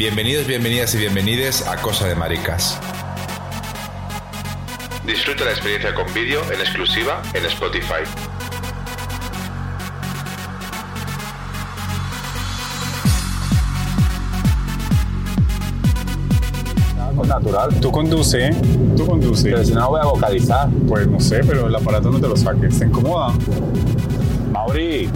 [0.00, 2.80] Bienvenidos, bienvenidas y bienvenides a Cosa de Maricas.
[5.04, 8.08] Disfruta la experiencia con vídeo en exclusiva en Spotify.
[17.26, 17.78] natural.
[17.80, 18.56] Tú conduce,
[18.96, 19.50] tú conduce.
[19.50, 20.70] Pero si no, voy a vocalizar.
[20.88, 22.78] Pues no sé, pero el aparato no te lo saques.
[22.78, 23.34] ¿Te incomoda?
[24.50, 25.10] Mauri,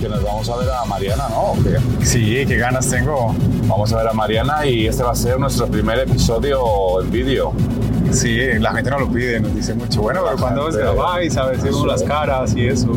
[0.00, 1.54] Que nos vamos a ver a Mariana, ¿no?
[2.02, 3.34] Sí, qué ganas tengo.
[3.66, 7.52] Vamos a ver a Mariana y este va a ser nuestro primer episodio en vídeo.
[8.12, 10.02] Sí, la gente nos lo pide, nos dice mucho.
[10.02, 12.92] Bueno, pero cuando os grabáis, a veces Eso las caras y eso.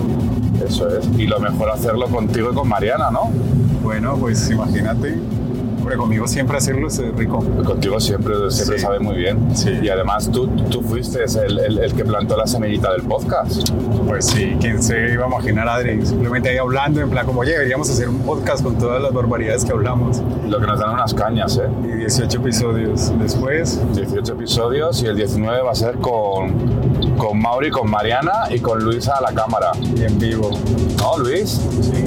[0.64, 1.08] Eso es.
[1.18, 3.32] Y lo mejor hacerlo contigo y con Mariana, ¿no?
[3.82, 5.16] Bueno, pues imagínate.
[5.88, 7.40] Hombre, conmigo siempre hacerlo es rico.
[7.64, 8.84] Contigo siempre, siempre Sí.
[8.84, 9.56] sabe muy bien.
[9.56, 9.70] Sí.
[9.82, 13.70] Y además tú, tú fuiste el, el- el que plantó la semillita del podcast.
[14.06, 16.06] Pues sí, quién se iba a imaginar, Adri.
[16.06, 19.64] Simplemente ahí hablando, en plan, como, oye, deberíamos hacer un podcast con todas las barbaridades
[19.64, 20.22] que hablamos.
[20.46, 21.70] Lo que nos dan unas cañas, ¿eh?
[21.86, 23.80] Y 18 episodios después.
[23.96, 28.84] 18 episodios y el 19 va a ser con, con Mauri, con Mariana y con
[28.84, 29.72] Luisa a la cámara.
[29.96, 30.52] Y en vivo.
[30.98, 31.62] ¿No, Luis?
[31.82, 32.04] Sí.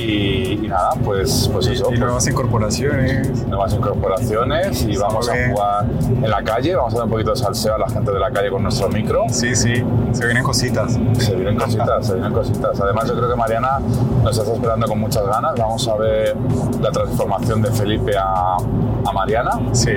[0.00, 1.84] Y, y nada, pues, pues eso.
[1.84, 3.46] Y pues, nuevas incorporaciones.
[3.46, 5.86] nuevas incorporaciones y vamos a jugar
[6.22, 8.30] en la calle, vamos a dar un poquito de salseo a la gente de la
[8.30, 9.24] calle con nuestro micro.
[9.30, 10.98] Sí, sí, se vienen cositas.
[11.18, 12.80] Se vienen cositas, se vienen cositas.
[12.80, 13.78] Además yo creo que Mariana
[14.22, 15.54] nos está esperando con muchas ganas.
[15.56, 16.36] Vamos a ver
[16.80, 19.92] la transformación de Felipe a, a Mariana Sí,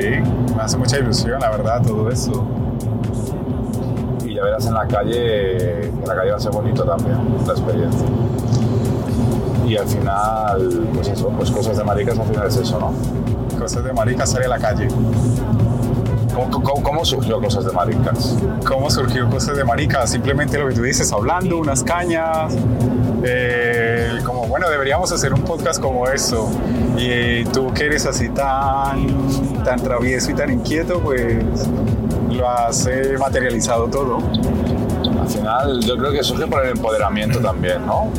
[0.56, 2.46] me hace mucha ilusión, la verdad, todo eso.
[4.26, 7.54] y ya verás en la calle, en la calle va a ser bonito también la
[7.54, 8.08] experiencia.
[9.66, 12.94] Y al final, pues eso, pues cosas de maricas al final es eso, ¿no?
[13.60, 14.88] Cosas de marica, salir a la calle.
[16.34, 18.36] ¿Cómo, cómo- cómo surgió cosas de maricas?
[18.68, 20.06] ¿Cómo surgió Cosas de marica?
[20.08, 22.54] Simplemente lo que tú dices, hablando, unas cañas.
[23.26, 26.50] eh, como, bueno, deberíamos hacer un podcast como eso.
[26.98, 29.08] Y tú que eres así tan,
[29.64, 31.38] tan travieso y tan inquieto, pues
[32.30, 34.18] lo has eh, materializado todo.
[35.22, 38.10] Al final yo creo que surge por el empoderamiento también, ¿no?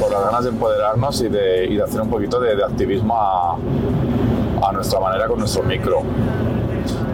[0.00, 3.16] Por las ganas de empoderarnos y de, y de hacer un poquito de, de activismo
[3.16, 3.56] a,
[4.68, 6.02] a nuestra manera con nuestro micro.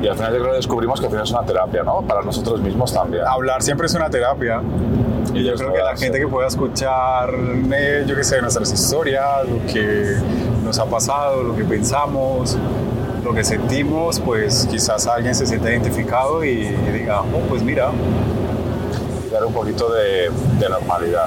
[0.02, 2.02] Y al final yo creo que descubrimos que al final es una terapia, ¿no?
[2.02, 3.24] Para nosotros mismos también.
[3.26, 4.62] Hablar siempre es una terapia.
[5.34, 7.30] Y yo creo que la gente que pueda escuchar,
[7.72, 10.16] eh, yo qué sé, nuestras historias, lo que
[10.64, 12.56] nos ha pasado, lo que pensamos,
[13.22, 17.90] lo que sentimos, pues quizás alguien se sienta identificado y, y diga, oh, pues mira,
[19.30, 21.26] dar un poquito de, de normalidad.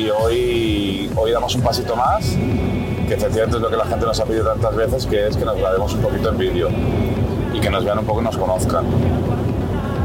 [0.00, 2.24] Y hoy, hoy damos un pasito más,
[3.06, 5.44] que efectivamente es lo que la gente nos ha pedido tantas veces, que es que
[5.44, 6.68] nos grabemos un poquito en vídeo
[7.52, 8.86] y que nos vean un poco y nos conozcan.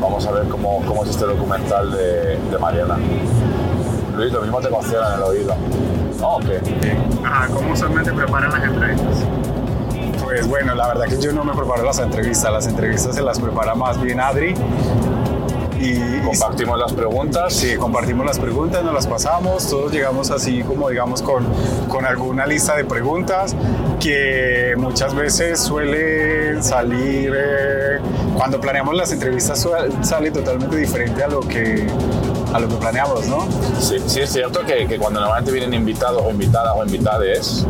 [0.01, 2.97] Vamos a ver cómo, cómo es este documental de, de Mariana.
[4.17, 5.55] Luis, lo mismo te emociona en el oído.
[6.19, 6.35] ¿No?
[6.35, 6.59] ¿O qué?
[7.23, 9.23] ah, ¿cómo usualmente preparan las entrevistas?
[10.21, 13.39] Pues bueno, la verdad que yo no me preparo las entrevistas, las entrevistas se las
[13.39, 14.55] prepara más bien Adri.
[15.79, 17.53] Y, Compartimos las preguntas.
[17.53, 21.45] Sí, compartimos las preguntas, nos las pasamos, todos llegamos así como digamos con,
[21.89, 23.55] con alguna lista de preguntas
[23.99, 27.99] que muchas veces suelen salir, eh,
[28.35, 29.67] cuando planeamos las entrevistas
[30.01, 31.87] sale totalmente diferente a lo que,
[32.53, 33.47] a lo que planeamos, ¿no?
[33.79, 37.65] Sí, sí es cierto que, que cuando normalmente vienen invitados o invitadas o invitades,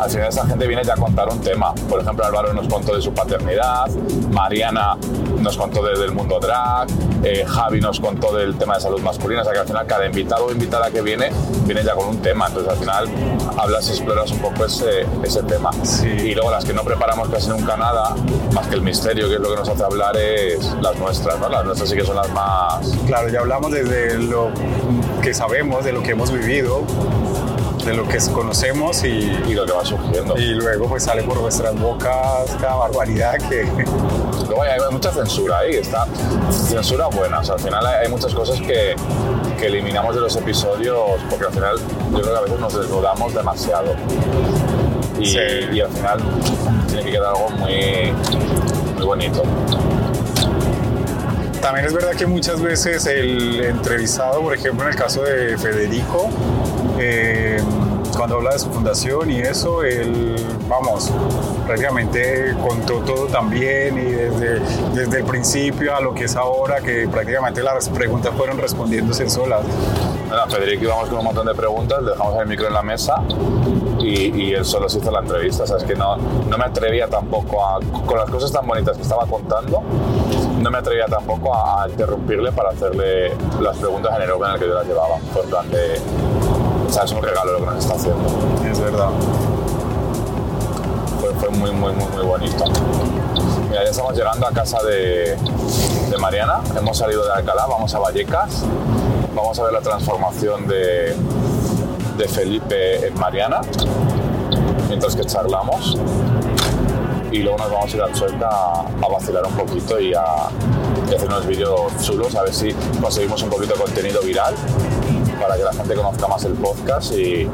[0.00, 1.74] al final esa gente viene ya a contar un tema.
[1.88, 3.88] Por ejemplo, Álvaro nos contó de su paternidad,
[4.30, 4.96] Mariana
[5.40, 6.88] nos contó desde el mundo drag,
[7.22, 10.06] eh, Javi nos contó del tema de salud masculina, o sea que al final cada
[10.06, 11.30] invitado o invitada que viene,
[11.64, 12.46] viene ya con un tema.
[12.46, 13.08] Entonces al final
[13.56, 15.70] hablas y exploras un poco ese, ese tema.
[15.82, 16.08] Sí.
[16.08, 18.14] Y luego las que no preparamos casi nunca nada,
[18.52, 21.48] más que el misterio, que es lo que nos hace hablar, es las nuestras, ¿no?
[21.48, 22.88] Las nuestras sí que son las más...
[23.06, 24.50] Claro, ya hablamos desde lo
[25.22, 26.82] que sabemos, de lo que hemos vivido,
[27.84, 30.36] de lo que conocemos y, y lo que va surgiendo.
[30.36, 33.66] y luego pues sale por nuestras bocas cada barbaridad que...
[34.48, 36.06] Luego hay, hay mucha censura ahí, está
[36.50, 37.40] censura buena.
[37.40, 38.96] O sea, al final hay, hay muchas cosas que,
[39.58, 40.98] que eliminamos de los episodios
[41.30, 41.76] porque al final
[42.12, 43.94] yo creo que a veces nos desnudamos demasiado.
[45.18, 45.38] Y, Sí.
[45.72, 46.20] y al final
[46.86, 48.12] tiene que quedar algo muy,
[48.96, 49.42] muy bonito.
[51.60, 56.30] También es verdad que muchas veces el entrevistado, por ejemplo, en el caso de Federico,
[56.98, 57.60] eh,
[58.18, 60.34] cuando habla de su fundación y eso, él,
[60.68, 61.08] vamos,
[61.64, 64.60] prácticamente contó todo también y desde,
[64.92, 69.60] desde el principio a lo que es ahora, que prácticamente las preguntas fueron respondiéndose solas.
[70.28, 73.22] Bueno, Federico íbamos con un montón de preguntas, dejamos el micro en la mesa
[74.00, 75.62] y, él solo se hizo la entrevista.
[75.62, 78.96] O sea, es que no, no me atrevía tampoco a, con las cosas tan bonitas
[78.96, 79.80] que estaba contando,
[80.60, 84.60] no me atrevía tampoco a, interrumpirle para hacerle las preguntas en el orden en el
[84.60, 85.18] que yo las llevaba.
[85.32, 85.42] Fue
[86.88, 88.28] o sea, es un regalo lo que nos está haciendo.
[88.70, 89.10] Es verdad.
[91.38, 92.64] fue muy, muy, muy, muy bonito.
[93.68, 95.36] Mira, ya estamos llegando a casa de,
[96.10, 96.60] de Mariana.
[96.76, 98.64] Hemos salido de Alcalá, vamos a Vallecas.
[99.34, 101.14] Vamos a ver la transformación de,
[102.16, 103.60] de Felipe en Mariana
[104.88, 105.98] mientras que charlamos.
[107.30, 110.24] Y luego nos vamos a ir al Chueca a, a vacilar un poquito y a,
[111.10, 114.54] y hacer unos vídeos chulos, a ver si conseguimos un poquito de contenido viral
[115.40, 117.48] para que la gente conozca más el podcast y,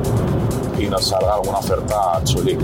[0.78, 2.58] y nos salga alguna oferta chuli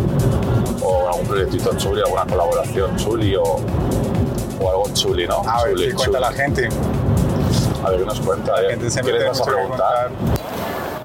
[0.82, 5.42] o algún proyectito chuli, alguna colaboración chuli o, o algo chuli, ¿no?
[5.46, 6.20] A ver, Chuli, ¿qué cuenta chuli.
[6.20, 6.68] la gente?
[7.84, 8.60] A ver qué nos cuenta.
[8.60, 8.62] ¿eh?
[8.62, 10.10] La gente ¿Qué les vas a preguntar?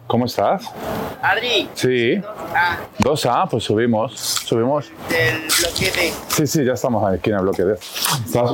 [0.08, 0.64] ¿Cómo estás?
[1.22, 2.22] Adri, Sí.
[2.56, 4.14] ah, 2A, pues subimos.
[4.20, 4.92] Subimos.
[5.10, 6.14] del bloque D.
[6.28, 7.74] Sí, sí, ya estamos aquí en el bloque D.
[7.74, 8.52] ¿Estás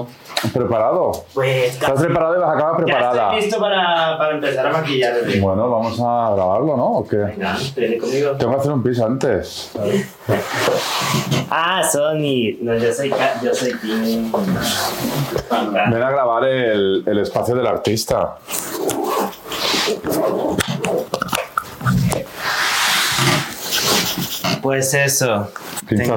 [0.49, 1.11] preparado?
[1.33, 3.23] Pues ¿Estás preparado y vas a acabar ya preparada?
[3.27, 5.39] estoy listo para, para empezar a maquillarme.
[5.39, 6.85] Bueno, vamos a grabarlo, ¿no?
[6.97, 7.17] ¿O qué?
[7.17, 8.31] Venga, ven conmigo.
[8.31, 9.71] Tengo que hacer un pis antes.
[11.53, 12.55] Ah, Sony.
[12.61, 13.73] No, yo soy, yo soy.
[15.49, 15.89] Panda.
[15.91, 18.37] Ven a grabar el, el espacio del artista.
[24.61, 25.49] Pues eso.
[25.87, 26.15] Tengo...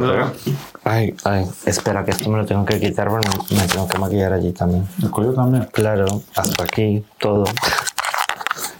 [0.84, 4.32] Ay, ay, espera, que esto me lo tengo que quitar porque me tengo que maquillar
[4.34, 4.86] allí también.
[5.02, 5.66] El cuello también.
[5.72, 6.04] Claro,
[6.36, 7.44] hasta aquí, todo.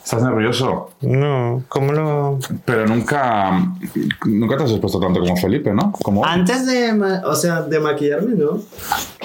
[0.05, 0.91] ¿Estás nervioso?
[1.01, 2.39] No, ¿cómo lo...?
[2.67, 3.53] Pero nunca,
[4.27, 5.93] nunca te has expuesto tanto como Felipe, ¿no?
[5.93, 8.61] Como Antes de, ma- o sea, de maquillarme, ¿no?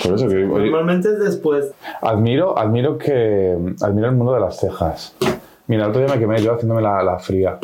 [0.01, 1.65] por eso que oye, Normalmente es después.
[2.01, 5.13] admiro, admiro que admiro el mundo de las cejas.
[5.67, 7.59] Mira, el otro día me quemé yo haciéndome la, la fría.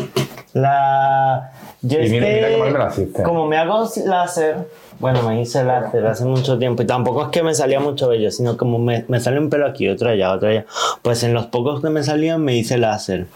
[0.54, 1.54] La...
[1.90, 3.24] Y mira- que, mira qué mal la hiciste.
[3.24, 4.56] Como me hago láser,
[5.00, 8.32] bueno, me hice láser hace mucho tiempo y tampoco es que me salía mucho vello,
[8.32, 10.66] sino como me, me sale un pelo aquí, otro allá, otro allá.
[11.02, 13.28] Pues en los pocos que me salían me hice láser.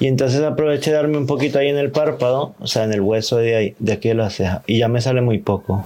[0.00, 3.02] Y entonces aproveché de darme un poquito ahí en el párpado, o sea, en el
[3.02, 5.84] hueso de ahí, de aquí de la ceja, y ya me sale muy poco.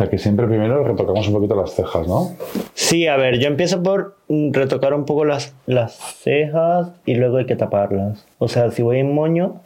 [0.00, 2.30] O sea que siempre primero retocamos un poquito las cejas, ¿no?
[2.72, 7.44] Sí, a ver, yo empiezo por retocar un poco las, las cejas y luego hay
[7.44, 8.24] que taparlas.
[8.38, 9.56] O sea, si voy en moño,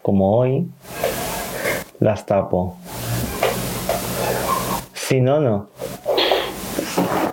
[0.00, 0.68] como hoy,
[1.98, 2.76] las tapo.
[4.94, 5.66] Si no, no.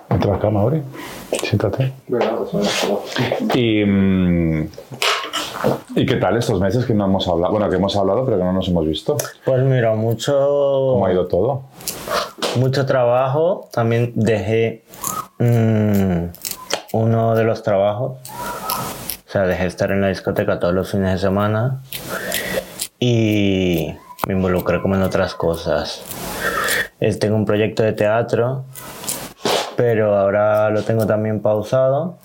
[0.10, 0.82] Entra a la cama, Ori.
[1.44, 1.94] Siéntate.
[3.54, 4.68] Y, mm,
[5.96, 7.52] ¿Y qué tal estos meses que no hemos hablado?
[7.52, 9.18] Bueno, que hemos hablado, pero que no nos hemos visto.
[9.46, 10.34] Pues mira, mucho,
[10.94, 11.64] ¿Cómo ha ido todo?
[12.56, 13.70] Mucho trabajo.
[13.72, 14.84] También dejé
[15.40, 16.26] mm,
[16.94, 18.18] uno de los trabajos.
[19.28, 21.82] O sea, dejé de estar en la discoteca todos los fines de semana.
[23.00, 23.94] Y
[24.28, 26.02] me involucré como en otras cosas.
[27.20, 28.66] Tengo un proyecto de teatro,
[29.78, 32.18] pero ahora lo tengo también pausado.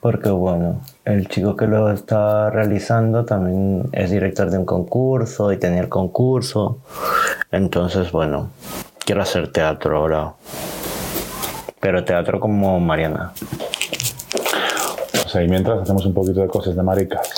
[0.00, 5.56] Porque bueno, el chico que lo está realizando también es director de un concurso y
[5.56, 6.80] tenía el concurso.
[7.50, 8.50] Entonces, bueno,
[9.04, 10.32] quiero hacer teatro ahora.
[11.80, 13.32] Pero teatro como Mariana.
[15.24, 17.28] O sea, y mientras hacemos un poquito de cosas de maricas.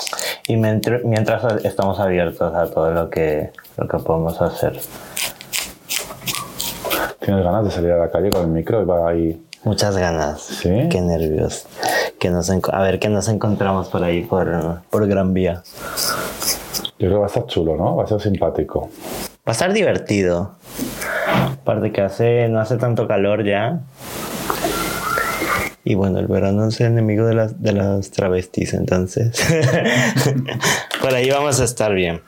[0.47, 4.79] Y mientr- mientras estamos abiertos a todo lo que, lo que podemos hacer.
[7.19, 9.43] ¿Tienes ganas de salir a la calle con el micro y va ahí?
[9.65, 10.41] Muchas ganas.
[10.41, 10.87] ¿Sí?
[10.89, 11.65] Qué nervios.
[12.19, 15.63] Que nos a ver qué nos encontramos por ahí, por, por Gran Vía.
[16.99, 17.95] Yo creo que va a estar chulo, ¿no?
[17.97, 18.89] Va a ser simpático.
[19.45, 20.53] Va a estar divertido.
[21.37, 23.81] Aparte que hace, no hace tanto calor ya.
[25.83, 29.41] Y bueno, el verano es el enemigo de las, de las travestis, entonces.
[31.01, 32.21] Por ahí vamos a estar bien.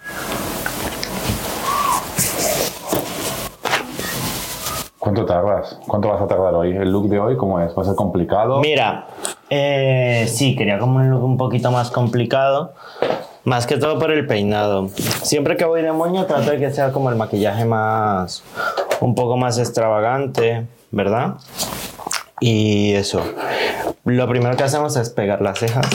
[4.97, 5.79] ¿Cuánto tardas?
[5.87, 6.71] ¿Cuánto vas a tardar hoy?
[6.71, 7.75] ¿El look de hoy cómo es?
[7.77, 8.59] ¿Va a ser complicado?
[8.61, 9.07] Mira,
[9.49, 12.73] eh, sí, quería como un look un poquito más complicado.
[13.43, 14.89] Más que todo por el peinado.
[15.23, 18.43] Siempre que voy de moño trato de que sea como el maquillaje más...
[19.01, 21.35] Un poco más extravagante, ¿verdad?
[22.41, 23.21] Y eso.
[24.03, 25.87] Lo primero que hacemos es pegar las cejas.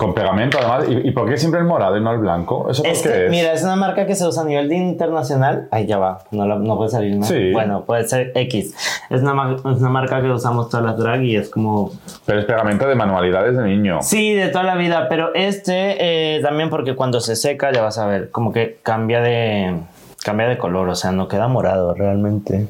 [0.00, 0.84] Con pegamento, además.
[0.88, 2.70] ¿Y, y por qué siempre el morado y no el blanco?
[2.70, 3.30] ¿Eso por Es qué que, es?
[3.30, 5.68] mira, es una marca que se usa a nivel de internacional.
[5.70, 7.26] Ahí ya va, no, la- no puede salir, ¿no?
[7.26, 7.52] Sí.
[7.52, 8.74] Bueno, puede ser X.
[9.10, 11.92] Es una, es una marca que usamos todas las drag y es como
[12.24, 13.98] Pero es pegamento de manualidades de niño.
[14.00, 17.98] Sí, de toda la vida, pero este eh, también porque cuando se seca ya vas
[17.98, 19.76] a ver, como que cambia de
[20.24, 22.68] cambia de color, o sea, no queda morado realmente.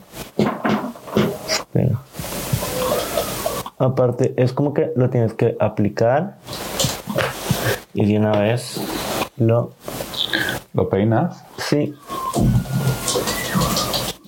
[1.46, 1.98] Espera.
[3.78, 6.34] Aparte, es como que lo tienes que aplicar
[7.94, 8.80] y de una vez
[9.36, 9.72] lo
[10.74, 11.44] ¿Lo peinas?
[11.58, 11.94] sí.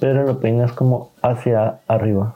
[0.01, 2.35] Pero lo peinas como hacia arriba.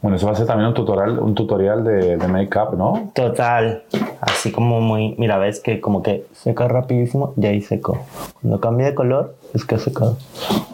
[0.00, 3.10] Bueno, eso va a ser también un tutorial, un tutorial de, de make-up, ¿no?
[3.14, 3.82] Total.
[4.20, 7.98] así como muy, mira, ves que como que seca rapidísimo y ahí secó.
[8.40, 10.16] Cuando cambia de color es que ha secado.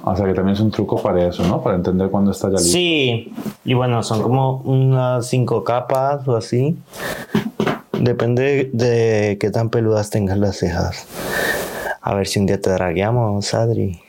[0.05, 1.63] O sea que también es un truco para eso, ¿no?
[1.63, 2.73] Para entender cuándo está ya listo.
[2.73, 3.33] Sí,
[3.65, 6.77] y bueno, son como unas cinco capas o así.
[7.93, 11.07] Depende de qué tan peludas tengas las cejas.
[12.01, 14.04] A ver si un día te dragueamos, Adri.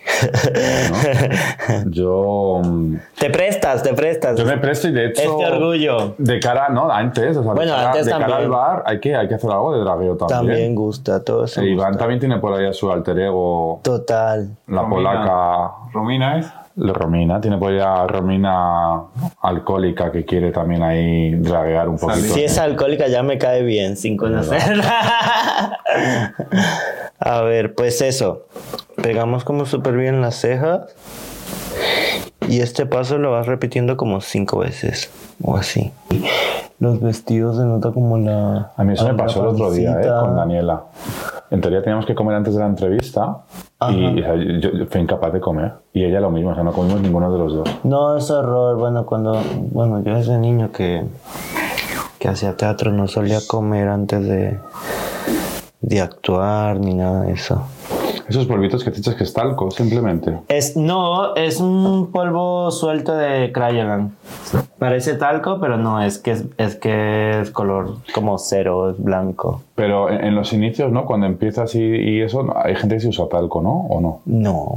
[1.83, 1.91] ¿No?
[1.91, 4.37] Yo, mm, Te prestas, te prestas.
[4.37, 5.21] yo me presto y de hecho...
[5.21, 6.15] Este orgullo.
[6.17, 8.43] De cara, no, antes, o sea, Bueno, de, cara, antes de cara también.
[8.43, 10.39] al bar hay que, hay que hacer algo de dragueo también.
[10.39, 11.61] También gusta, todo eso.
[11.61, 11.99] E Iván gusta.
[11.99, 14.49] también tiene por ahí a su alter ego, Total.
[14.67, 14.89] la Romina.
[14.89, 16.47] polaca Romina es.
[16.75, 17.39] Romina.
[17.39, 19.03] Tiene por ahí a Romina
[19.41, 22.33] alcohólica que quiere también ahí draguear un poquito.
[22.33, 25.79] Si es alcohólica ya me cae bien sin conocerla.
[27.19, 28.47] A ver, pues eso.
[29.01, 30.95] Pegamos como súper bien las cejas.
[32.47, 35.09] Y este paso lo vas repitiendo como cinco veces.
[35.41, 35.91] O así.
[36.79, 38.73] Los vestidos se nota como la...
[38.75, 40.07] A mí eso me pasó el otro día, ¿eh?
[40.19, 40.83] Con Daniela.
[41.51, 43.43] En teoría teníamos que comer antes de la entrevista
[43.89, 45.73] y o sea, yo, yo fui incapaz de comer.
[45.93, 47.69] Y ella lo mismo, o sea, no comimos ninguno de los dos.
[47.83, 48.77] No, es horror.
[48.77, 49.39] Bueno, cuando...
[49.71, 51.03] Bueno, yo desde niño que...
[52.19, 54.59] Que hacía teatro no solía comer antes de...
[55.81, 57.61] De actuar ni nada de eso.
[58.27, 60.39] Esos polvitos que te echas que es talco, simplemente.
[60.47, 64.15] Es, no, es un polvo suelto de Crayolan.
[64.79, 69.61] Parece talco, pero no, es que es, es que es color como cero, es blanco.
[69.75, 71.05] Pero en, en los inicios, ¿no?
[71.05, 73.85] Cuando empiezas y, y eso, hay gente que se usa talco, ¿no?
[73.89, 74.21] ¿O no?
[74.25, 74.73] No.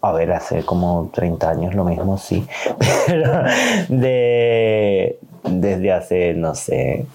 [0.00, 2.44] A ver, hace como 30 años lo mismo, sí.
[3.06, 3.44] Pero
[3.88, 7.06] de, desde hace, no sé.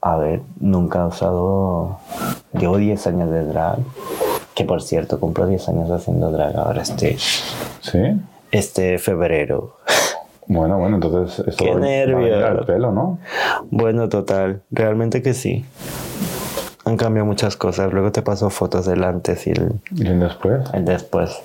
[0.00, 1.98] A ver, nunca he usado.
[2.58, 3.78] Llevo 10 años de drag.
[4.54, 7.98] Que por cierto, cumplo 10 años haciendo drag ahora este, ¿Sí?
[8.50, 9.76] este febrero.
[10.48, 12.46] Bueno, bueno, entonces esto Qué nervio.
[12.46, 13.18] al pelo, ¿no?
[13.70, 15.64] Bueno, total, realmente que sí.
[16.84, 17.92] Han cambiado muchas cosas.
[17.92, 20.60] Luego te paso fotos del antes y el, Y el después.
[20.72, 21.36] el después.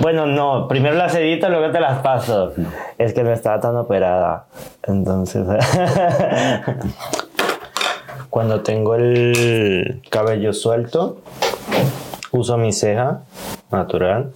[0.00, 2.52] Bueno, no, primero las edito, luego te las paso.
[2.98, 4.46] Es que no estaba tan operada.
[4.84, 5.44] Entonces,
[8.32, 11.18] cuando tengo el cabello suelto,
[12.30, 13.24] uso mi ceja
[13.70, 14.32] natural.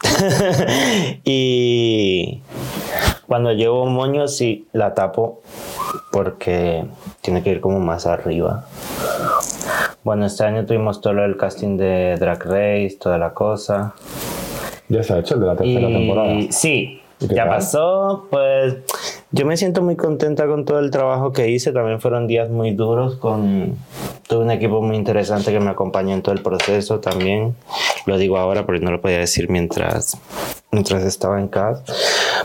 [1.24, 2.40] y
[3.26, 5.42] cuando llevo un moño, sí la tapo
[6.10, 6.86] porque
[7.20, 8.64] tiene que ir como más arriba.
[10.02, 13.92] Bueno, este año tuvimos todo el casting de Drag Race, toda la cosa.
[14.88, 16.34] Ya se ha hecho el de la tercera temporada.
[16.48, 17.56] Sí, ¿Y qué ya tal?
[17.56, 18.26] pasó.
[18.30, 18.76] Pues
[19.32, 21.72] yo me siento muy contenta con todo el trabajo que hice.
[21.72, 23.76] También fueron días muy duros con...
[24.28, 27.54] Tuve un equipo muy interesante que me acompañó en todo el proceso también.
[28.06, 30.16] Lo digo ahora porque no lo podía decir mientras,
[30.70, 31.84] mientras estaba en casa.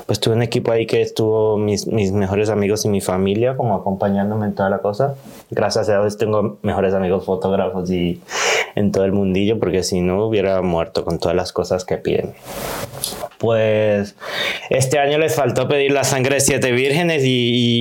[0.05, 3.75] Pues tuve un equipo ahí que estuvo mis, mis mejores amigos y mi familia como
[3.75, 5.15] acompañándome en toda la cosa.
[5.49, 8.21] Gracias a Dios tengo mejores amigos fotógrafos y
[8.75, 12.33] en todo el mundillo porque si no hubiera muerto con todas las cosas que piden.
[13.41, 14.15] Pues
[14.69, 17.27] este año les faltó pedir la sangre de siete vírgenes y,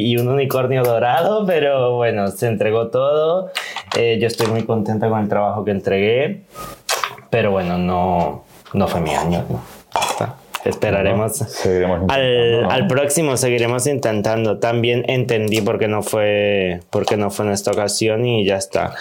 [0.07, 3.51] y- y un unicornio dorado, pero bueno, se entregó todo.
[3.99, 6.41] Eh, yo estoy muy contenta con el trabajo que entregué,
[7.29, 9.45] pero bueno, no, no fue mi año.
[9.51, 9.63] ¿no?
[10.65, 11.37] Esperaremos.
[11.37, 12.71] Seguiremos Al, ¿no?
[12.71, 14.59] al próximo seguiremos intentando.
[14.59, 18.57] También entendí por qué no fue, por qué no fue en esta ocasión y ya
[18.57, 18.95] está.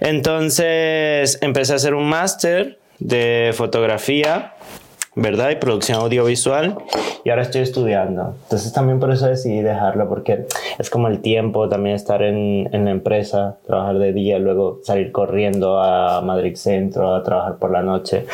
[0.00, 4.54] Entonces empecé a hacer un máster de fotografía,
[5.18, 5.50] ¿verdad?
[5.50, 6.76] Y producción audiovisual.
[7.24, 8.36] Y ahora estoy estudiando.
[8.44, 10.46] Entonces también por eso decidí dejarlo, porque
[10.78, 15.12] es como el tiempo también estar en, en la empresa, trabajar de día, luego salir
[15.12, 18.26] corriendo a Madrid Centro a trabajar por la noche.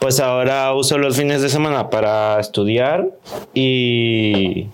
[0.00, 3.08] Pues ahora uso los fines de semana para estudiar
[3.54, 4.68] y...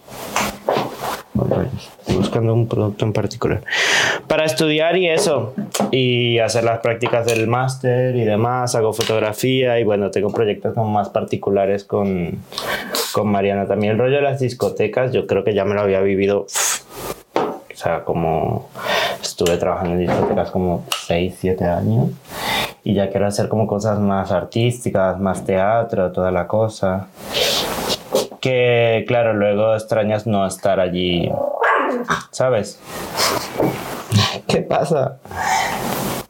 [2.15, 3.63] Buscando un producto en particular.
[4.27, 5.55] Para estudiar y eso.
[5.91, 8.75] Y hacer las prácticas del máster y demás.
[8.75, 12.39] Hago fotografía y bueno, tengo proyectos como más particulares con,
[13.13, 13.67] con Mariana.
[13.67, 16.47] También el rollo de las discotecas, yo creo que ya me lo había vivido.
[17.35, 18.69] O sea, como
[19.23, 22.11] estuve trabajando en discotecas como 6, 7 años.
[22.83, 27.09] Y ya quiero hacer como cosas más artísticas, más teatro, toda la cosa
[28.41, 31.31] que claro, luego extrañas no estar allí,
[32.31, 32.81] ¿sabes?
[34.47, 35.19] ¿Qué pasa?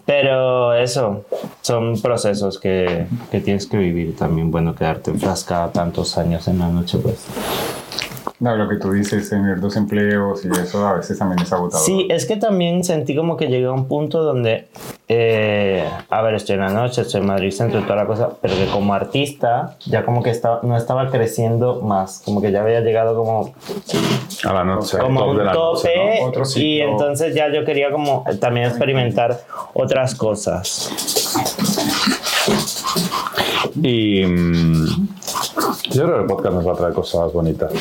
[0.06, 1.26] Pero eso,
[1.60, 4.50] son procesos que, que tienes que vivir también.
[4.50, 7.26] Bueno, quedarte enfrascada tantos años en la noche, pues.
[8.40, 11.84] No, lo que tú dices, tener dos empleos y eso a veces también es agotador.
[11.84, 14.68] Sí, es que también sentí como que llegué a un punto donde
[15.10, 18.28] eh, a ver, estoy en la noche, estoy en Madrid Centro y toda la cosa,
[18.42, 22.60] pero que como artista ya como que estaba, no estaba creciendo más, como que ya
[22.60, 23.54] había llegado como,
[24.44, 24.98] A la noche.
[24.98, 26.26] como top un de la noche, tope ¿no?
[26.26, 29.40] Otro y entonces ya yo quería como también experimentar
[29.72, 30.92] otras cosas.
[33.82, 35.08] Y mm,
[35.90, 37.72] yo creo que el podcast nos va a traer cosas bonitas.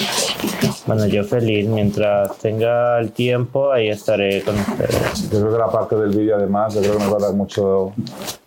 [0.86, 5.30] Bueno, yo feliz, mientras tenga el tiempo, ahí estaré con ustedes.
[5.30, 7.34] Yo creo que la parte del vídeo, además, yo creo que nos va a dar
[7.34, 7.92] mucho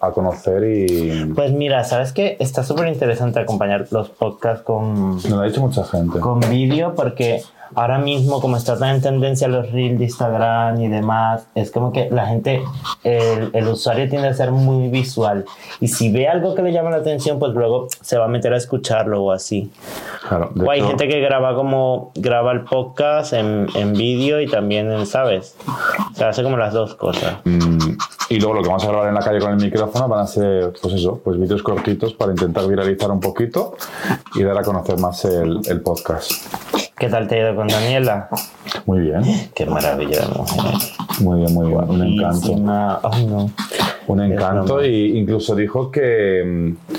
[0.01, 2.37] a conocer y Pues mira, ¿sabes qué?
[2.41, 6.19] Está súper interesante acompañar los podcasts con, nos lo ha dicho mucha gente.
[6.21, 7.43] con vídeo porque
[7.75, 11.93] ahora mismo como está tan en tendencia los reels de Instagram y demás, es como
[11.93, 12.63] que la gente,
[13.05, 15.45] el, el usuario tiende a ser muy visual
[15.81, 18.53] y si ve algo que le llama la atención, pues luego se va a meter
[18.53, 19.71] a escucharlo o así.
[20.29, 24.47] Claro, O hay hecho, gente que graba como, graba el podcast en, en vídeo y
[24.47, 25.57] también en, ¿sabes?
[26.13, 27.35] O sea, hace como las dos cosas.
[27.45, 27.97] mm,
[28.31, 30.27] y luego lo que vamos a grabar en la calle con el micrófono van a
[30.27, 33.75] ser, pues eso, pues vídeos cortitos para intentar viralizar un poquito
[34.35, 36.33] y dar a conocer más el, el podcast.
[37.01, 38.29] ¿Qué tal te ha ido con Daniela?
[38.85, 39.23] Muy bien,
[39.55, 40.75] Qué maravilla de mujer.
[41.21, 41.89] muy bien, muy bien.
[41.89, 43.01] Un encanto.
[43.11, 43.51] Ay, no.
[44.07, 46.93] Un encanto y incluso dijo que, mm,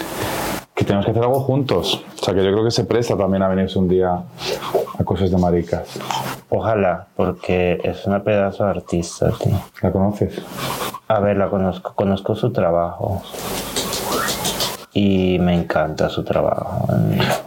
[0.73, 2.03] que tenemos que hacer algo juntos.
[2.19, 4.23] O sea que yo creo que se presta también a venirse un día
[4.97, 5.99] a cosas de maricas.
[6.49, 9.53] Ojalá, porque es una pedazo de artista, tío.
[9.83, 10.41] ¿La conoces?
[11.09, 13.21] A ver, la conozco, conozco su trabajo.
[14.93, 16.85] Y me encanta su trabajo.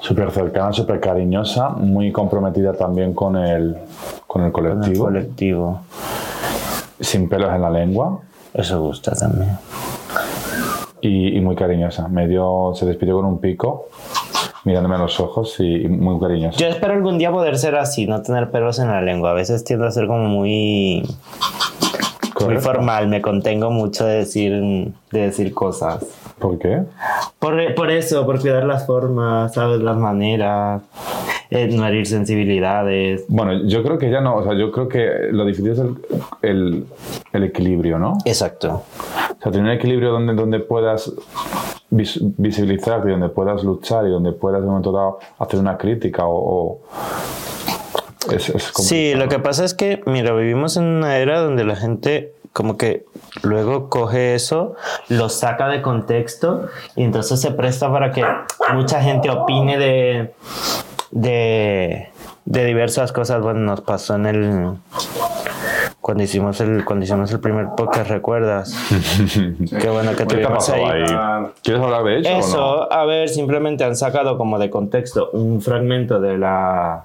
[0.01, 3.77] Súper cercana, súper cariñosa, muy comprometida también con el,
[4.27, 5.81] con el Con el colectivo, colectivo.
[7.01, 8.21] sin pelos en la lengua
[8.55, 9.59] Eso gusta también.
[11.03, 12.09] y, y muy cariñosa.
[12.09, 13.89] Medio se despidió con un pico,
[14.65, 16.57] mirándome a los ojos y, y muy cariñosa.
[16.57, 19.33] Yo espero algún día poder ser así, no tener pelos en la lengua.
[19.33, 22.63] A veces tiendo a ser como muy, muy ¿Correcto?
[22.65, 24.53] formal, me contengo mucho de decir,
[25.11, 26.07] de decir cosas.
[26.45, 26.83] ¿Por qué?
[27.39, 29.81] Por, por eso, por cuidar las formas, ¿sabes?
[29.81, 30.83] Las maneras,
[31.49, 33.25] eh, no herir sensibilidades.
[33.29, 35.95] Bueno, yo creo que ya no, o sea, yo creo que lo difícil es el,
[36.43, 36.85] el-
[37.33, 38.19] el equilibrio, ¿no?
[38.27, 38.83] Exacto.
[39.39, 41.11] O sea, tener un equilibrio donde, donde puedas
[41.91, 45.79] vis- visibilizarte, y donde puedas luchar y donde puedas en un momento dado hacer una
[45.79, 46.35] crítica o...
[46.37, 46.81] o-
[48.35, 51.77] es, es Sí, lo que pasa es que, mira, vivimos en una era donde la
[51.77, 53.05] gente como que
[53.43, 54.75] luego coge eso,
[55.09, 58.25] lo saca de contexto y entonces se presta para que
[58.73, 60.35] mucha gente opine de,
[61.11, 62.09] de,
[62.45, 63.43] de diversas cosas.
[63.43, 64.71] Bueno, nos pasó en el...
[66.01, 68.75] Cuando hicimos el, cuando hicimos el primer podcast, ¿recuerdas?
[69.81, 70.83] Qué bueno que ¿Qué te ha tuvimos ahí.
[70.85, 71.05] ahí?
[71.63, 72.39] ¿Quieres hablar de ello o no?
[72.41, 77.05] Eso, a ver, simplemente han sacado como de contexto un fragmento de la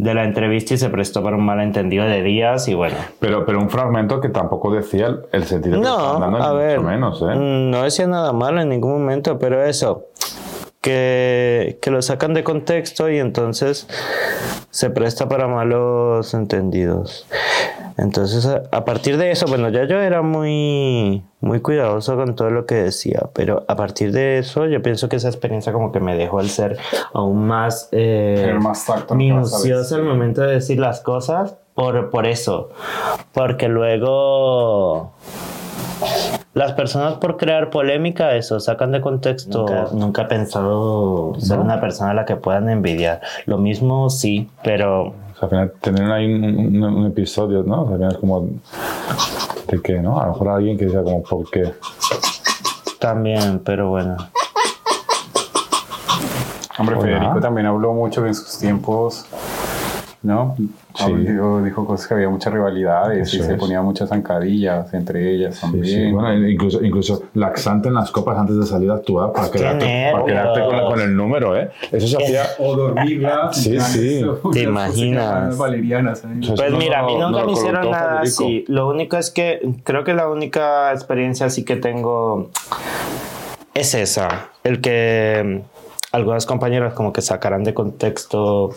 [0.00, 2.96] de la entrevista y se prestó para un malentendido de días y bueno.
[3.18, 6.40] Pero, pero un fragmento que tampoco decía el, el sentido que No, estaban dando, a
[6.40, 7.34] mucho ver, menos, ¿eh?
[7.36, 10.06] no decía nada malo en ningún momento, pero eso,
[10.80, 13.86] que, que lo sacan de contexto y entonces
[14.70, 17.26] se presta para malos entendidos.
[18.00, 22.50] Entonces, a, a partir de eso, bueno, ya yo era muy, muy cuidadoso con todo
[22.50, 26.00] lo que decía, pero a partir de eso, yo pienso que esa experiencia como que
[26.00, 26.78] me dejó el ser
[27.12, 32.70] aún más, eh, más minucioso al momento de decir las cosas por, por eso,
[33.34, 35.12] porque luego
[36.54, 39.66] las personas por crear polémica, eso, sacan de contexto.
[39.92, 43.20] Nunca, he pensado ser una persona a la que puedan envidiar.
[43.46, 47.82] Lo mismo sí, pero O sea, al final tener ahí un, un- un episodio, ¿no?
[47.82, 48.48] O sea, al final es como...
[49.68, 50.20] ¿De qué, no?
[50.20, 51.72] A lo mejor alguien que diga como, ¿por qué?
[52.98, 54.16] también, pero bueno.
[56.78, 57.06] Hombre, Hola.
[57.06, 59.26] Federico también habló mucho que en sus tiempos,
[60.22, 60.54] ¿no?
[60.94, 61.14] Sí.
[61.14, 63.58] Dijo, dijo cosas que había muchas rivalidades y Eso se es.
[63.58, 65.84] ponía muchas zancadillas entre ellas Sí, también.
[65.86, 66.12] sí.
[66.12, 70.24] Bueno, incluso, incluso laxante en las copas antes de salir a actuar para quedarte, para
[70.26, 71.70] quedarte con, con el número, ¿eh?
[71.90, 72.42] Eso se hacía...
[72.58, 73.50] O dormirla.
[73.52, 74.22] Sí, sí.
[74.52, 75.56] ¿Te imaginas?
[75.56, 76.22] Valerianas.
[76.24, 76.28] ¿eh?
[76.42, 78.44] Sea, Pues eso mira, a mí no- nunca no me hicieron nada Federico.
[78.44, 78.64] así.
[78.68, 82.50] Lo único es que creo que la única experiencia así que tengo
[83.74, 84.48] es esa.
[84.64, 85.62] El que
[86.12, 88.70] algunas compañeras como que sacaran de contexto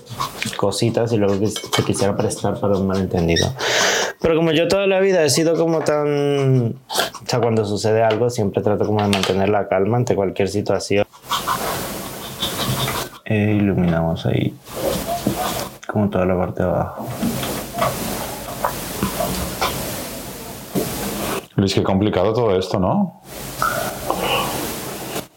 [0.58, 3.54] cositas y luego que se quisiera prestar para un malentendido.
[4.22, 6.76] Pero como yo toda la vida he sido como tan...
[6.88, 11.06] O sea, cuando sucede algo siempre trato como de mantener la calma ante cualquier situación.
[13.26, 14.54] E iluminamos ahí
[15.88, 17.08] como toda la parte de abajo.
[21.56, 23.22] Luis, qué complicado todo esto, ¿no?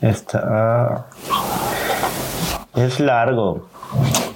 [0.01, 1.07] Está.
[2.77, 3.69] Es largo.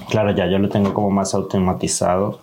[0.09, 2.41] Claro, ya yo lo tengo como más automatizado.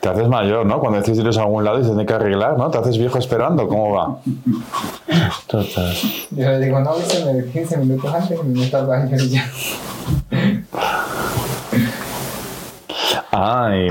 [0.00, 0.80] Te haces mayor, ¿no?
[0.80, 2.70] Cuando decís iros a algún lado y se tiene que arreglar, ¿no?
[2.70, 4.16] Te haces viejo esperando, ¿cómo va?
[5.46, 5.92] Total.
[6.30, 9.50] Yo le digo, no, avísame 15 minutos antes que me tarda en ya.
[13.32, 13.86] Ah, y,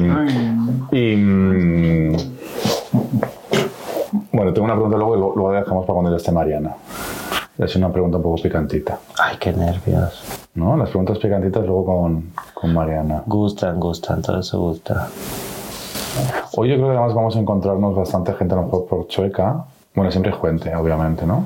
[0.97, 2.15] y, mm,
[4.31, 6.75] bueno, tengo una pregunta luego y luego la dejamos para cuando ya esté Mariana.
[7.57, 10.40] Es una pregunta un poco picantita, Ay, qué nervios.
[10.55, 10.77] ¿No?
[10.77, 13.23] Las preguntas picantitas luego con, con Mariana.
[13.25, 15.09] Gustan, gustan, todo eso gusta.
[16.55, 19.65] Hoy yo creo que además vamos a encontrarnos bastante gente a lo mejor por Chueca.
[19.95, 21.43] Bueno, siempre hay gente, obviamente, ¿no?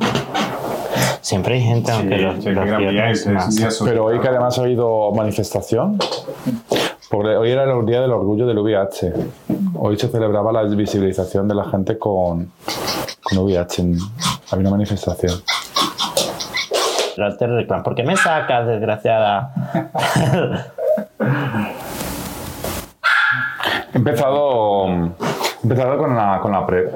[1.22, 3.82] Siempre hay gente, aunque los, sí, los viernes más.
[3.84, 5.98] Pero hoy que además ha habido manifestación,
[7.10, 9.13] porque hoy era el Día del Orgullo del VIH.
[9.76, 12.52] Hoy se celebraba la visibilización de la gente con,
[13.24, 13.84] con VIH.
[14.52, 15.34] Había una manifestación.
[17.15, 19.54] Te reclaman, ¿Por qué me sacas, desgraciada?
[23.93, 26.89] He empezado, he empezado con la, con la pre.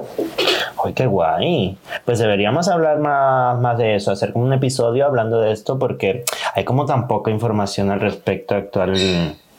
[0.84, 1.78] ¡Ay, qué guay!
[2.04, 6.26] Pues deberíamos hablar más, más de eso, hacer como un episodio hablando de esto porque
[6.54, 8.96] hay como tan poca información al respecto actual,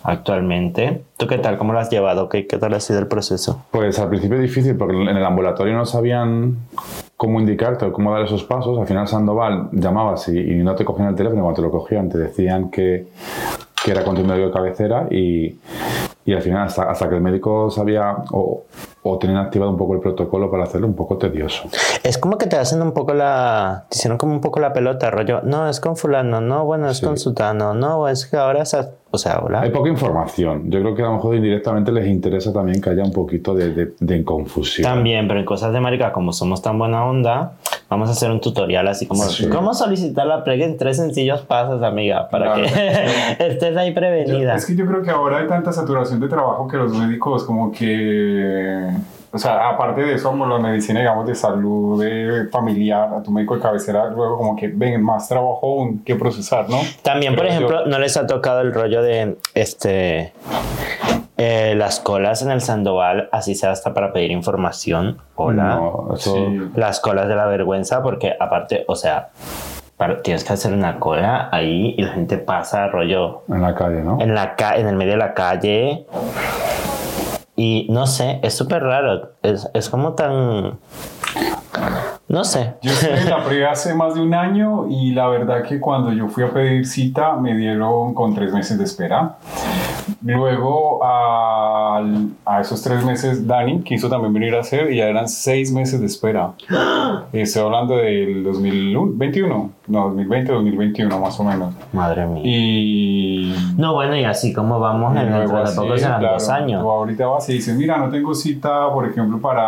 [0.03, 1.05] actualmente.
[1.17, 1.57] ¿Tú qué tal?
[1.57, 2.29] ¿Cómo lo has llevado?
[2.29, 3.65] ¿Qué, qué tal ha sido el proceso?
[3.71, 6.59] Pues al principio difícil porque en el ambulatorio no sabían
[7.21, 8.79] cómo indicarte o cómo dar esos pasos.
[8.79, 11.43] Al final Sandoval llamabas y, y no te cogían el teléfono.
[11.43, 13.09] Cuando te lo cogían te decían que,
[13.85, 15.59] que era con tu médico de cabecera y,
[16.25, 18.63] y al final hasta, hasta que el médico sabía o,
[19.03, 21.65] o tenían activado un poco el protocolo para hacerlo un poco tedioso.
[22.03, 23.85] Es como que te hacen un poco la...
[23.91, 25.43] Te hicieron como un poco la pelota, rollo.
[25.43, 26.41] No, es con fulano.
[26.41, 27.05] No, bueno, es Sí.
[27.05, 27.75] con sutano.
[27.75, 28.63] No, es que ahora...
[28.63, 29.63] esa- O sea, hola.
[29.63, 30.71] Hay poca información.
[30.71, 33.73] Yo creo que a lo mejor indirectamente les interesa también que haya un poquito de,
[33.75, 34.85] de- de confusión.
[34.89, 37.55] También, pero en cosas de marica, como somos tan buena onda,
[37.89, 39.49] vamos a hacer un tutorial así como Sí.
[39.49, 42.63] cómo solicitar la prega en tres sencillos pasos, amiga, para Claro.
[42.69, 44.55] que estés ahí prevenida.
[44.55, 47.73] Es que yo creo que ahora hay tanta saturación de trabajo que los médicos como
[47.73, 48.91] que...
[49.33, 53.31] O sea, aparte de eso, como la medicina, digamos, de salud de familiar, a tu
[53.31, 56.79] médico de cabecera, luego como que ven más trabajo aún que procesar, ¿no?
[57.03, 57.91] También, por ejemplo, yo.
[57.91, 60.33] no les ha tocado el rollo de este
[61.37, 65.19] eh, las colas en el Sandoval, así sea hasta para pedir información.
[65.37, 65.77] Hola.
[65.77, 66.61] No, eso- Sí.
[66.75, 69.31] Las colas de la vergüenza, porque aparte, o sea,
[69.97, 74.03] para- tienes que hacer una cola ahí y la gente pasa rollo En la calle,
[74.03, 74.19] ¿no?
[74.21, 76.05] en la ca- en el medio de la calle
[77.61, 80.79] y no sé es súper raro es, es como tan
[82.27, 85.63] no sé Yo estuve en la pre hace más de un año y la verdad
[85.63, 89.37] que cuando yo fui a pedir cita me dieron con tres meses de espera.
[90.23, 95.29] Luego al- a esos tres meses Dani quiso también venir a hacer y ya eran
[95.29, 96.53] seis meses de espera.
[97.33, 101.75] Estoy hablando del 2021, no, 2020, 2021 más o menos.
[101.93, 106.35] madre mía Y no bueno y así como vamos en dentro de poco serán claro,
[106.35, 109.65] dos años tú ahorita vas y dices, mira, no tengo cita, por ejemplo, para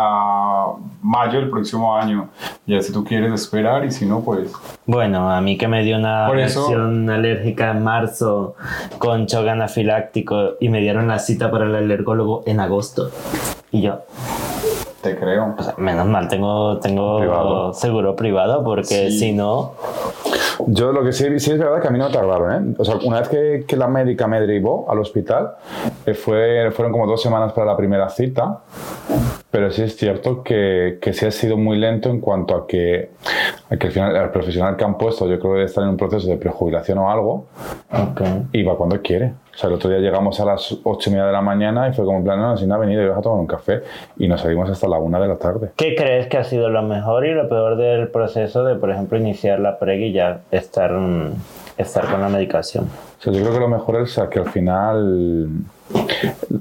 [1.01, 2.29] mayo del próximo año.
[2.65, 4.51] Ya si tú quieres esperar y si no, pues...
[4.85, 8.55] bueno a mí que me dio una reacción alérgica en marzo
[8.99, 13.09] con shock anafiláctico y me dieron la cita para el alergólogo en agosto
[13.71, 13.99] y yo
[15.01, 15.55] Te creo.
[15.57, 17.73] o sea, menos mal tengo tengo Privado.
[17.73, 19.19] seguro privado porque Sí.
[19.19, 19.73] si no
[20.67, 22.75] Yo lo que sí, sí es verdad que a mí no me tardaron, ¿eh?
[22.77, 25.55] O sea, una vez que, que la médica me derivó al hospital,
[26.05, 28.59] eh, fue, fueron como dos semanas para la primera cita,
[29.53, 33.11] pero sí es cierto que, que sí ha sido muy lento en cuanto a que,
[33.69, 35.97] a que al final el profesional que han puesto yo creo que estar en un
[35.97, 37.45] proceso de prejubilación o algo
[37.91, 39.33] ok y va cuando quiere.
[39.53, 41.93] O sea, el otro día llegamos a las ocho y media de la mañana y
[41.93, 43.83] fue como en plan, no, si no ha venido, ibas a tomar un café
[44.17, 45.69] y nos salimos hasta la una de la tarde.
[45.75, 49.19] ¿Qué crees que ha sido lo mejor y lo peor del proceso de, por ejemplo,
[49.19, 51.33] iniciar la preg y ya estar, mm,
[51.77, 52.89] estar con la medicación?
[53.23, 55.47] O sea, yo creo que lo mejor es que al final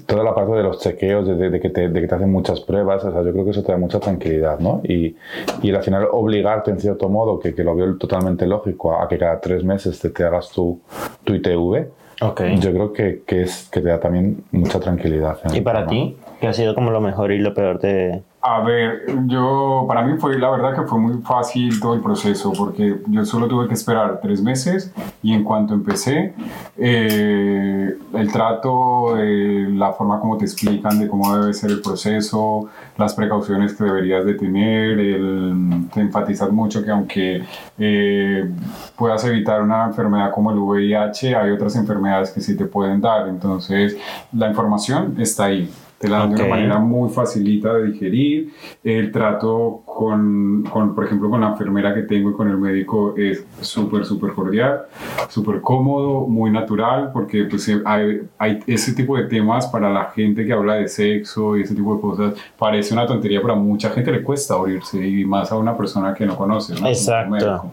[0.06, 2.60] toda la parte de los chequeos, de, de que, te, de que te hacen muchas
[2.60, 4.80] pruebas, o sea, yo creo que eso te da mucha tranquilidad, ¿no?
[4.84, 5.16] Y,
[5.60, 9.18] y al final obligarte en cierto modo, que, que lo veo totalmente lógico, a, que
[9.18, 10.80] cada tres meses te, te hagas tu,
[11.24, 11.86] tu ITV,
[12.20, 12.42] Ok.
[12.60, 15.38] yo creo que, que, es, que te da también mucha tranquilidad.
[15.52, 15.90] ¿Y para tema.
[15.90, 16.16] ti?
[16.40, 18.22] ¿Qué ha sido como lo mejor y lo peor de...?
[18.44, 22.52] A ver, yo, para mí fue, la verdad que fue muy fácil todo el proceso,
[22.52, 26.34] porque yo solo tuve que esperar tres meses y en cuanto empecé,
[26.76, 33.14] eh, el trato, la forma como te explican de cómo debe ser el proceso, las
[33.14, 37.44] precauciones que deberías de tener, el, te enfatizan mucho que aunque
[37.78, 38.50] eh,
[38.96, 43.28] puedas evitar una enfermedad como el VIH, hay otras enfermedades que sí te pueden dar,
[43.28, 43.96] entonces
[44.32, 45.70] la información está ahí.
[46.02, 48.52] Te la dan de una manera muy facilita de digerir.
[48.82, 53.14] El trato con, con, por ejemplo, con la enfermera que tengo y con el médico
[53.16, 54.82] es súper, súper cordial,
[55.28, 60.06] súper cómodo, muy natural, porque pues eh, hay, hay ese tipo de temas para la
[60.06, 63.56] gente que habla de sexo y ese tipo de cosas, parece una tontería, pero a
[63.56, 66.74] mucha gente le cuesta abrirse y más a una persona que no conoce.
[66.80, 66.86] ¿no?
[66.88, 67.72] Exacto.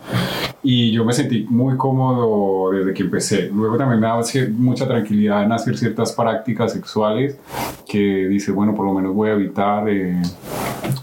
[0.61, 3.49] Y yo me sentí muy cómodo desde que empecé.
[3.53, 7.37] Luego también me daba cier- mucha tranquilidad en hacer ciertas prácticas sexuales
[7.87, 10.21] que dice, bueno, por lo menos voy a evitar eh,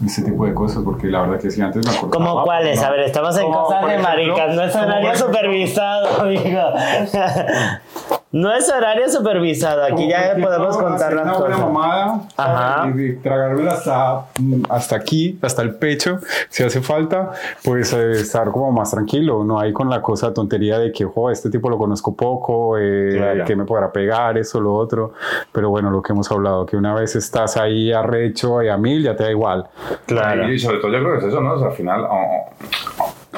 [0.05, 2.25] ese tipo de cosas, porque la verdad que sí, antes me acordaba.
[2.31, 2.79] ¿Cómo cuáles?
[2.81, 2.87] ¿no?
[2.87, 6.61] A ver, estamos en cosas de ejemplo, maricas, no es por ejemplo- supervisado, amigo.
[8.29, 11.59] No es horario supervisado, aquí ya podemos contar las una cosas.
[11.59, 12.87] mamada Ajá.
[12.89, 14.25] y de tragármela hasta,
[14.69, 17.31] hasta aquí, hasta el pecho, si hace falta,
[17.63, 21.31] pues eh, estar como más tranquilo, no hay con la cosa tontería de que, jo,
[21.31, 23.45] este tipo lo conozco poco, eh, Claro.
[23.45, 25.13] que me podrá pegar, eso, lo otro,
[25.53, 29.03] pero bueno, lo que hemos hablado, que una vez estás ahí arrecho y a mil,
[29.03, 29.67] ya te da igual.
[30.05, 30.51] Claro.
[30.51, 31.53] Y sobre todo yo creo que es eso, ¿no?
[31.53, 32.05] O sea, al final,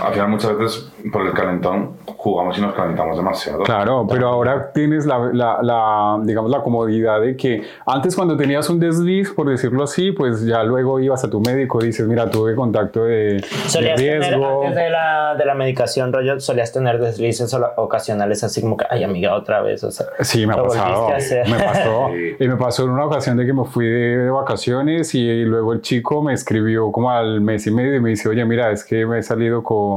[0.05, 3.63] al final muchas veces por el calentón jugamos y nos calentamos demasiado.
[3.63, 8.69] Claro, pero ahora tienes la, la- la, digamos, la comodidad de que antes cuando tenías
[8.69, 12.29] un desliz, por decirlo así, pues ya luego ibas a tu médico y dices, mira,
[12.29, 14.61] tuve contacto de, de Solías tener, riesgo.
[14.63, 19.03] antes de la, de la medicación, rollo, solías tener deslices ocasionales así como que, ay,
[19.03, 20.07] amiga, otra vez, o sea.
[20.21, 21.09] Sí, me ha pasado.
[21.47, 22.09] Me pasó.
[22.19, 22.35] Sí.
[22.39, 25.81] Y me pasó en una ocasión de que me fui de vacaciones y luego el
[25.81, 29.05] chico me escribió como al mes y medio y me dice, oye, mira, es que
[29.05, 29.88] me he salido con,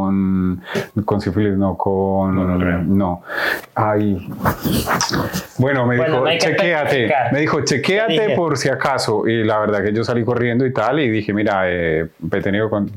[1.05, 2.37] con sífilis, no, con...
[2.37, 2.78] Gonorrea.
[2.78, 3.22] No.
[3.74, 4.28] Ay.
[5.58, 7.12] Bueno, me Bueno, dijo, no chequéate.
[7.32, 9.26] Me dijo, Te chequéate por si acaso.
[9.26, 12.70] Y la verdad que yo salí corriendo y tal y dije, mira, eh, he tenido,
[12.70, 12.90] con-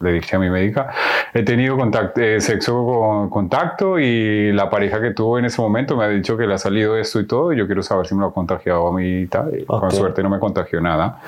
[0.00, 0.88] le dije a mi médica,
[1.32, 5.96] he tenido contacto, eh, sexo con contacto y la pareja que tuvo en ese momento
[5.96, 8.14] me ha dicho que le ha salido esto y todo y yo quiero saber si
[8.14, 9.50] me lo ha contagiado a mí y tal.
[9.58, 11.20] Y Con suerte no me contagió nada,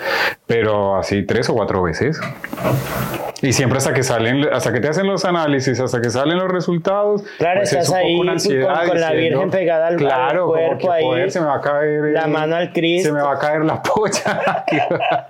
[0.47, 2.21] pero así tres o cuatro veces.
[3.41, 6.49] Y siempre hasta que salen, hasta que te hacen los análisis, hasta que salen los
[6.49, 9.51] resultados, Claro, pues estás es un poco ahí una ansiedad con- con la diciendo, Virgen
[9.51, 9.99] pegada al- al
[10.47, 13.09] cuerpo que, ahí, joder, se me va a caer la eh, mano al Cristo.
[13.09, 14.65] se me va a caer la polla.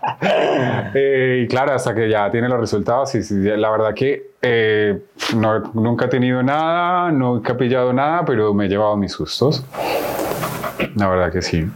[0.94, 5.00] Eh, y claro, hasta que ya tiene los resultados, y sí, la verdad que eh,
[5.36, 9.64] no, nunca he tenido nada, nunca he pillado nada, pero me he llevado mis sustos.
[10.96, 11.66] La verdad que sí.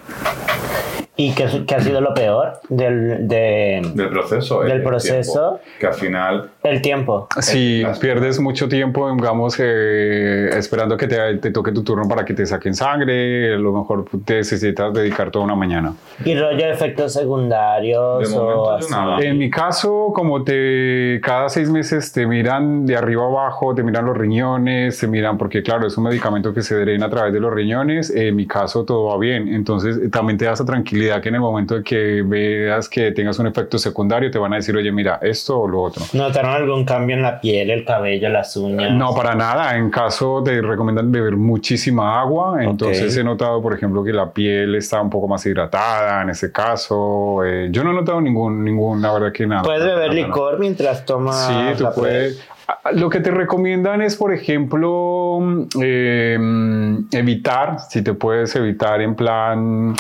[1.19, 4.63] ¿Y qué, qué ha sido lo peor del, de, Del proceso.
[4.63, 5.33] el- Del el proceso.
[5.33, 7.29] tiempo, que al final el tiempo?
[7.41, 12.23] Si las- pierdes mucho tiempo, digamos, eh, esperando que te, te toque tu turno para
[12.25, 15.95] que te saquen sangre, a lo mejor te necesitas dedicar toda una mañana.
[16.23, 18.91] ¿Y rollo de efectos secundarios De o así?
[18.93, 19.19] nada.
[19.21, 24.05] En mi caso, como te cada seis meses te miran de arriba abajo, te miran
[24.05, 27.41] los riñones, te miran, porque claro, es un medicamento que se drena a través de
[27.41, 28.11] los riñones.
[28.15, 29.49] En mi caso, todo va bien.
[29.49, 33.13] Entonces, eh, también te da esa tranquilidad que en el momento de que veas que
[33.13, 36.05] tengas un efecto secundario, te van a decir, oye, mira, esto o lo otro.
[36.13, 38.93] ¿Notaron algún cambio en la piel, el cabello, las uñas?
[38.93, 39.77] No, para nada.
[39.77, 42.63] En caso te recomiendan beber muchísima agua.
[42.63, 46.51] Entonces he notado, por ejemplo, que la piel está un poco más hidratada en ese
[46.53, 47.45] caso.
[47.45, 49.63] Eh, yo no he notado ningún, ningún, la verdad que nada.
[49.63, 50.27] ¿Puedes beber Nada, nada.
[50.27, 52.45] licor mientras tomas Sí, tú la puedes.
[52.95, 55.39] Lo que te recomiendan es, por ejemplo,
[55.83, 56.37] eh,
[57.13, 59.95] evitar, si te puedes evitar en plan,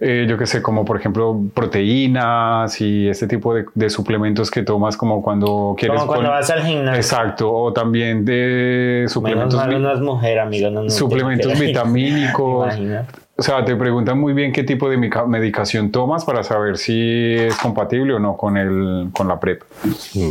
[0.00, 4.62] eh, yo qué sé, como por ejemplo proteínas y este tipo de, de suplementos que
[4.62, 5.98] tomas como cuando quieres...
[6.00, 6.96] Como cuando vas al gimnasio.
[6.96, 10.70] Exacto, o también de Menos suplementos, mal vi- no es mujer, amigo.
[10.70, 12.74] No, no suplementos vitamínicos.
[13.42, 17.56] O sea, te preguntan muy bien qué tipo de medicación tomas para saber si es
[17.56, 19.62] compatible o no con, el, con la PrEP.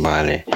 [0.00, 0.46] Vale.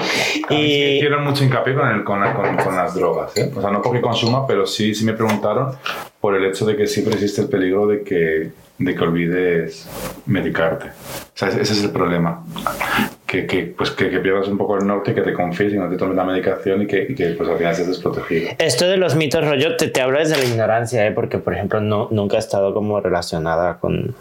[0.49, 3.37] Y Y hicieron mucho hincapié con, el, con, la- con- con las drogas.
[3.37, 3.53] ¿eh?
[3.55, 5.73] O sea, no porque consuma, pero sí, sí me preguntaron
[6.19, 9.87] por el hecho de que siempre existe el peligro de que, de que olvides
[10.25, 10.87] medicarte.
[10.87, 10.93] O
[11.35, 12.43] sea, ese ese es el problema.
[13.27, 15.89] Que, que, pues, que, que pierdas un poco el norte, que te confíes y no
[15.91, 18.51] te tomes la medicación y que, y que pues, al final estés desprotegido.
[18.59, 21.11] esto de los mitos, rollo, te, te hablo desde la ignorancia, ¿eh?
[21.11, 24.15] porque, por ejemplo, no, nunca he estado como relacionada con,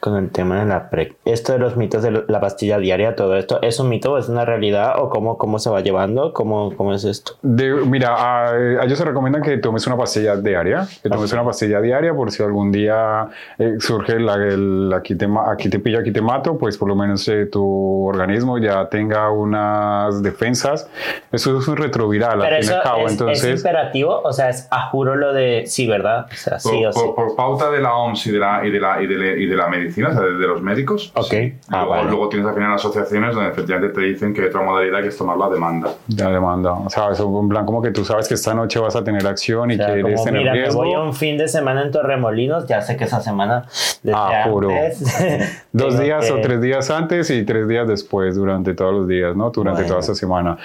[0.00, 1.12] con el tema de la PrEP.
[1.26, 4.30] Esto de los mitos de la pastilla diaria, todo esto, ¿es un mito o es
[4.30, 4.94] una realidad?
[4.98, 6.32] ¿O cómo, cómo se va llevando?
[6.32, 7.32] ¿Cómo, cómo es esto?
[7.42, 11.44] De- mira, a, a ellos se recomiendan que tomes una pastilla diaria, que tomes una
[11.44, 15.98] pastilla diaria por si algún día eh, surge la, el aquí, te, aquí te pillo,
[15.98, 20.88] aquí te mato, pues por lo menos eh, tu organismo ya tenga unas defensas.
[21.30, 23.00] Eso es un retroviral, Pero al fin y al cabo.
[23.00, 26.26] es, es Entonces, imperativo, o sea, es a juro lo de sí, ¿verdad?
[26.32, 27.00] O sea, sí por, o sí.
[27.00, 29.26] por- por pauta de la OMS y de la, y de la, y de la,
[29.36, 31.12] y de la medicina medicina, o sea, de, de los médicos.
[31.14, 31.26] Ok.
[31.30, 31.54] Sí.
[31.68, 32.10] Ah, luego, vale.
[32.10, 35.36] luego tienes al final asociaciones donde efectivamente te dicen que otra modalidad que es tomar
[35.36, 35.92] la demanda.
[36.16, 36.72] La demanda.
[36.72, 39.26] O sea, eso en plan como que tú sabes que esta noche vas a tener
[39.26, 40.82] acción y O sea, quieres como, tener mira, riesgo.
[40.84, 43.64] voy a un fin de semana en Torremolinos, ya sé que esa semana
[44.02, 44.70] desde Ah, juro.
[44.70, 45.64] antes.
[45.72, 49.34] Dos días que- o tres días antes y tres días después, durante todos los días,
[49.36, 49.50] ¿no?
[49.50, 49.88] Durante Bueno.
[49.88, 50.56] toda esa semana.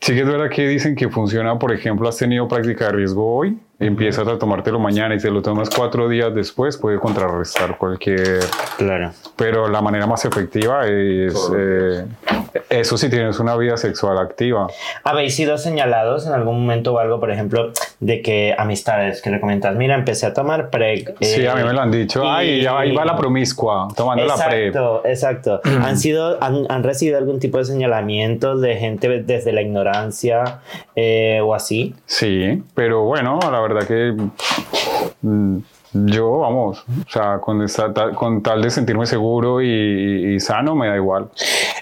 [0.00, 3.36] Sí que es verdad que dicen que funciona, por ejemplo, has tenido práctica de riesgo
[3.36, 8.40] hoy, empiezas a tomártelo mañana y te lo tomas cuatro días después, puede contrarrestar cualquier...
[8.76, 9.12] Claro.
[9.36, 11.50] Pero la manera más efectiva es...
[11.56, 12.04] Eh,
[12.68, 14.68] eso si tienes una vida sexual activa.
[15.04, 19.40] ¿Habéis sido señalados en algún momento o algo, por ejemplo, de que amistades que le
[19.40, 21.16] comentas, mira, empecé a tomar PrEP?
[21.20, 22.22] Sí, eh, a mí me lo han dicho.
[22.24, 24.68] y- Ay, ya ahí va la promiscua, tomando la PrEP.
[24.76, 25.60] Exacto, exacto.
[25.84, 30.60] ¿Han, sido, han, han recibido algún tipo de señalamiento de gente desde la ignorancia
[30.96, 31.94] eh, o así?
[32.06, 34.14] Sí, pero bueno, la verdad que
[35.22, 35.58] mm,
[35.92, 40.88] yo, vamos, o sea, con, tal- con tal de sentirme seguro y, y sano, me
[40.88, 41.28] da igual.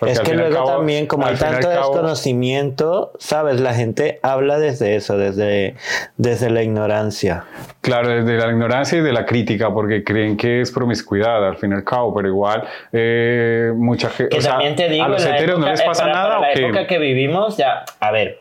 [0.00, 3.60] Porque es que luego cabo- también, como hay tanto cabo- desconocimiento, ¿sabes?
[3.60, 5.74] La gente habla desde eso, desde,
[6.16, 7.44] desde la ignorancia.
[7.80, 11.72] Claro, desde la ignorancia y de la crítica, porque creen que es promiscuidad al fin
[11.72, 14.36] y al cabo, pero igual eh, mucha gente...
[14.36, 16.26] Que también te digo, a los en la heteros no les eh, pasa para- nada
[16.28, 16.64] para o la qué?
[16.66, 18.40] época que vivimos, ya, a ver,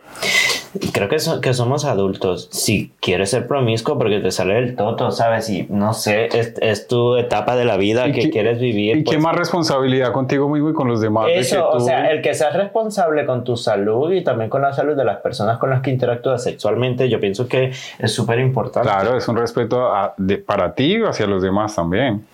[0.79, 2.47] creo que, so- que somos adultos.
[2.51, 5.49] Si quieres ser promiscuo porque te sale el toto, ¿sabes?
[5.49, 8.97] Y no sé, es, es tu etapa de la vida ¿Y que qué- quieres vivir.
[8.97, 11.27] ¿Y pues, qué más responsabilidad contigo mismo y con los demás?
[11.27, 14.49] de que Eso, o tú- sea, el que seas responsable con tu salud y también
[14.49, 18.11] con la salud de las personas con las que interactúas sexualmente, yo pienso que es
[18.11, 18.87] súper importante.
[18.89, 22.25] Claro, es un respeto a- de- para ti y hacia los demás también.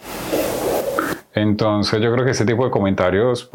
[1.36, 3.50] Entonces yo creo que ese tipo de comentarios,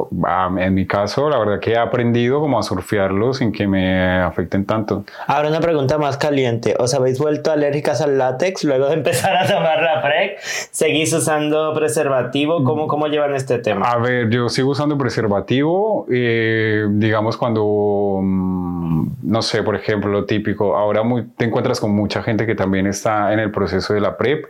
[0.59, 4.65] en mi caso, la verdad que he aprendido como a surfearlos sin que me afecten
[4.65, 5.05] tanto.
[5.27, 6.75] Ahora una pregunta más caliente.
[6.79, 10.39] ¿Os habéis vuelto alérgicas al látex luego de empezar a tomar la PrEP?
[10.41, 12.65] ¿Seguís usando preservativo?
[12.65, 13.87] ¿Cómo, cómo llevan este tema?
[13.89, 20.25] A ver, yo sigo usando preservativo, eh, digamos cuando, mm, no sé, por ejemplo, lo
[20.25, 24.01] típico, ahora muy- te encuentras con mucha gente que también está en el proceso de
[24.01, 24.47] la PrEP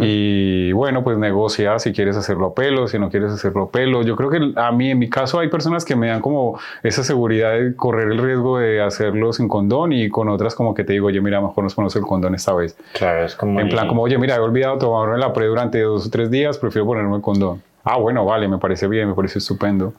[0.00, 4.02] y bueno, pues negocia si quieres hacerlo a pelo, si no quieres hacerlo pelo.
[4.02, 7.02] Yo creo que a mí, en mi caso, hay personas que me dan como esa
[7.02, 10.92] seguridad de correr el riesgo de hacerlo sin condón y con otras como que te
[10.92, 12.76] digo, oye, mira, mejor nos ponemos el condón esta vez.
[12.92, 13.58] Claro, es como...
[13.60, 16.58] En plan, como, oye, mira, he olvidado tomarme la pre durante dos o tres días,
[16.58, 17.62] prefiero ponerme el condón.
[17.82, 19.94] Ah, bueno, vale, me parece bien, me parece estupendo.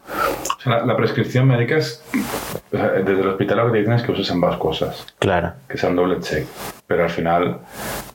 [0.58, 2.04] O sea, la, la prescripción médica es,
[2.72, 5.54] o sea, desde el hospital lo que te dicen es que uses ambas cosas, Claro.
[5.68, 6.46] que sea un doble check,
[6.86, 7.58] pero al final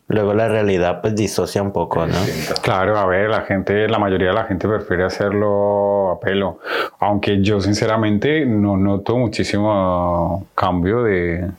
[0.08, 2.14] Luego la realidad pues disocia un poco, ¿no?
[2.62, 6.60] Claro, a ver, la gente, la mayoría de la gente prefiere hacerlo a pelo,
[7.00, 11.50] aunque yo sinceramente no noto muchísimo cambio de...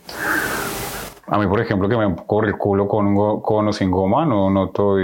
[1.29, 4.49] A mí, por ejemplo, que me corre el culo con, con o sin goma, no
[4.49, 4.95] noto...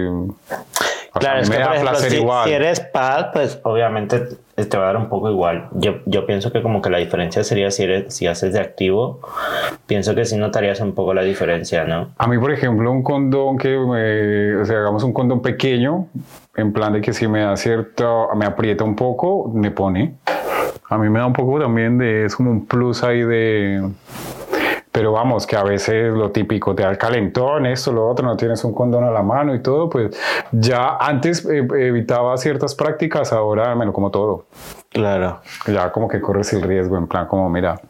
[1.13, 2.47] o Claro, es que por ejemplo, si, igual.
[2.47, 4.19] si eres pad, pues obviamente
[4.55, 5.67] te va a dar un poco igual.
[5.73, 9.19] Yo, yo pienso que como que la diferencia sería si, eres, si haces de activo,
[9.85, 12.09] pienso que sí notarías un poco la diferencia, ¿no?
[12.17, 16.07] A mí, por ejemplo, un condón que, me, o sea, hagamos un condón pequeño,
[16.55, 20.15] en plan de que si me da cierto, me aprieta un poco, me pone.
[20.89, 23.87] A mí me da un poco también de, es como un plus ahí de...
[24.93, 28.37] Pero vamos, que a veces lo típico, te da el calentón, esto, lo otro, no
[28.37, 30.15] tienes un condón a la mano y todo, pues
[30.51, 34.45] ya antes eh, evitaba ciertas prácticas, ahora me lo como todo.
[34.89, 35.41] Claro.
[35.65, 37.81] Ya como que corres el riesgo, en plan como, mira,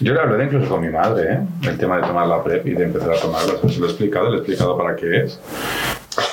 [0.00, 1.40] Yo le hablé incluso con mi madre, ¿eh?
[1.68, 3.52] el tema de tomar la PrEP y de empezar a tomarla.
[3.68, 5.40] Se lo he explicado, le he explicado para qué es.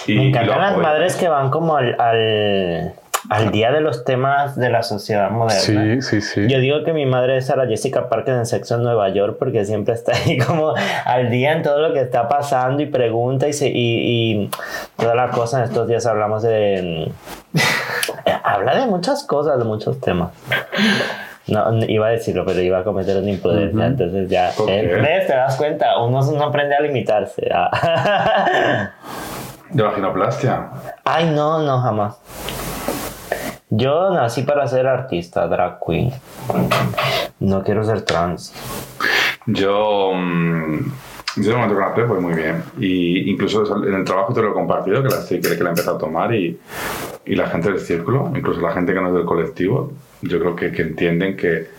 [0.07, 2.93] Y, Me encantan las madres que van como al, al,
[3.29, 6.01] al día de los temas de la sociedad moderna.
[6.01, 6.47] sí, sí, sí.
[6.47, 9.65] Yo digo que mi madre es Sarah Jessica Parker en Sexo en Nueva York porque
[9.65, 10.73] siempre está ahí como
[11.05, 14.49] al día en todo lo que está pasando y pregunta y, se, y, y
[14.97, 15.61] todas las cosas.
[15.61, 17.11] En estos días hablamos de...
[18.43, 20.31] Habla de muchas cosas, de muchos temas.
[21.47, 23.85] No, iba a decirlo, pero iba a cometer una imprudencia.
[23.85, 24.51] Entonces ya...
[24.57, 25.23] ¿Por eh.
[25.27, 25.97] ¿Te das cuenta?
[25.97, 27.49] Uno no aprende a limitarse.
[27.53, 28.91] Ah.
[29.69, 30.69] De vaginoplastia.
[31.03, 32.19] Ay, no, no, jamás.
[33.75, 36.11] Yo nací para ser artista, drag queen.
[37.39, 38.53] No quiero ser trans.
[39.47, 40.77] Yo, mm,
[41.37, 42.63] yo momento con la PrEP voy muy bien.
[42.77, 45.69] Y incluso en el trabajo te lo he compartido, que la, que, que la he
[45.69, 46.59] empezado a tomar y,
[47.25, 50.55] y la gente del círculo, incluso la gente que no es del colectivo, yo creo
[50.55, 51.69] que, que entienden que,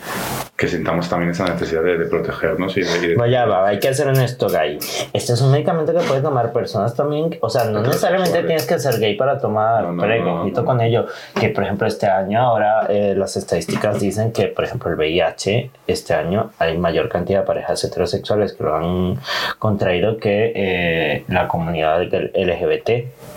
[0.56, 2.98] que sintamos también esa necesidad de, de protegernos y de...
[2.98, 4.78] y de- Vaya, va, hay que ser honesto, gay.
[5.12, 7.36] Este es un medicamento que puede tomar personas también.
[7.40, 10.64] O sea, no necesariamente tienes que ser gay para tomar, No, no, pero no.
[10.64, 11.06] con ello.
[11.38, 15.70] Que, por ejemplo, este año ahora eh, las estadísticas dicen que, por ejemplo, el VIH,
[15.88, 19.18] este año hay mayor cantidad de parejas heterosexuales que lo han
[19.58, 22.90] contraído que eh, la comunidad LGBT.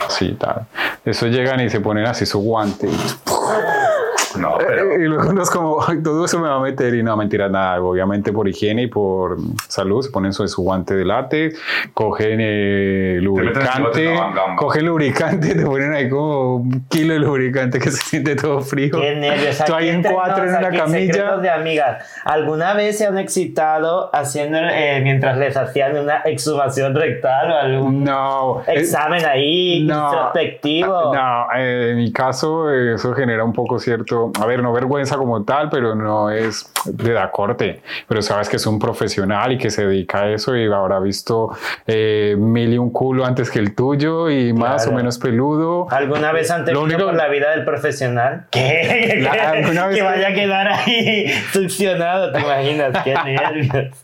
[0.10, 0.68] Sí, tal.
[1.04, 2.88] Eso llegan y se ponen así su guante.
[4.40, 7.04] No, pero Y luego uno es como, "Ay, todo eso me va a meter y
[7.04, 7.82] no, mentira, nada.
[7.82, 11.60] Obviamente por higiene y por salud se ponen su, su guante de látex,
[11.94, 14.56] cogen eh, lubricante, gamba.
[14.58, 19.00] cogen lubricante, te ponen ahí como un kilo de lubricante que se siente todo frío.
[19.00, 19.58] Qué nervios.
[19.66, 21.14] Tú Aquí ahí en cuatro en una camilla.
[21.14, 22.22] secretos de amigas.
[22.26, 28.04] ¿Alguna vez se han excitado haciendo eh, mientras les hacían una exhumación rectal o algún
[28.04, 28.62] No.
[28.68, 30.10] eh, examen ahí no.
[30.10, 31.14] introspectivo?
[31.14, 35.18] No, eh, en mi caso eh, eso genera un poco cierto, a ver, no vergüenza
[35.18, 39.58] como tal, pero no es de da corte, pero sabes que es un profesional y
[39.58, 41.50] que se dedica a eso y habrá visto
[41.86, 45.88] eh, mil y un culo antes que el tuyo y más o menos peludo.
[45.92, 48.46] ¿Alguna vez han Lo único- por la vida del profesional?
[48.52, 49.20] ¿Qué?
[49.22, 49.52] La-
[49.88, 53.04] vez que- vaya a quedar ahí succionado, ¿te imaginas?
[53.04, 53.96] Qué nervios.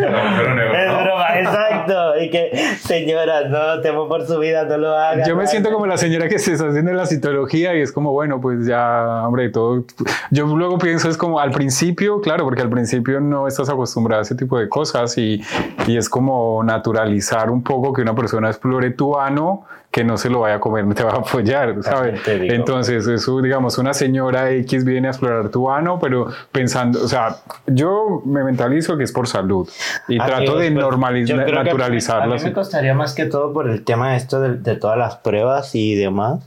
[0.00, 2.18] Es broma, exacto.
[2.20, 5.24] Y que, señora, no, temo por su vida, no lo haga.
[5.26, 8.12] Yo me siento como la señora que se está haciendo la citología y es como,
[8.12, 9.84] bueno, pues ya, hombre, todo.
[10.30, 14.22] Yo luego pienso, es como al principio, claro, porque al principio no estás acostumbrado a
[14.22, 15.42] ese tipo de cosas y,
[15.86, 20.30] y es como naturalizar un poco que una persona explore tu ano, que no se
[20.30, 22.20] lo vaya a comer, no te va a apoyar, ¿sabes?
[22.26, 27.36] Entonces, eso, digamos, una señora X viene a explorar tu ano, pero pensando, o sea,
[27.66, 29.68] yo me mentalizo que es por salud
[30.08, 33.26] y trato Amigos, de normalizar, yo creo que naturalizar A mí me costaría más que
[33.26, 36.40] todo por el tema esto de, de todas las pruebas y demás.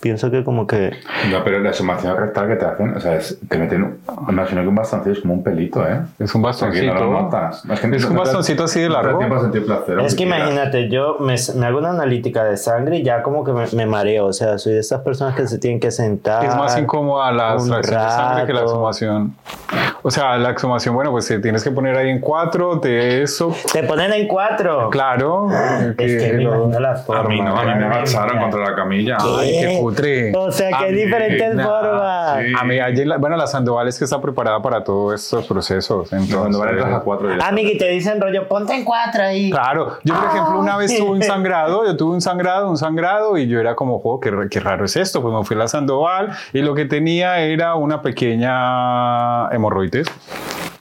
[0.00, 0.92] Pienso que como que...
[1.30, 4.68] No, pero la exhumación rectal que te hacen, o sea, es, te meten, imagino que
[4.68, 6.00] un bastoncillo es como un pelito, ¿eh?
[6.20, 6.94] Es un bastoncito.
[6.94, 7.64] no lo notas.
[7.64, 9.18] No, que Es un no te- bastoncito así de te largo.
[9.18, 12.98] tiempo a sentir placer, Es que imagínate, yo me, me hago una analítica de sangre
[12.98, 14.26] y ya como que me, me mareo.
[14.26, 16.44] O sea, soy de estas personas que se tienen que sentar.
[16.44, 19.34] Es más incómoda la extracción de sangre que la exhumación.
[20.02, 23.52] O sea, la exhumación, bueno, pues te tienes que poner ahí en cuatro de eso.
[23.72, 24.90] Te ponen en cuatro.
[24.90, 25.48] Claro.
[25.98, 27.28] Es que me lo- imagino las A formas.
[27.28, 28.40] mí no, a mí me mía.
[28.40, 29.16] contra la camilla.
[29.20, 30.32] Ay, qué putre.
[30.36, 32.38] O sea, que mí, diferentes nah, formas.
[32.44, 32.52] sí.
[32.58, 36.12] A mí, ayer la- bueno, la Sandoval es que está preparada para todos estos procesos.
[36.12, 37.46] Entonces, Cuando van entras a cuatro ya.
[37.48, 39.50] Amigui, te dicen rollo, ponte en cuatro ahí.
[39.50, 43.36] Claro, yo por ejemplo una vez tuve un sangrado, yo tuve un sangrado, un sangrado
[43.38, 45.60] y yo era como, "Jo, qué, ra- qué raro es esto, pues me fui a
[45.60, 50.06] la Sandoval y lo que tenía era una pequeña hemorroides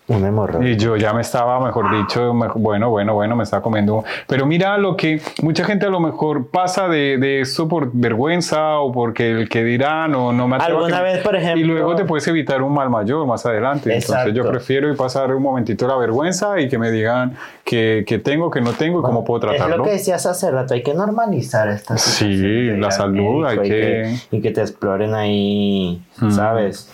[0.10, 0.72] Un hemorroide.
[0.72, 4.06] y yo ya me estaba, mejor dicho, me- bueno, bueno, bueno, me estaba comiendo.
[4.28, 8.80] Pero mira lo que mucha gente a lo mejor pasa de, de esto por vergüenza
[8.80, 11.60] o porque el que dirán o no me atrevo a Alguna que- vez, por ejemplo-
[11.60, 13.94] Y luego te puedes evitar un mal mayor más adelante.
[13.94, 17.36] Entonces yo prefiero pasar un momentito la vergüenza y que me digan
[17.66, 19.78] que, que tengo, que no tengo y cómo puedo Es tratarlo.
[19.78, 23.58] lo que decías hace rato, hay que normalizar esta Sí, situación de la salud, hay
[23.58, 26.90] y que- Y que te exploren ahí, ¿sabes?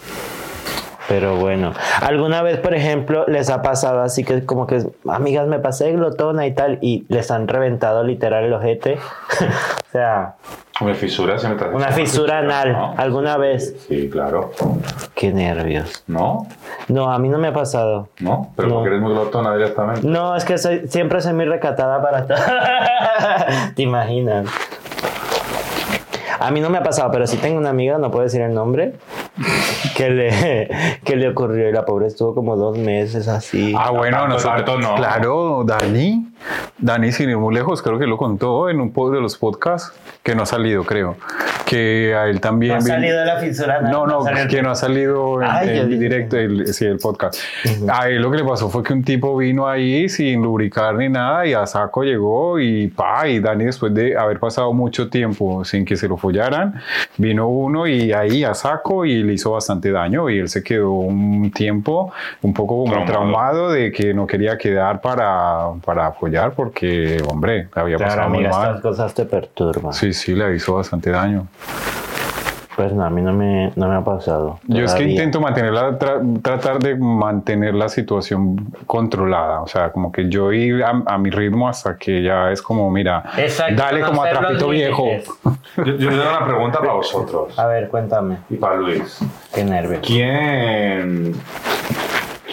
[1.10, 5.60] Pero bueno, alguna vez, por ejemplo, les ha pasado así que como que, amigas, me
[5.60, 8.94] pasé glotona y tal, y les han reventado literal el ojete.
[9.40, 10.36] o sea,
[10.80, 11.36] Una fisura
[11.74, 12.94] una fisura anal, ¿no?
[12.98, 13.76] alguna vez.
[13.88, 14.52] Sí, claro.
[15.14, 16.04] Qué nervios.
[16.08, 16.48] ¿No?
[16.88, 18.08] No, a mí no me ha pasado.
[18.22, 18.52] ¿No?
[18.56, 18.76] Pero No.
[18.76, 20.08] porque eres muy glotona directamente.
[20.08, 22.38] No, es que soy, siempre soy muy recatada para todo.
[23.76, 24.48] ¿Te imaginas?
[26.40, 28.54] A mí no me ha pasado, pero sí tengo una amiga, no puedo decir el
[28.54, 28.94] nombre,
[29.96, 30.70] que le,
[31.04, 33.74] que le ocurrió y la pobre estuvo como dos meses así.
[33.78, 34.96] Ah, bueno, Tanto, nosotros, tanto no.
[34.96, 36.33] claro, Dani,
[36.78, 39.94] Dani, sin ir muy lejos, creo que lo contó en un pod de los podcasts,
[40.24, 41.16] que no ha salido, creo,
[41.66, 42.74] que a él también...
[42.74, 43.82] no ha salido de la fisura.
[43.82, 47.40] No, no, el- que no ha salido en, Ay, en directo, el, sí, el podcast.
[47.90, 51.10] A él lo que le pasó fue que un tipo vino ahí sin lubricar ni
[51.10, 55.64] nada y a saco llegó y pa, y Dani después de haber pasado mucho tiempo
[55.64, 56.82] sin que se lo follaran,
[57.18, 60.92] vino uno y ahí a saco y le hizo bastante daño y él se quedó
[60.92, 63.12] un tiempo un poco como Traumado.
[63.12, 68.30] traumado de que no quería quedar para, para follar porque, hombre, le había Claro, pasado
[68.30, 68.82] muy amiga, estas mal.
[68.82, 69.94] cosas te perturban.
[69.94, 71.48] Sí, sí, le hizo bastante daño.
[72.76, 74.60] Pues no, a mí no me, no me ha pasado.
[74.66, 78.56] Yo es que intento mantener la, tra- tratar de mantener la situación
[78.88, 82.64] controlada, o sea, como que yo ir a, a mi ritmo hasta que ya es
[82.64, 85.06] como, mira, Exacto, dale como a trapito viejo.
[85.78, 87.60] Yo, yo tengo una pregunta para vosotros.
[87.60, 88.38] A ver, cuéntame.
[88.50, 89.20] Y para Luis.
[89.54, 90.02] Qué nervios.
[90.04, 91.34] ¿Quién,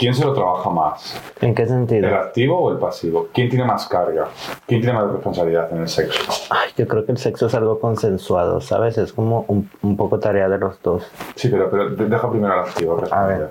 [0.01, 1.21] ¿Quién se lo trabaja más?
[1.43, 2.09] ¿En qué sentido?
[2.09, 3.29] ¿El activo o el pasivo?
[3.35, 4.29] ¿Quién tiene más carga?
[4.67, 6.21] ¿Quién tiene más responsabilidad en el sexo?
[6.49, 8.97] Ay, yo creo que el sexo es algo consensuado, ¿sabes?
[8.97, 11.07] Es como un, un poco tarea de los dos.
[11.35, 13.51] Sí, pero, pero de- deja primero al activo A ver.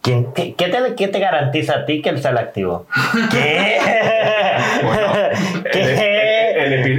[0.00, 2.86] ¿Quién, qué, qué te, qué te garantiza a ti que él sea el activo?
[3.30, 3.76] ¿Qué?
[3.76, 6.09] El, ¿Qué?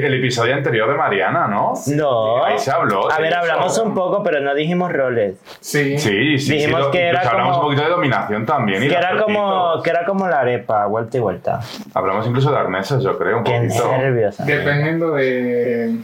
[0.02, 1.74] El epi- el episodio anterior de Mariana, ¿no?
[1.88, 2.44] No.
[2.46, 3.12] Ahí se habló.
[3.12, 5.36] A ver, hablamos un poco, pero no dijimos roles.
[5.60, 5.98] Sí.
[5.98, 6.92] Sí, sí, Dijimos sí.
[6.92, 8.84] que era pues hablamos como- un poquito de dominación también.
[8.84, 11.60] y Que era, como, que era como la arepa, vuelta y vuelta.
[11.94, 13.92] Hablamos incluso de arneses, yo creo, un Qué poquito.
[13.98, 14.40] nervios.
[14.40, 14.58] amigo.
[14.58, 15.96] Dependiendo de,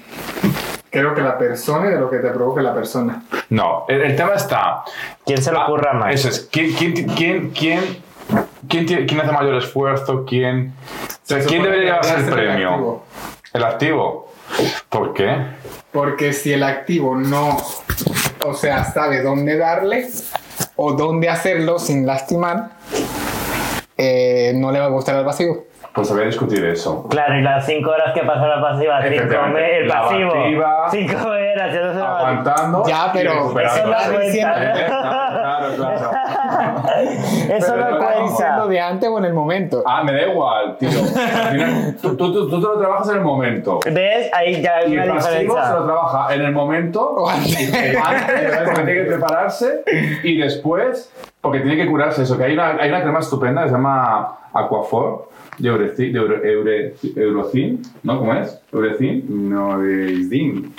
[0.89, 3.24] creo que la persona y de lo que te provoca la persona.
[3.50, 4.84] No, el, el tema está.
[5.26, 6.14] ¿Quién se le Ah, ocurra más?
[6.14, 6.50] Eso es.
[6.52, 7.82] ¿Quién, quién, quién, quién,
[8.68, 10.26] quién, tiene- quién hace mayor esfuerzo?
[10.26, 12.70] ¿Quién, o sea, Se ¿quién debería llevarse el premio?
[12.70, 13.06] activo.
[13.58, 14.28] El activo.
[14.88, 15.36] ¿Por qué?
[15.91, 17.58] Porque si el activo no,
[18.45, 20.08] o sea, sabe dónde darle
[20.76, 22.70] o dónde hacerlo sin lastimar,
[23.97, 25.66] eh, no le va a gustar al pasivo.
[25.91, 27.08] Pues voy a discutir eso.
[27.10, 30.32] Claro, y las cinco horas que pasa la pasiva, el La pasivo.
[30.34, 32.84] pasiva, cinco horas, ya no se va Aguantando.
[32.86, 34.53] Ya, pero eso diciendo-.
[35.76, 36.84] Claro, claro.
[37.49, 39.84] Eso Pero no no, ¿Estás diciendo de antes o en el momento?
[39.86, 40.89] Ah, me da igual, tío.
[41.15, 43.80] Al final, tú, tú, tú, tú te lo trabajas en el momento.
[43.86, 44.30] ¿Ves?
[44.34, 47.72] Ahí ya hay Y el una pasivo se lo trabaja en el momento, antes.
[48.65, 49.84] porque tiene que prepararse
[50.24, 51.11] y después,
[51.41, 52.38] porque tiene que curarse eso.
[52.38, 56.43] Que hay una, hay una crema estupenda que se llama Aquafor de, Eureci- de Euro-
[56.43, 58.20] Eure- Eurocin, ¿no?
[58.20, 58.60] ¿Cómo es?
[58.72, 59.49] Eurecin.
[59.49, 60.74] No, de Isdin.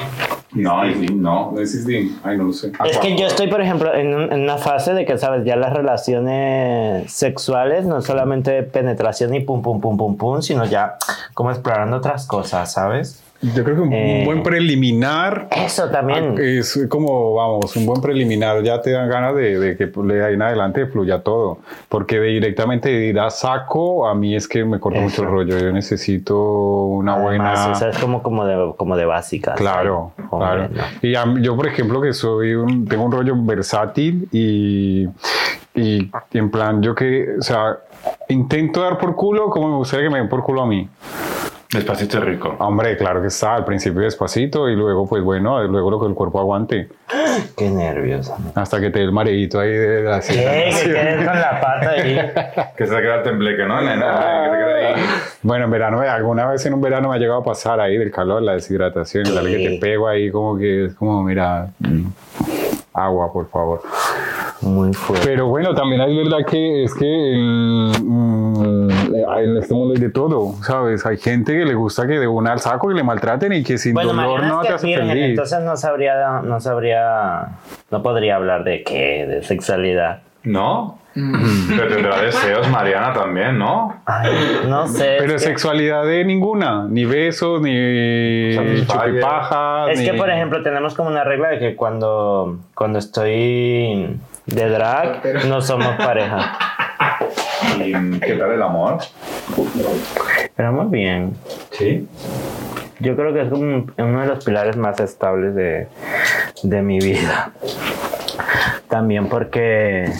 [0.55, 1.53] No, Isdin, no.
[1.53, 2.19] No es Isdin.
[2.23, 2.73] Ay, no lo sé.
[2.87, 5.45] Es que yo estoy, por ejemplo, en, un- en una fase de que, ¿sabes?
[5.45, 10.97] Ya las relaciones sexuales no solamente penetración y pum, pum, pum, pum, pum, sino ya
[11.35, 13.23] como explorando otras cosas, ¿sabes?
[13.41, 14.23] Yo creo que un, Eh.
[14.25, 16.35] buen preliminar Eso también.
[16.39, 18.63] es como, vamos, un buen preliminar.
[18.65, 21.59] Ya te dan ganas de, de que de ahí en adelante fluya todo.
[21.89, 25.57] Porque directamente ir a saco, a mí es que me corta mucho el rollo.
[25.57, 27.73] Yo necesito una Además, buena.
[27.73, 29.57] o sea, es como, como, de, como de básicas.
[29.57, 30.69] Claro, claro.
[31.03, 35.07] Y a yo, por ejemplo, que soy un, tengo un rollo versátil y,
[35.77, 37.79] y en plan, yo que, o sea,
[38.29, 40.89] intento dar por culo como me gustaría que me den por culo a mí.
[41.71, 42.57] Despacito rico.
[42.61, 46.15] Hombre, claro que está, al principio despacito y luego, pues bueno, luego lo que el
[46.15, 46.89] cuerpo aguante,
[47.59, 48.35] Qué nervioso.
[48.55, 50.33] hasta que te dé el mareíto ahí de la ¿Qué?
[50.83, 52.17] Que quedes con la pata ahí.
[52.77, 53.81] Que se te queda el tembleque, ¿no?
[53.81, 55.03] El- ahí.
[55.43, 58.11] Bueno, en verano, alguna vez en un verano me ha llegado a pasar ahí del
[58.11, 62.07] calor, la deshidratación, tal, que te pego ahí como que es como, mira, mm,
[62.95, 63.83] agua, por favor.
[64.63, 65.25] Muy fuerte.
[65.27, 67.05] Pero bueno, también hay verdad que es que
[67.35, 67.93] el,
[69.15, 71.05] en este mundo hay de todo, ¿sabes?
[71.07, 73.79] Hay gente que le gusta que de una al saco y le maltraten y que
[73.79, 75.25] sin Bueno, dolor no te que hace virgen, feliz.
[75.31, 77.49] entonces no sabría, no sabría,
[77.91, 80.21] no podría hablar de qué, de sexualidad.
[80.45, 80.99] ¿No?
[81.15, 84.01] Pero tendrá deseos, Mariana, también, ¿no?
[84.07, 84.31] Ay,
[84.69, 85.17] no sé.
[85.19, 88.55] Pero es que- sexualidad de ninguna, ni besos, ni
[88.87, 89.91] chupipajas.
[89.91, 94.69] Es que, ni- por ejemplo, tenemos como una regla de que cuando, cuando estoy de
[94.71, 96.57] drag, no somos pareja.
[97.85, 98.99] ¿Y qué tal el amor?
[100.57, 101.35] Pero muy bien.
[101.73, 102.09] Sí.
[103.01, 105.89] Yo creo que es como uno de los pilares más estables de,
[106.63, 107.53] de mi vida.
[108.89, 110.11] También porque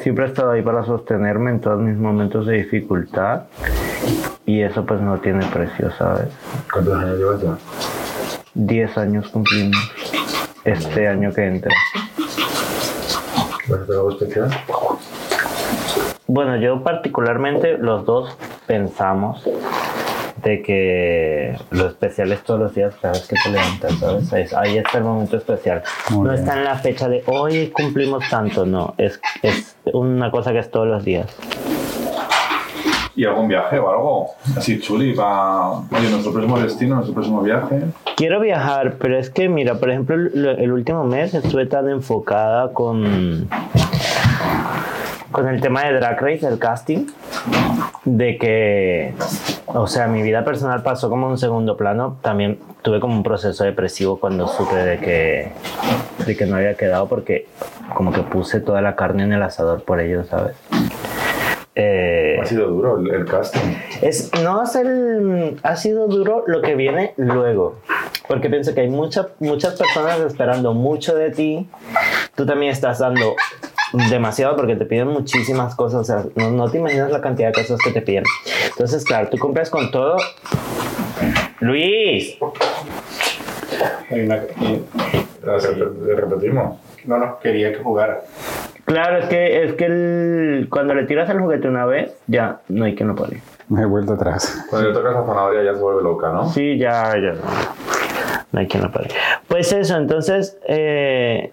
[0.00, 3.42] siempre he estado ahí para sostenerme en todos mis momentos de dificultad.
[4.46, 6.28] Y eso pues no tiene precio, ¿sabes?
[6.72, 7.56] ¿Cuántos años llevas ya?
[8.54, 9.92] 10 años cumplimos
[10.64, 11.74] este año que entra.
[13.68, 14.50] ¿Vas a hacer algo especial?
[16.34, 19.48] Bueno, yo particularmente los dos pensamos
[20.42, 24.32] de que lo especial es todos los días cada vez que te levantas, ¿sabes?
[24.32, 25.84] Es- ahí está el momento especial.
[26.10, 26.42] Muy no bien.
[26.42, 28.94] está en la fecha de hoy cumplimos tanto, no.
[28.98, 31.28] Es, es una cosa que es todos los días.
[33.14, 34.30] ¿Y algún viaje o algo?
[34.56, 35.68] Así chuli para...
[35.68, 37.80] Oye, nuestro próximo destino, nuestro próximo viaje.
[38.16, 42.72] Quiero viajar, pero es que, mira, por ejemplo, el, el último mes estuve tan enfocada
[42.72, 43.48] con,
[45.34, 47.08] con el tema de Drag Race, el casting,
[48.04, 49.14] de que,
[49.66, 52.18] o sea, mi vida personal pasó como un segundo plano.
[52.22, 55.52] También tuve como un proceso depresivo cuando supe de que,
[56.24, 57.48] de que no había quedado porque
[57.94, 60.54] como que puse toda la carne en el asador por ellos, ¿sabes?
[61.74, 63.74] Eh, Ha sido duro el, el casting.
[64.02, 67.80] es, no es el, ha sido duro lo que viene luego.
[68.28, 71.68] Porque pienso que hay muchas muchas personas esperando mucho de ti.
[72.36, 73.34] Tú también estás dando
[74.10, 76.00] demasiado porque te piden muchísimas cosas.
[76.00, 78.24] O sea, no, no te imaginas la cantidad de cosas que te piden.
[78.70, 80.16] Entonces, claro, tú cumples con todo.
[81.60, 82.36] Luis,
[84.10, 86.78] Le repetimos.
[87.06, 88.22] No, no, quería que jugara.
[88.84, 92.84] claro, es que, es que el- cuando le tiras el juguete una vez, ya no
[92.86, 93.42] hay quien lo pone.
[93.68, 94.64] Me he vuelto atrás.
[94.70, 96.48] Cuando le tocas la zanahoria ya se vuelve loca, ¿no?
[96.50, 97.34] Sí, ya, ya.
[98.52, 99.08] No hay quien lo pague.
[99.48, 101.52] Pues eso, entonces eh,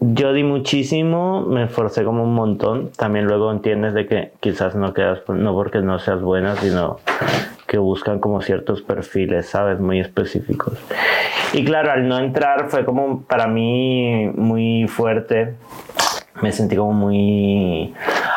[0.00, 2.90] yo di muchísimo, me esforcé como un montón.
[2.96, 6.98] También luego entiendes de que quizás no quedas, no porque no seas buena, sino
[7.66, 9.78] que buscan como ciertos perfiles, ¿sabes?
[9.78, 10.78] Muy específicos.
[11.52, 15.54] Y claro, al no entrar fue como para mí muy fuerte.
[16.42, 17.94] Me sentí como muy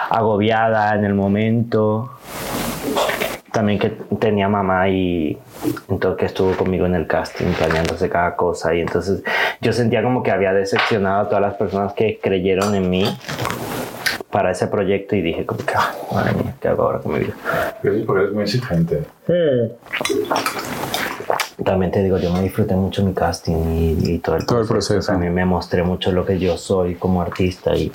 [0.09, 2.11] agobiada en el momento
[3.53, 5.37] también que tenía mamá y
[5.87, 9.21] entonces que estuvo conmigo en el casting planeándose cada cosa y entonces
[9.61, 13.05] yo sentía como que había decepcionado a todas las personas que creyeron en mí
[14.31, 17.19] para ese proyecto y dije como que, "Ah, madre mía, ¿qué hago ahora con mi
[17.19, 17.35] vida?
[17.83, 19.03] Sí, porque eres muy exigente.
[21.63, 24.67] También te digo, yo me disfruté mucho mi casting y, y todo el Todo el
[24.67, 24.95] proceso.
[24.95, 25.11] proceso.
[25.11, 27.91] También me mostré mucho lo que yo soy como artista y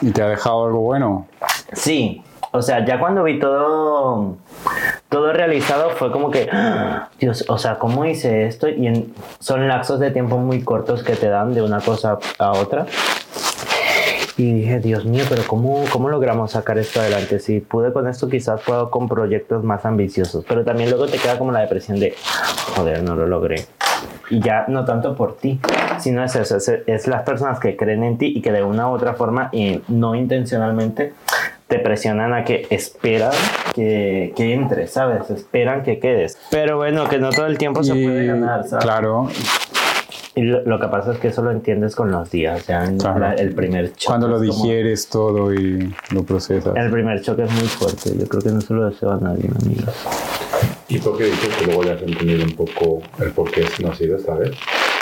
[0.00, 1.26] ¿Y te ha dejado algo bueno?
[1.72, 2.22] Sí,
[2.52, 4.36] o sea, ya cuando vi todo,
[5.08, 7.08] todo realizado fue como que, ¡ah!
[7.18, 8.68] Dios, o sea, ¿cómo hice esto?
[8.68, 12.52] Y en- son lapsos de tiempo muy cortos que te dan de una cosa a
[12.52, 12.86] otra.
[14.36, 17.40] Y dije, Dios mío, pero ¿cómo, ¿cómo logramos sacar esto adelante?
[17.40, 20.44] Si pude con esto, quizás puedo con proyectos más ambiciosos.
[20.48, 22.14] Pero también luego te queda como la depresión de,
[22.76, 23.66] joder, no lo logré.
[24.30, 25.58] Y ya no tanto por ti,
[25.98, 28.88] sino es eso, es, es las personas que creen en ti y que de una
[28.88, 31.14] u otra forma, y no intencionalmente,
[31.68, 33.32] te presionan a que esperan
[33.74, 35.30] que, que entres, ¿sabes?
[35.30, 36.38] Esperan que quedes.
[36.50, 38.84] Pero bueno, que no todo el tiempo se puede ganar, ¿sabes?
[38.84, 39.28] Claro,
[40.38, 42.84] Y lo, lo que pasa es que eso lo entiendes con los días, o sea,
[42.84, 43.18] en Claro.
[43.18, 44.04] la- el primer choque.
[44.06, 46.76] cuando lo como- digieres todo y lo procesas.
[46.76, 49.50] El primer choque es muy fuerte, yo creo que no se lo deseo a nadie,
[49.64, 50.06] amigos.
[50.86, 53.92] ¿Y por qué dices que luego ya has entendido un poco el por qué no
[53.94, 54.52] sigues, sabes?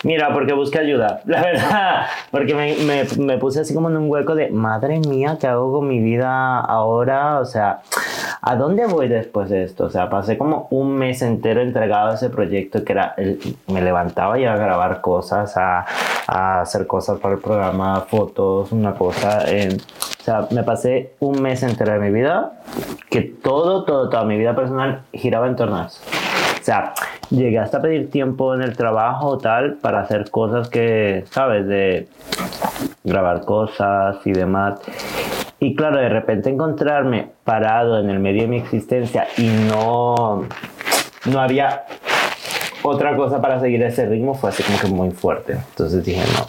[0.04, 4.08] Mira, porque busqué ayuda, la verdad, porque me, me, me puse así como en un
[4.10, 7.40] hueco de, madre mía, ¿qué hago con mi vida ahora?
[7.40, 7.80] O sea,
[8.48, 9.86] ¿a dónde voy después de esto?
[9.86, 13.82] O sea, pasé como un mes entero entregado a ese proyecto que era, el- me
[13.82, 15.84] levantaba y a grabar cosas, a,
[16.28, 19.42] a hacer cosas para el programa, fotos, una cosa.
[19.50, 19.76] eh,
[20.20, 22.52] o sea, me pasé un mes entero de mi vida
[23.10, 26.00] que todo, todo, toda mi vida personal giraba en torno a eso.
[26.60, 26.94] O sea,
[27.30, 31.66] llegué hasta pedir tiempo en el trabajo tal para hacer cosas que, ¿sabes?
[31.66, 32.08] De
[33.04, 34.80] grabar cosas y demás.
[35.58, 40.44] Y claro, de repente encontrarme parado en el medio de mi existencia y no,
[41.24, 41.84] no había
[42.82, 45.54] otra cosa para seguir ese ritmo fue así como que muy fuerte.
[45.54, 46.46] Entonces dije, no,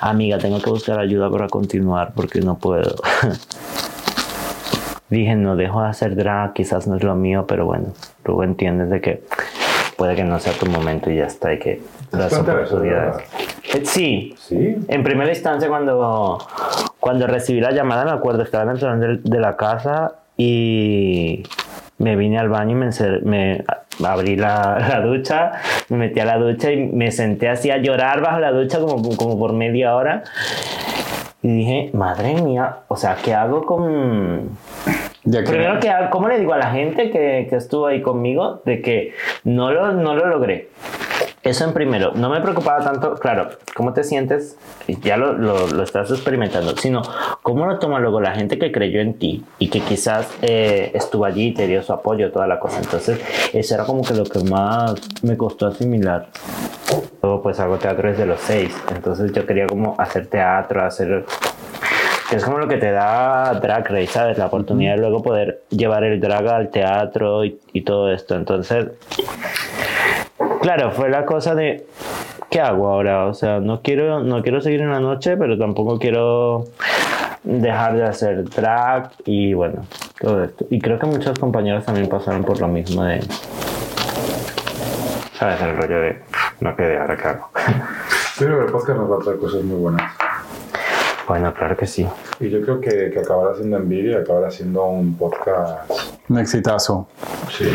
[0.00, 2.96] amiga, tengo que buscar ayuda para continuar porque no puedo.
[5.10, 7.86] dije, no dejo de hacer drag, quizás no es lo mío, pero bueno,
[8.24, 9.22] luego entiendes de que
[9.96, 11.82] puede que no sea tu momento y ya está, y que
[12.12, 13.16] las oportunidades.
[13.74, 14.76] Eh, Sí, Sí.
[14.88, 16.38] en primera instancia cuando,
[17.00, 21.42] cuando recibí la llamada, me acuerdo, estaba en el salón de, la casa y
[21.98, 23.64] me vine al baño y me, encer- me
[24.04, 25.52] abrí la, la ducha,
[25.88, 29.16] me metí a la ducha y me senté así a llorar bajo la ducha como,
[29.16, 30.22] como por media hora.
[31.42, 34.50] Y dije, madre mía, o sea, ¿qué hago con,
[35.24, 38.60] Ya que- Primero que, ¿cómo le digo a la gente que, que estuvo ahí conmigo
[38.66, 40.68] de que no lo, no lo logré?
[41.50, 44.56] Eso en primero, no me preocupaba tanto, claro, cómo te sientes,
[45.02, 47.02] ya lo, lo, lo estás experimentando, sino
[47.42, 51.24] cómo lo toma luego la gente que creyó en ti y que quizás eh, estuvo
[51.24, 52.78] allí y te dio su apoyo, toda la cosa.
[52.78, 53.20] Entonces,
[53.52, 54.94] eso era como que lo que más
[55.24, 56.28] me costó asimilar.
[57.20, 61.24] Luego, pues hago teatro desde los seis, entonces yo quería como hacer teatro, hacer
[62.30, 64.38] es como lo que te da Drag Race, ¿sabes?
[64.38, 68.36] La oportunidad de luego poder llevar el drag al teatro y, y todo esto.
[68.36, 68.86] Entonces,
[70.60, 71.86] claro, fue la cosa de,
[72.50, 73.26] ¿qué hago ahora?
[73.26, 76.66] O sea, no quiero, no quiero seguir en la noche, pero tampoco quiero
[77.42, 79.84] dejar de hacer drag y bueno,
[80.20, 80.66] todo esto.
[80.70, 83.20] Y creo que muchos compañeros también pasaron por lo mismo de,
[85.34, 85.60] ¿sabes?
[85.62, 86.22] El rollo de,
[86.60, 87.50] no quedé, ahora qué hago.
[88.38, 90.12] Pero el podcast nos va a traer cosas muy buenas.
[91.28, 92.06] bueno, claro que sí.
[92.40, 95.90] Y yo creo que, que acabará siendo envidia, acabará siendo un podcast.
[96.28, 97.08] Un exitazo.
[97.50, 97.70] Sí.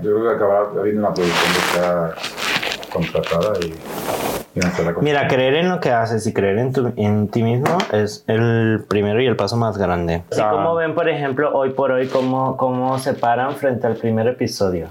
[0.00, 2.14] Yo creo que acabará habiendo una producción que sea
[2.92, 3.66] contratada y,
[4.54, 5.04] y no hacer la cosa.
[5.04, 8.84] Mira, creer en lo que haces y creer en, tu- en ti mismo es el
[8.88, 10.22] primero y el paso más grande.
[10.30, 10.50] Así Ah.
[10.50, 14.88] como ven, por ejemplo, hoy por hoy, cómo, cómo se paran frente al primer episodio.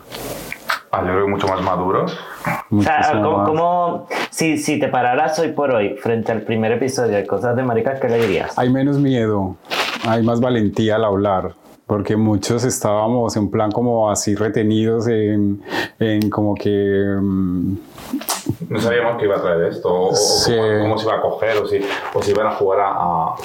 [0.92, 2.16] Ah, yo creo que mucho más maduros.
[2.72, 3.48] O sea, como, más.
[3.48, 7.64] como- si, si te pararas hoy por hoy frente al primer episodio de Cosas de
[7.64, 8.58] Maricas, ¿qué le dirías?
[8.60, 9.56] Hay menos miedo,
[10.08, 11.54] hay más valentía al hablar,
[11.94, 15.62] porque muchos estábamos en plan como así retenidos en,
[16.00, 17.18] en como que...
[17.22, 17.74] mm,
[18.70, 20.56] No sabíamos que iba a traer esto, o, Sí.
[20.56, 21.80] cómo, cómo se iba a coger, o si,
[22.16, 23.36] o si iban a jugar a, a,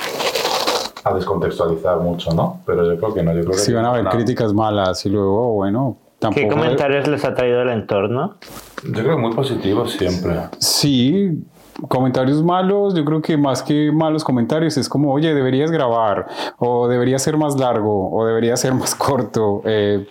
[1.05, 2.61] a descontextualizar mucho, ¿no?
[2.65, 3.59] Pero yo creo que no, yo creo que...
[3.59, 6.41] si van a haber críticas malas y luego, bueno, tampoco...
[6.49, 8.37] ¿Qué comentarios les ha traído el entorno?
[8.83, 10.37] Yo creo que muy positivos siempre.
[10.59, 11.39] Sí,
[11.87, 16.27] comentarios malos, yo creo que más que malos comentarios es como, oye, deberías grabar,
[16.59, 19.63] o debería ser más largo, o debería ser más corto.
[19.65, 20.07] eh,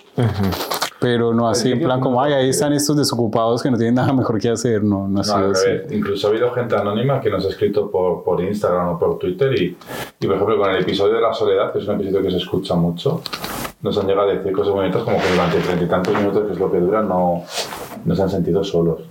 [1.00, 4.14] pero no así en plan como, ay, ahí están estos desocupados que no tienen nada
[4.14, 4.84] mejor que hacer.
[4.84, 5.70] No, no ha No, sido al así.
[5.92, 9.54] Incluso ha habido gente anónima que nos ha escrito por, por Instagram o por Twitter
[9.62, 9.78] y,
[10.20, 12.38] y, por ejemplo, con el episodio de la soledad, que es un episodio que se
[12.38, 13.22] escucha mucho,
[13.82, 16.54] nos han llegado a decir cosas bonitas como que durante treinta y tantos minutos, que
[16.54, 17.44] es lo que dura, no,
[18.06, 19.02] no se han sentido solos.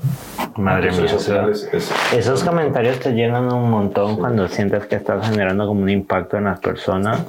[0.57, 1.01] Madre mía.
[1.03, 1.66] Entonces, sí.
[1.68, 5.91] es- es- Esos comentarios te llenan un montón cuando sientes que estás generando como un
[5.91, 7.20] impacto en las personas.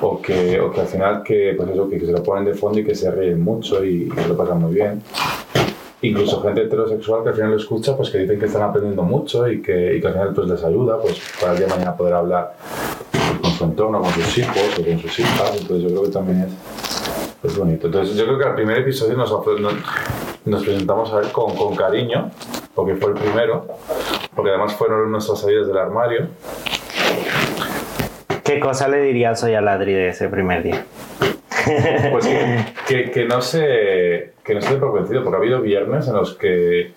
[0.00, 2.78] O que, o que al final que, pues eso, que, se lo ponen de fondo
[2.78, 5.02] y que se ríen mucho y, lo pasan muy bien.
[6.02, 9.48] Incluso gente heterosexual que al final lo escucha, pues que dicen que están aprendiendo mucho
[9.48, 11.96] y que, y que al final pues les ayuda pues, para el día de mañana
[11.96, 12.54] poder hablar
[13.42, 15.56] con su entorno, con sus hijos o con sus hijas.
[15.60, 17.86] Entonces yo creo que también es, es bonito.
[17.86, 19.74] Entonces yo creo que al primer episodio nos, nos,
[20.44, 22.30] nos presentamos a él con, con cariño,
[22.74, 23.66] porque fue el primero,
[24.36, 26.28] porque además fueron nuestras salidas del armario.
[28.48, 30.82] ¿Qué cosa le dirías hoy a Ladri de ese primer día?
[32.10, 35.60] Pues que, que, que no se que no se dé por vencido, porque ha habido
[35.60, 36.92] viernes en los que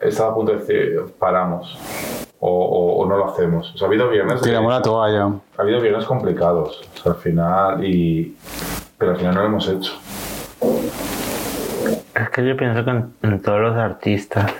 [0.00, 1.78] estaba a punto de decir paramos
[2.40, 3.74] o, o- o no lo hacemos.
[3.74, 5.24] O sea, ha habido viernes Tiramos la toalla.
[5.58, 8.34] ha habido viernes complicados, o sea, al final y
[8.96, 9.92] pero al final no lo hemos hecho.
[12.14, 14.50] Es que yo pienso que en, en todos los artistas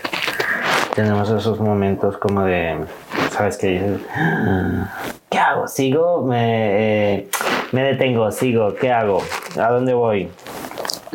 [0.93, 2.77] tenemos esos momentos como de,
[3.31, 4.01] ¿sabes qué dices?
[5.29, 5.67] "Ah, ¿Qué hago?
[5.67, 6.23] ¿Sigo?
[6.23, 7.29] ¿Me, eh,
[7.71, 8.31] me detengo?
[8.31, 8.73] ¿Sigo?
[8.75, 9.21] ¿Qué hago?
[9.59, 10.29] ¿A dónde voy?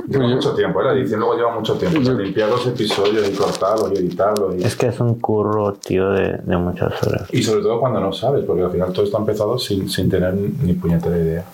[0.06, 0.84] Lleva mucho tiempo, ¿eh?
[0.84, 1.98] la edición luego lleva mucho tiempo.
[1.98, 4.54] o sea, Yo- limpiar los episodios y cortarlos y editarlos.
[4.56, 7.26] Y, Es que es un curro, tío, de, de muchas horas.
[7.32, 10.34] y sobre todo cuando no sabes, porque al final todo está empezado sin, sin tener
[10.34, 11.44] ni puñetera idea.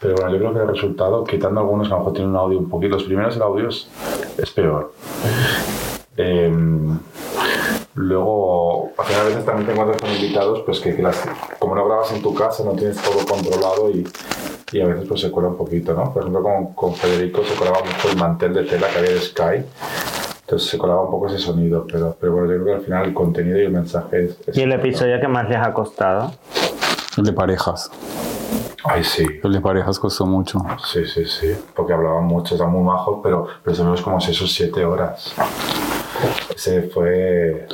[0.00, 2.36] Pero bueno, yo creo que el resultado, quitando algunos que a lo mejor tienen un
[2.36, 3.88] audio un poquito, los primeros el audio es,
[4.38, 4.92] es peor.
[6.16, 6.98] Em,
[8.00, 11.28] luego, al final a veces también te encuentras con invitados, pues que, que las-
[11.58, 14.06] como no grabas en tu casa, no tienes todo controlado y,
[14.72, 16.12] y a veces pues se cuela un poquito, ¿no?
[16.12, 19.20] Por ejemplo, con, con Federico se colaba mucho el mantel de tela que había de
[19.20, 19.64] Sky,
[20.42, 23.04] entonces se colaba un poco ese sonido, pero, pero bueno, yo creo que al final
[23.06, 24.36] el contenido y el mensaje es...
[24.48, 26.32] es ¿Y el episodio que más les ha costado?
[27.16, 27.90] El de parejas.
[28.82, 29.24] Ay, sí.
[29.44, 30.58] El de parejas costó mucho.
[30.90, 34.46] Sí, sí, sí, porque hablaban mucho, eran muy majos, pero, pero estuvimos como 6 o
[34.46, 35.34] 7 horas.
[36.54, 37.66] Ese fue...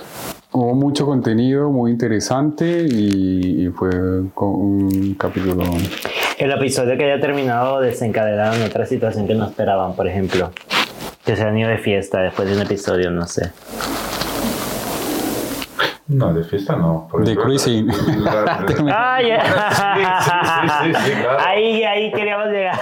[0.53, 3.90] Hubo mucho contenido muy interesante y, y fue
[4.34, 5.64] con un capítulo.
[6.38, 10.53] El episodio que haya terminado desencadenado en otra situación que no esperaban, por ejemplo.
[11.24, 13.51] Que se han ido de fiesta después de un episodio, no sé.
[16.09, 17.09] No, de fiesta no.
[17.18, 17.88] De que- cruising.
[18.22, 19.42] La- ¡Ah, ya!
[19.42, 19.82] Sí,
[20.22, 20.30] sí,
[20.94, 21.38] sí, sí, sí, claro.
[21.44, 22.76] Ahí, ahí queríamos llegar.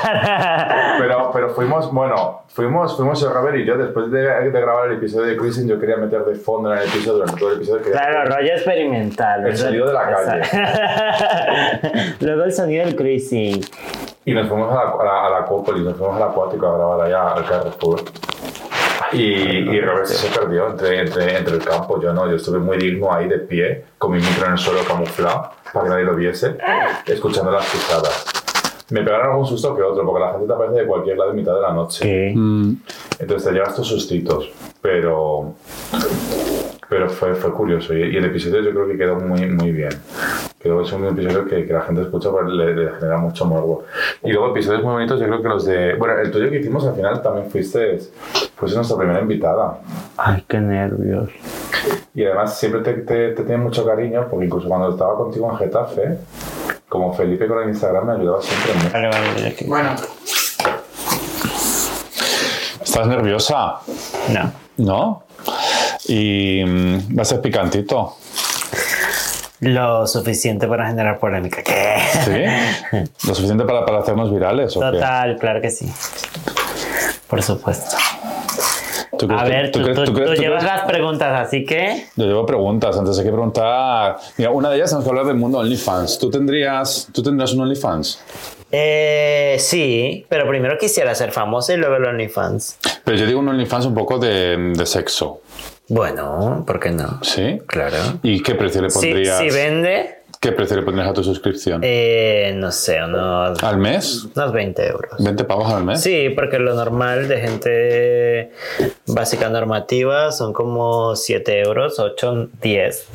[0.98, 4.20] Pero, pero fuimos, bueno, fuimos, fuimos a Robert y yo, después de,
[4.50, 7.40] de grabar el episodio de Cruising, yo quería meter de fondo en el episodio, durante
[7.40, 7.82] todo el episodio.
[7.82, 9.46] Quería Claro, rollo experimental.
[9.46, 10.42] El sonido de la calle.
[12.20, 13.60] Luego el sonido del cruising.
[14.26, 17.00] Y nos fuimos a la, a la, a la nos fuimos al acuático a grabar
[17.06, 18.00] allá al Carrefour.
[19.12, 22.00] Y, y Robert se perdió entre, entre, entre el campo.
[22.00, 24.80] Yo no, yo estuve muy digno ahí de pie, con mi micro en el suelo
[24.86, 26.56] camuflado, para que nadie lo viese,
[27.06, 28.24] escuchando las pisadas.
[28.90, 31.36] Me pegaron algún susto que otro, porque la gente te aparece de cualquier lado en
[31.36, 32.04] mitad de la noche.
[32.04, 32.32] ¿Qué?
[32.36, 32.76] Mm,
[33.18, 34.50] Entonces te llevas tus sustitos,
[34.82, 35.54] pero,
[36.88, 39.90] pero fue, fue curioso y, y el episodio yo creo que quedó muy, muy bien.
[40.64, 43.44] Creo que es un episodio que, que la gente escucha pero le, le genera mucho
[43.44, 43.84] morbo.
[44.22, 45.94] Y luego episodios muy bonitos, yo creo que los de...
[45.96, 47.98] Bueno, el tuyo que hicimos al final también fuiste,
[48.56, 49.80] fuiste nuestra primera invitada.
[50.16, 51.28] Ay, qué nervios.
[52.14, 55.58] Y además siempre te, te, te tiene mucho cariño, porque incluso cuando estaba contigo en
[55.58, 56.18] Getafe,
[56.88, 58.92] como Felipe con el Instagram me ayudaba siempre mucho.
[58.94, 59.66] Vale, vale, vale, aquí.
[59.66, 59.90] Bueno,
[62.82, 63.80] ¿Estás nerviosa?
[64.30, 64.52] No.
[64.78, 65.24] ¿No?
[66.08, 68.14] Y mm, va a ser picantito.
[69.60, 71.62] Lo suficiente para generar polémica.
[71.62, 71.96] ¿Qué?
[72.24, 72.98] ¿Sí?
[73.28, 74.76] ¿Lo suficiente para, para hacernos virales?
[74.76, 74.86] ¿o qué?
[74.98, 75.90] Total, claro que sí.
[77.28, 77.96] Por supuesto.
[79.18, 82.04] ¿Tú crees A ver, tú, crees- tú- crees- tú tú llevas las preguntas, así que.
[82.16, 84.16] Yo llevo preguntas, antes hay que preguntar.
[84.36, 86.18] Mira, una de ellas tenemos que hablar del mundo OnlyFans.
[86.18, 88.20] ¿Tú tendrías, ¿tú tendrías un OnlyFans?
[88.72, 92.78] Eh, sí, pero primero quisiera ser famosa y luego el OnlyFans.
[93.04, 95.40] Pero yo digo un OnlyFans un poco de, de sexo.
[95.88, 97.20] Bueno, ¿por qué no?
[97.22, 97.58] ¿Sí?
[97.66, 97.96] Claro.
[98.22, 99.38] ¿Y qué precio le pondrías?
[99.38, 101.80] si vende, ¿Qué precio le pondrías a tu suscripción?
[101.84, 104.26] eh, no sé, unos, ¿Al mes?
[104.34, 105.20] unos 20 euros.
[105.20, 106.00] ¿20 pavos al mes?
[106.02, 108.50] Sí, porque lo normal de gente
[109.06, 113.06] básica normativa son como 7 euros, 8, 10.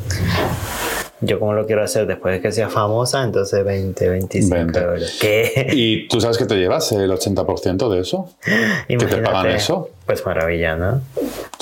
[1.22, 4.80] Yo como lo quiero hacer después de que sea famosa, entonces 20, 25 20.
[4.80, 5.18] euros.
[5.20, 5.68] ¿Qué?
[5.74, 8.30] ¿Y tú sabes que te llevas el 80% de eso?
[8.44, 9.56] te pagan Imagínate.
[9.56, 9.90] eso?
[10.06, 11.02] Pues maravilla, ¿no?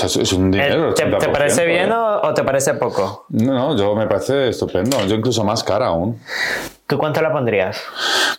[0.04, 0.92] Es- un dinero.
[0.92, 1.94] Eh, ¿Te, te 80%, parece bien ¿eh?
[1.96, 3.26] o, o te parece poco?
[3.30, 5.04] No, no, yo me parece estupendo.
[5.08, 6.20] Yo incluso más cara aún.
[6.86, 7.82] ¿Tú cuánto la pondrías?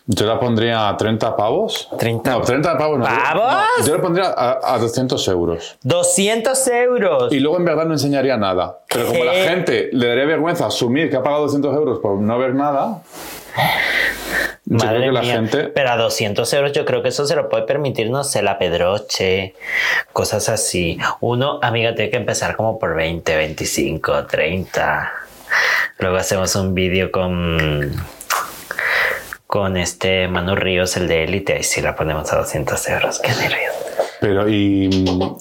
[0.07, 1.87] Yo la pondría a 30 pavos.
[1.99, 2.31] 30.
[2.31, 3.05] No, 30 pavos no.
[3.05, 3.53] ¿Pavos?
[3.79, 5.77] No, yo la pondría a, a 200 euros.
[5.83, 7.31] 200 euros.
[7.33, 8.79] Y luego en verdad no enseñaría nada.
[8.91, 9.43] Pero como la ¿Qué?
[9.43, 13.01] gente le daría vergüenza asumir que ha pagado 200 euros por no ver nada,
[14.69, 15.33] Madre creo que la mía.
[15.33, 15.63] gente...
[15.65, 18.57] Pero a 200 euros yo creo que eso se lo puede permitir, no sé, la
[18.57, 19.55] Pedroche,
[20.13, 20.97] cosas así.
[21.21, 25.11] Uno, amiga, tiene que empezar como por 20, 25, 30.
[25.97, 27.91] Luego hacemos un vídeo con
[29.47, 33.19] con este Manu Ríos, el de Élite, y si la ponemos a 200 euros.
[33.19, 33.73] Qué nervios.
[34.21, 34.89] Pero, ¿y,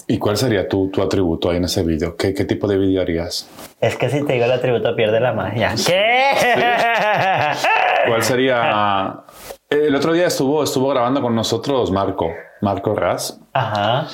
[0.07, 2.17] y cuál sería tu, tu atributo ahí en ese vídeo?
[2.17, 3.51] ¿Qué, ¿Qué tipo de vídeo harías?
[3.83, 5.75] Es que si te digo el atributo pierde la magia.
[5.87, 6.31] ¿Qué?
[8.09, 9.15] ¿Cuál sería...?
[9.71, 12.31] El otro día estuvo, estuvo grabando con nosotros Marco,
[12.63, 14.07] Marco Ras, Ajá.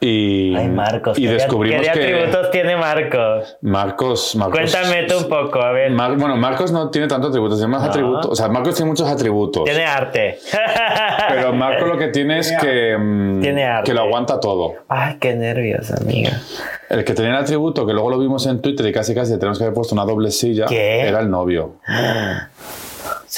[0.00, 1.18] y, Ay, Marcos.
[1.18, 3.58] y ¿qué- descubrimos ¿Qué que atributos tiene Marcos?
[3.60, 4.58] Marcos, Marcos...
[4.58, 5.90] Cuéntame tú un poco, a ver.
[5.90, 7.88] Mar- bueno, Marcos no tiene tantos atributos, tiene más No.
[7.90, 8.26] atributos.
[8.30, 9.64] O sea, Marcos tiene muchos atributos.
[9.64, 10.38] Tiene arte.
[11.28, 13.90] Pero Marco lo que tiene es que, mm, Tiene arte.
[13.90, 14.72] que lo aguanta todo.
[14.88, 16.40] Ay, qué nervios, amiga.
[16.88, 19.58] El que tenía el atributo, que luego lo vimos en Twitter y casi casi tenemos
[19.58, 21.00] que haber puesto una doble silla, ¿Qué?
[21.06, 21.74] era el novio.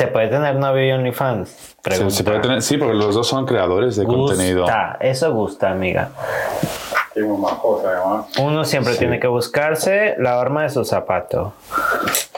[0.01, 1.75] ¿Se puede tener novio y OnlyFans?
[2.09, 4.63] Se puede tener, sí, porque los dos son creadores de contenido.
[4.63, 6.09] Gusta, eso gusta, amiga.
[7.15, 7.23] Qué.
[8.41, 9.01] Uno siempre Sí.
[9.01, 11.53] tiene que buscarse la horma de su zapato.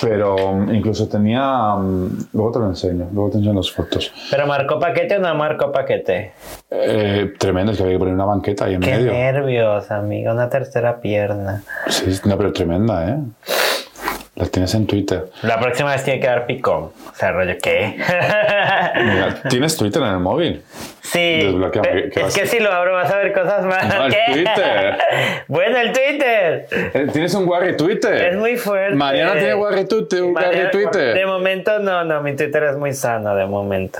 [0.00, 1.74] Pero mm, incluso tenía.
[1.76, 4.12] mm, Luego te lo enseño, luego te enseño las fotos.
[4.28, 6.32] ¿Pero marcó paquete o no marcó paquete?
[6.68, 9.12] Eh, tremendo, es que había que poner una banqueta ahí en Qué medio.
[9.12, 10.32] nervios, amiga.
[10.32, 11.62] Una tercera pierna.
[11.86, 13.18] Sí, no, pero tremenda, ¿eh?
[14.34, 15.26] La tienes en Twitter.
[15.42, 16.84] La próxima vez tiene que dar picón.
[16.84, 17.96] O sea, rollo, ¿qué?
[18.96, 20.62] Mira, ¿Tienes Twitter en el móvil?
[21.02, 23.86] Sí, ¿qué- qué es que si lo abro vas a ver cosas más.
[23.94, 24.32] No, el ¿Qué?
[24.32, 24.96] Twitter.
[25.48, 26.66] Bueno, el Twitter.
[26.70, 28.14] Eh, ¿Tienes un Warry Twitter?
[28.32, 28.94] Es muy fuerte.
[28.94, 31.14] Mañana tiene Warry Twitter, un Warry Twitter.
[31.14, 33.98] De momento no, no, mi Twitter es muy sano de momento.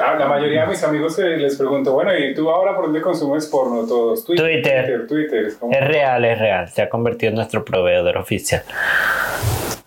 [0.00, 3.02] Ah, la mayoría de mis amigos que les pregunto, bueno, ¿y tú ahora por dónde
[3.02, 4.24] consumes porno todos?
[4.24, 4.44] Twitter.
[4.62, 5.46] Twitter, Twitter.
[5.46, 6.68] Es como- Es real, es real.
[6.70, 8.62] Se ha convertido en nuestro proveedor oficial.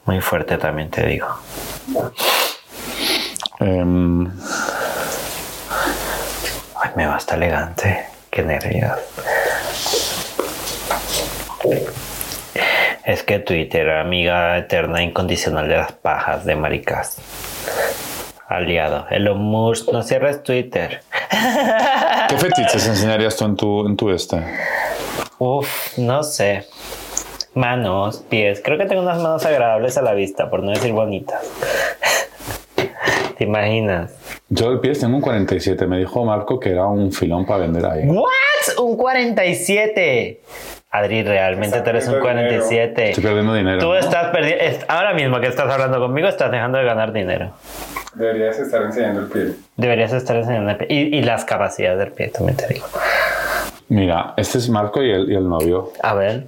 [0.05, 1.27] Muy fuerte también te digo.
[3.59, 4.27] Em,
[6.77, 8.05] Ay, me va hasta elegante.
[8.29, 8.91] Qué nervios.
[13.03, 17.17] Es que Twitter, amiga eterna incondicional de las pajas de maricas.
[18.47, 19.07] Aliado.
[19.09, 21.01] Elon Musk, no cierres Twitter.
[22.29, 24.43] ¿Qué fetiches enseñarías tú en tu, en tu este?
[25.39, 26.65] Uf, no sé.
[27.55, 28.61] Manos, pies.
[28.63, 31.41] Creo que tengo unas manos agradables a la vista, por no decir bonitas.
[33.37, 34.13] ¿Te imaginas?
[34.49, 35.87] Yo el pie tengo un 47.
[35.87, 38.07] Me dijo Marco que era un filón para vender ahí.
[38.07, 38.77] ¿What?
[38.77, 40.41] Un 47.
[40.91, 42.63] Adri, realmente tú eres un perdiendo dinero.
[42.63, 43.09] 47.
[43.09, 43.79] Estoy perdiendo dinero.
[43.79, 43.95] Tú ¿no?
[43.95, 44.85] estás perdiendo.
[44.87, 47.51] Ahora mismo que estás hablando conmigo, estás dejando de ganar dinero.
[48.15, 49.55] Deberías estar enseñando el pie.
[49.77, 50.87] Deberías estar enseñando el pie.
[50.89, 52.85] Y, y las capacidades del pie, también te digo.
[53.89, 55.91] Mira, este es Marco y el, y el novio.
[56.01, 56.47] A ver.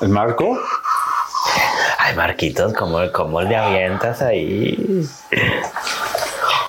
[0.00, 0.58] El Marco,
[1.98, 5.06] Ay, Marquitos, ¿cómo, cómo le avientas ahí?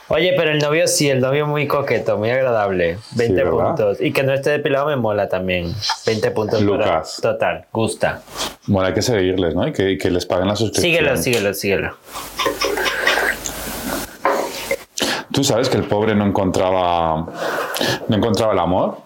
[0.08, 2.98] Oye, pero el novio sí, el novio muy coqueto, muy agradable.
[3.16, 3.52] 20 ¿verdad?
[3.76, 4.02] puntos.
[4.02, 5.74] Y que no esté depilado me mola también.
[6.06, 6.64] 20 puntos.
[6.64, 7.20] para- Lucas.
[7.22, 8.22] Total, gusta.
[8.68, 9.68] bueno, hay que seguirles, ¿no?
[9.68, 10.84] Y que, que les paguen la suscripción.
[10.94, 11.98] Síguelo, síguelo, síguelo.
[15.36, 17.26] Tú sabes que el pobre no encontraba,
[18.08, 19.00] no encontraba el amor.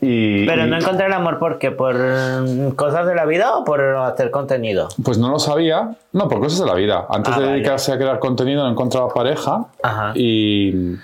[0.00, 3.80] Y, Pero no encontré el amor porque por mm, cosas de la vida o por
[3.80, 4.88] hacer contenido.
[5.04, 5.94] Pues no lo sabía.
[6.12, 7.06] No, por cosas de la vida.
[7.08, 7.56] Antes Ah, de vale.
[7.58, 9.66] dedicarse a crear contenido no encontraba pareja.
[9.84, 10.10] Ajá.
[10.16, 10.96] Y,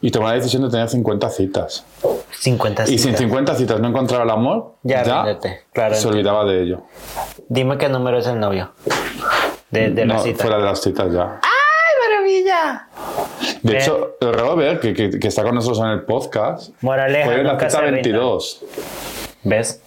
[0.00, 1.84] y tomó la decisión de tener 50 citas.
[2.30, 3.18] 50 Y sin citas.
[3.18, 5.24] 50 citas no encontraba el amor, Ya, ya.
[5.72, 6.08] Claro, se entiendo.
[6.10, 6.82] olvidaba de ello.
[7.48, 8.70] Dime qué número es el novio.
[9.72, 10.40] De, de no, cita.
[10.42, 11.40] fuera de las citas ya.
[11.42, 12.86] ¡Ay, maravilla!
[13.62, 13.78] De Ve.
[13.78, 17.54] hecho, Robert, que, que, que está con nosotros en el podcast, Moraleja, fue en la
[17.54, 17.94] cita se rindan.
[17.94, 18.64] 22.
[19.44, 19.82] ¿Ves?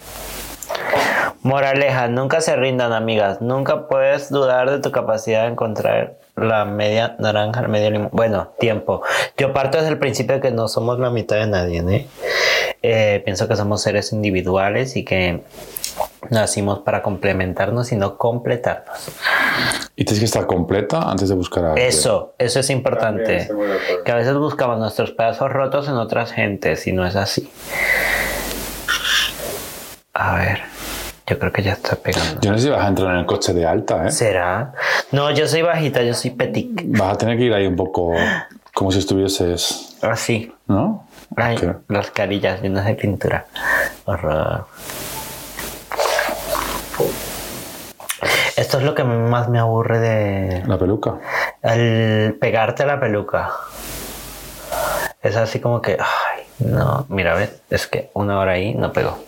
[1.41, 3.41] Moraleja, nunca se rindan, amigas.
[3.41, 8.09] Nunca puedes dudar de tu capacidad de encontrar la media naranja, el medio limón.
[8.13, 9.03] Bueno, tiempo.
[9.37, 12.07] Yo parto desde el principio de que no somos la mitad de nadie, ¿eh?
[12.81, 15.41] Eh, pienso que somos seres individuales y que
[16.29, 19.09] nacimos para complementarnos y no completarnos.
[19.95, 21.87] Y tienes que estar completa antes de buscar a alguien.
[21.87, 23.47] Eso, eso es importante.
[24.05, 27.49] Que a veces buscamos nuestros pedazos rotos en otras gentes y no es así.
[30.13, 30.59] A ver,
[31.27, 32.39] yo creo que ya está pegando.
[32.41, 34.11] Yo no sé si vas a entrar en el coche de alta, ¿eh?
[34.11, 34.73] ¿Será?
[35.11, 36.69] No, yo soy bajita, yo soy petit.
[36.85, 38.13] Vas a tener que ir ahí un poco
[38.73, 40.51] como si estuvieses, Así.
[40.67, 41.07] ¿no?
[41.35, 41.63] Ay, Ok.
[41.89, 43.45] las carillas llenas de pintura.
[44.05, 44.65] Horror.
[48.63, 51.15] Esto es lo que más me aburre de La peluca.
[51.63, 53.51] el pegarte la peluca.
[55.21, 59.21] Es así como que, ay, no, mira, ves, es que una hora ahí no pegó.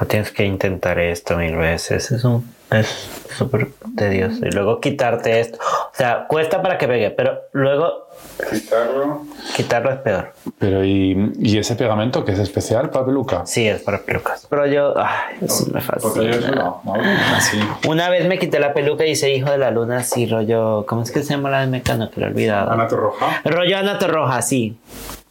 [0.00, 2.10] No tienes que intentar esto mil veces.
[2.12, 4.46] Es un, es súper tedioso.
[4.46, 5.58] Y luego quitarte esto.
[5.60, 8.08] O sea, cuesta para que pegue, pero luego
[8.50, 9.22] Quitarlo.
[9.56, 10.32] quitarlo es peor.
[10.58, 13.46] Pero ¿y, y ese pegamento que es especial para peluca?
[13.46, 14.46] Sí, es para pelucas.
[14.48, 16.50] Pero yo, ay, eso me yo fascina.
[16.54, 16.94] no, no,
[17.36, 17.58] así.
[17.88, 20.84] Una vez me quité la peluca y hice Hijo de la Luna así, rollo.
[20.86, 22.10] ¿Cómo es que se llama la de Mecano?
[22.10, 22.70] Que lo he olvidado.
[22.70, 23.40] Ana Torroja.
[23.44, 24.76] Rollo Ana Torroja, sí.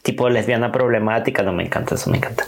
[0.02, 2.44] Tipo lesbiana problemática, no me encanta, eso me encanta.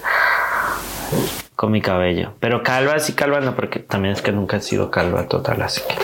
[1.57, 2.35] Con mi cabello.
[2.41, 5.81] Pero calva, sí, calva no, porque también es que nunca he sido calva total, así
[5.89, 5.95] que.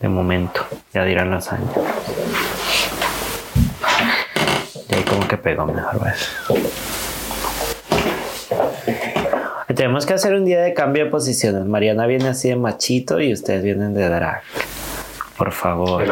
[0.00, 1.70] De momento, ya dirán los años.
[4.88, 6.30] Y ahí como que pegó mejor, ¿ves?
[9.74, 11.64] Tenemos que hacer un día de cambio de posiciones.
[11.64, 14.42] Mariana viene así de machito y ustedes vienen de drag.
[15.36, 16.04] Por favor.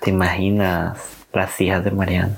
[0.00, 0.98] ¿Te imaginas
[1.32, 2.36] las hijas de Mariana?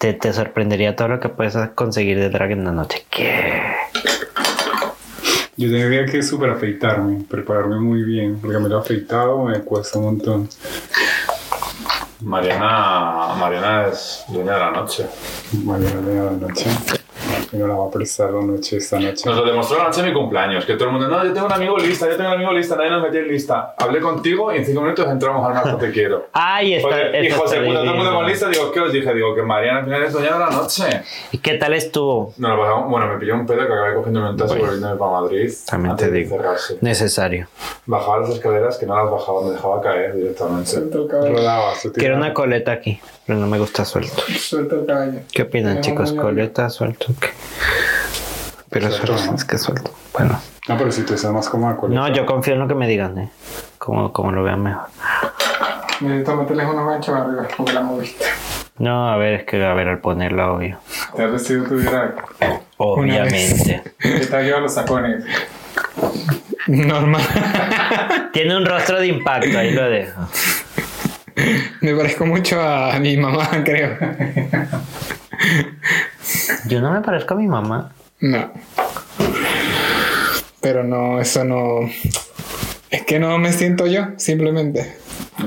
[0.00, 3.04] Te, te sorprendería todo lo que puedes conseguir de drag en la noche.
[3.10, 3.60] ¿Qué?
[5.58, 9.98] Yo tendría que super afeitarme, prepararme muy bien, porque me lo he afeitado, me cuesta
[9.98, 10.48] un montón.
[12.22, 15.04] Mariana, Mariana es dueña de la noche.
[15.64, 16.70] Mañana de la noche.
[17.52, 19.22] Y no la va a prestar la noche esta noche.
[19.26, 21.46] Nos lo demostró la noche de mi cumpleaños, que todo el mundo, no, yo tengo
[21.46, 23.74] un amigo lista, yo tengo un amigo lista, nadie nos metió en lista.
[23.76, 26.26] Hablé contigo y en cinco minutos entramos al marco te quiero.
[26.32, 27.18] Ay, está.
[27.20, 29.12] Y está José, puta, todo el mundo con lista, digo, ¿qué os dije?
[29.14, 31.02] Digo, que Mariana al final es dueña de la noche.
[31.32, 32.34] ¿Y qué tal estuvo?
[32.38, 35.10] No, lo pasamos, bueno, me pilló un pedo que acabé cogiendo un taxi volviéndome para
[35.10, 35.52] Madrid.
[35.66, 36.36] También te de digo.
[36.36, 36.78] cerrarse.
[36.80, 37.48] Necesario.
[37.86, 40.80] Bajaba las escaleras que no las bajaba, me dejaba caer directamente.
[40.82, 41.08] Tú
[41.94, 44.22] Quiero una coleta aquí, pero no me gusta suelto.
[44.38, 45.20] Suelta el cabello.
[45.32, 46.12] ¿Qué opinan, chicos?
[46.12, 47.06] ¿Coleta, suelto?
[47.20, 47.28] ¿Qué?
[48.68, 49.34] Pero Suelto, ¿no?
[49.34, 49.92] es que suelto.
[50.12, 50.40] Bueno.
[50.68, 52.86] No, pero si tú estás más cómoda con No, yo confío en lo que me
[52.86, 53.30] digan, ¿eh?
[53.78, 54.84] Como, como lo vean mejor.
[56.00, 58.24] Necesito meterles unos ganchos arriba porque la moviste.
[58.78, 60.78] No, a ver, es que a ver, al ponerla, obvio.
[61.14, 62.14] Te has vestido tu drag.
[62.78, 63.82] Obviamente.
[63.98, 65.24] ¿Qué tal llevan los tacones?
[66.68, 67.20] Normal.
[68.32, 70.28] Tiene un rostro de impacto, ahí lo dejo.
[71.80, 73.96] Me parezco mucho a mi mamá, creo.
[76.66, 77.92] Yo no me parezco a mi mamá.
[78.20, 78.52] No.
[80.60, 81.80] Pero no, eso no.
[82.90, 84.96] Es que no me siento yo, simplemente.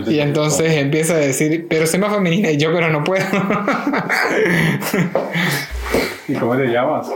[0.08, 3.26] Y entonces empieza a decir, pero soy más femenina y yo, pero no puedo.
[6.28, 7.10] ¿Y cómo te llamas?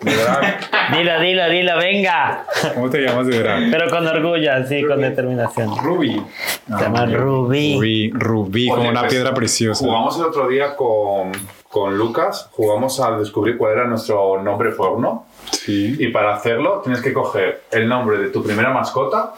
[0.00, 0.58] De drag.
[0.96, 2.46] Dilo, dilo, dilo, venga.
[2.74, 3.70] ¿Cómo te llamas de drag?
[3.70, 5.76] Pero con orgullo, así, con determinación.
[5.76, 6.22] Ruby.
[6.66, 7.74] Se llama Rubí.
[7.76, 9.84] Rubí, rubí, como una pues, piedra preciosa.
[9.84, 11.32] Jugamos el otro día con,
[11.78, 15.26] con Lucas, jugamos a descubrir cuál era nuestro nombre porno.
[15.52, 15.96] Sí.
[15.98, 19.34] Y para hacerlo tienes que coger el nombre de tu primera mascota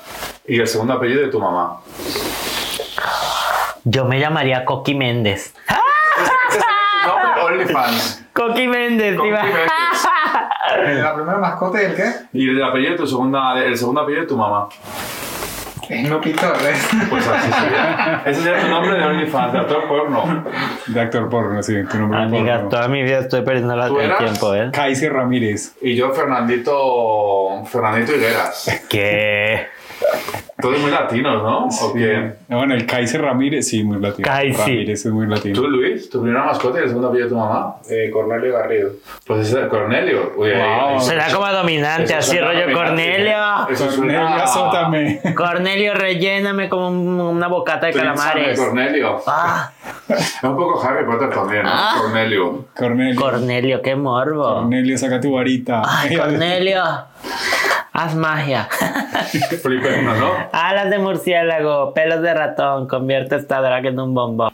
[0.47, 1.80] y el segundo apellido de tu mamá.
[3.84, 5.55] Yo me llamaría Coqui Méndez.
[7.07, 8.26] nombre OnlyFans.
[8.32, 9.43] Coqui Méndez, Coqui iba.
[9.43, 9.70] Méndez.
[11.03, 12.12] ¿La primera mascota y el qué?
[12.32, 14.68] Y el apellido de tu segunda, el segundo apellido de tu mamá.
[15.91, 16.74] Es no pitor, ¿eh?
[17.11, 18.22] Pues así sería.
[18.24, 20.45] Ese sería tu nombre de OnlyFans, de actor porno.
[20.86, 22.68] De actor porno, sí, tu nombre Amiga, porno.
[22.68, 24.70] toda mi vida estoy perdiendo la- ¿Tú el tiempo, ¿eh?
[24.72, 25.74] Kaiser Ramírez.
[25.82, 27.64] Y yo, Fernandito.
[27.66, 28.82] Fernandito Higueras.
[28.88, 29.66] ¿Qué?
[30.61, 31.68] Todos muy latinos, ¿no?
[31.68, 32.32] ¿O qué?
[32.48, 34.28] No, Bueno, el Kaiser Ramírez, sí, muy latino.
[34.28, 34.61] Kaiser.
[34.66, 35.55] Ramírez es muy latino.
[35.55, 36.11] ¿Tú, Luis?
[36.11, 37.76] ¿Tu primera mascota y el segundo apellido de tu mamá?
[37.88, 38.90] Eh, Cornelio Garrido.
[39.26, 40.32] Pues ese es Cornelio.
[40.36, 40.88] Uy, ahí- Wow.
[40.90, 42.74] ahí- Será como dominante, así rollo dominante.
[42.74, 43.36] Cornelio.
[43.70, 44.42] Eso Cornelio, suena...
[44.42, 45.20] azótame.
[45.34, 48.59] Cornelio, relléname como un- una bocata de calamares.
[48.61, 49.18] Cornelio.
[49.26, 49.70] Ah,
[50.09, 51.70] Es un poco Harry Potter también, ¿no?
[51.72, 51.94] Ah.
[52.03, 52.66] Cornelio.
[52.76, 53.18] Cornelio.
[53.20, 54.57] Cornelio, qué morbo.
[54.57, 55.82] Cornelio, saca tu varita.
[55.86, 56.82] Ay, Cornelio,
[58.01, 58.68] haz magia.
[60.53, 64.53] Alas de murciélago, pelos de ratón, convierte esta drag en un bombón.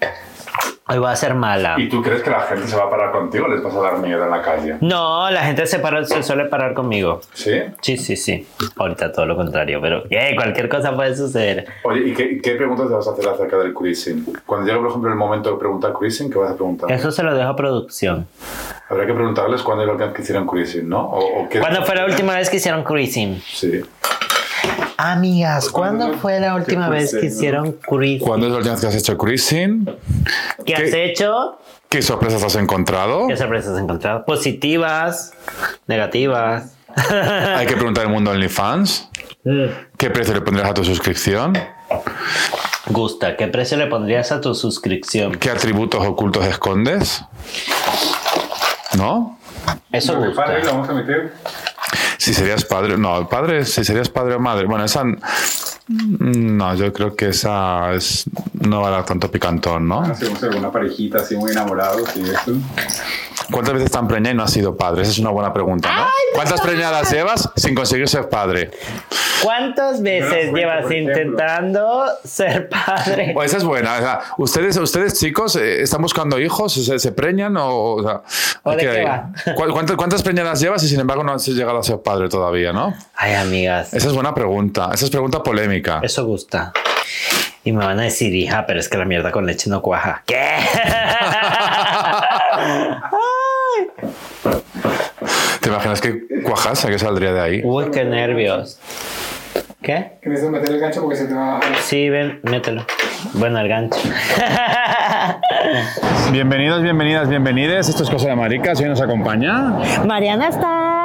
[0.89, 1.75] Hoy voy a ser mala.
[1.79, 3.81] ¿Y tú crees que la gente se va a parar contigo o les vas a
[3.81, 4.77] dar miedo en la calle?
[4.81, 7.21] No, la gente se, para- se suele parar conmigo.
[7.35, 7.59] ¿Sí?
[7.81, 8.47] Sí, sí, sí.
[8.77, 11.67] Ahorita todo lo contrario, pero eh, cualquier cosa puede suceder.
[11.83, 14.25] Oye, ¿y qué, qué preguntas te vas a hacer acerca del cruising?
[14.47, 16.93] Cuando llegue, por ejemplo, el momento de preguntar cruising, ¿qué vas a preguntar?
[16.93, 18.29] Eso se lo dejo a producción.
[18.89, 21.01] Habrá que preguntarles cuándo es la última vez que hicieron cruising, ¿no?
[21.05, 21.59] O, o qué...
[21.59, 23.43] ¿Cuándo fue la última vez que hicieron cruising?
[23.45, 23.81] Sí.
[24.99, 28.27] Amigas, ¿cuándo fue la última vez que hicieron cruising?
[28.27, 29.91] ¿Cuándo es la última vez que has hecho cruising?
[30.67, 31.59] ¿Qué has hecho?
[31.89, 33.27] ¿Qué sorpresas has encontrado?
[33.29, 34.25] ¿Qué sorpresas has encontrado?
[34.25, 35.33] Positivas,
[35.87, 36.77] negativas.
[37.57, 39.09] Hay que preguntar el mundo OnlyFans.
[39.97, 41.57] ¿Qué precio le pondrías a tu suscripción?
[42.89, 45.37] Gusta, ¿qué precio le pondrías a tu suscripción?
[45.37, 47.23] ¿Qué atributos ocultos escondes?
[48.97, 49.39] ¿No?
[49.93, 50.45] Eso Lo gusta.
[50.45, 51.33] padre lo vamos a meter.
[52.19, 54.67] Si serías padre, no, padre, si serías padre o madre.
[54.67, 55.05] Bueno, esa.
[55.89, 58.25] No, yo creo que esa es,
[58.55, 60.01] no va a dar tanto picantón, ¿no?
[60.01, 62.57] Hacemos alguna parejita así muy enamorados y eso.
[63.51, 65.03] ¿Cuántas veces te han preñado y no has sido padre?
[65.03, 66.07] Esa es una buena pregunta, ¿no?
[66.35, 68.71] ¿Cuántas preñadas llevas sin conseguir ser padre?
[69.43, 73.33] ¿Cuántas veces cuento, llevas intentando ser padre?
[73.35, 73.95] Pues esa es buena.
[73.95, 76.73] o sea, ¿ustedes, ustedes chicos, eh, están buscando hijos?
[76.73, 77.57] ¿Se, se preñan?
[77.57, 78.23] ¿O, o sea,
[78.63, 79.31] ¿O de ¿qué va?
[79.55, 82.73] ¿Cu- ¿Cuántas, cuántas preñadas llevas y sin embargo no has llegado a ser padre todavía,
[82.73, 82.95] no?
[83.15, 84.91] Ay, amigas, Esa es buena pregunta.
[84.93, 86.01] Esa es pregunta polémica.
[86.03, 86.73] eso gusta.
[87.65, 90.23] Y me van a decir, hija, pero es que la mierda con leche no cuaja.
[90.25, 90.37] ¿Qué?
[95.67, 97.61] ¿Te imaginas que cuajase que saldría de ahí?
[97.65, 98.79] Uy, qué nervios.
[99.83, 100.13] ¿Qué?
[100.23, 101.61] Que necesito meter el gancho porque se te va a...
[101.81, 102.87] Sí, ven, mételo.
[103.33, 103.99] Bueno, el gancho.
[106.31, 107.89] Bienvenidos, bienvenidas, bienvenides.
[107.89, 108.81] Esto es Cosa de Maricas.
[108.81, 109.73] Hoy nos acompaña.
[110.05, 110.51] Mariana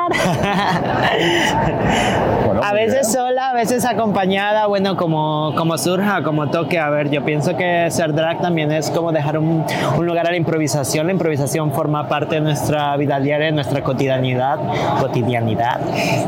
[0.09, 1.11] Star.
[2.45, 6.79] Bueno, A veces sola, a veces acompañada, bueno, como, como surja, como toque.
[6.79, 9.63] A ver, yo pienso que ser drag también es como dejar un,
[9.97, 11.05] un lugar a la improvisación.
[11.05, 14.57] La improvisación forma parte de nuestra vida diaria, de nuestra cotidianidad,
[14.99, 15.79] cotidianidad.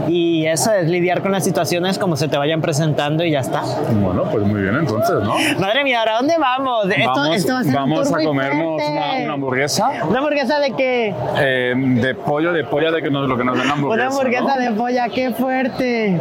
[0.08, 3.64] Y eso es lidiar con las situaciones como se te vayan presentando y ya está.
[3.92, 5.34] Bueno, pues muy bien entonces, ¿no?
[5.60, 6.86] Madre mía, ¿ahora dónde vamos?
[6.90, 9.92] Esto, vamos esto va a ser un vamos tour a comernos una, una hamburguesa.
[10.08, 11.16] ¿Una hamburguesa de qué?
[11.38, 14.08] eh, de pollo, de polla, de que nos, lo que nos den hamburguesa.
[14.08, 14.62] Una hamburguesa ¿no?
[14.62, 16.20] de polla, qué fuerte.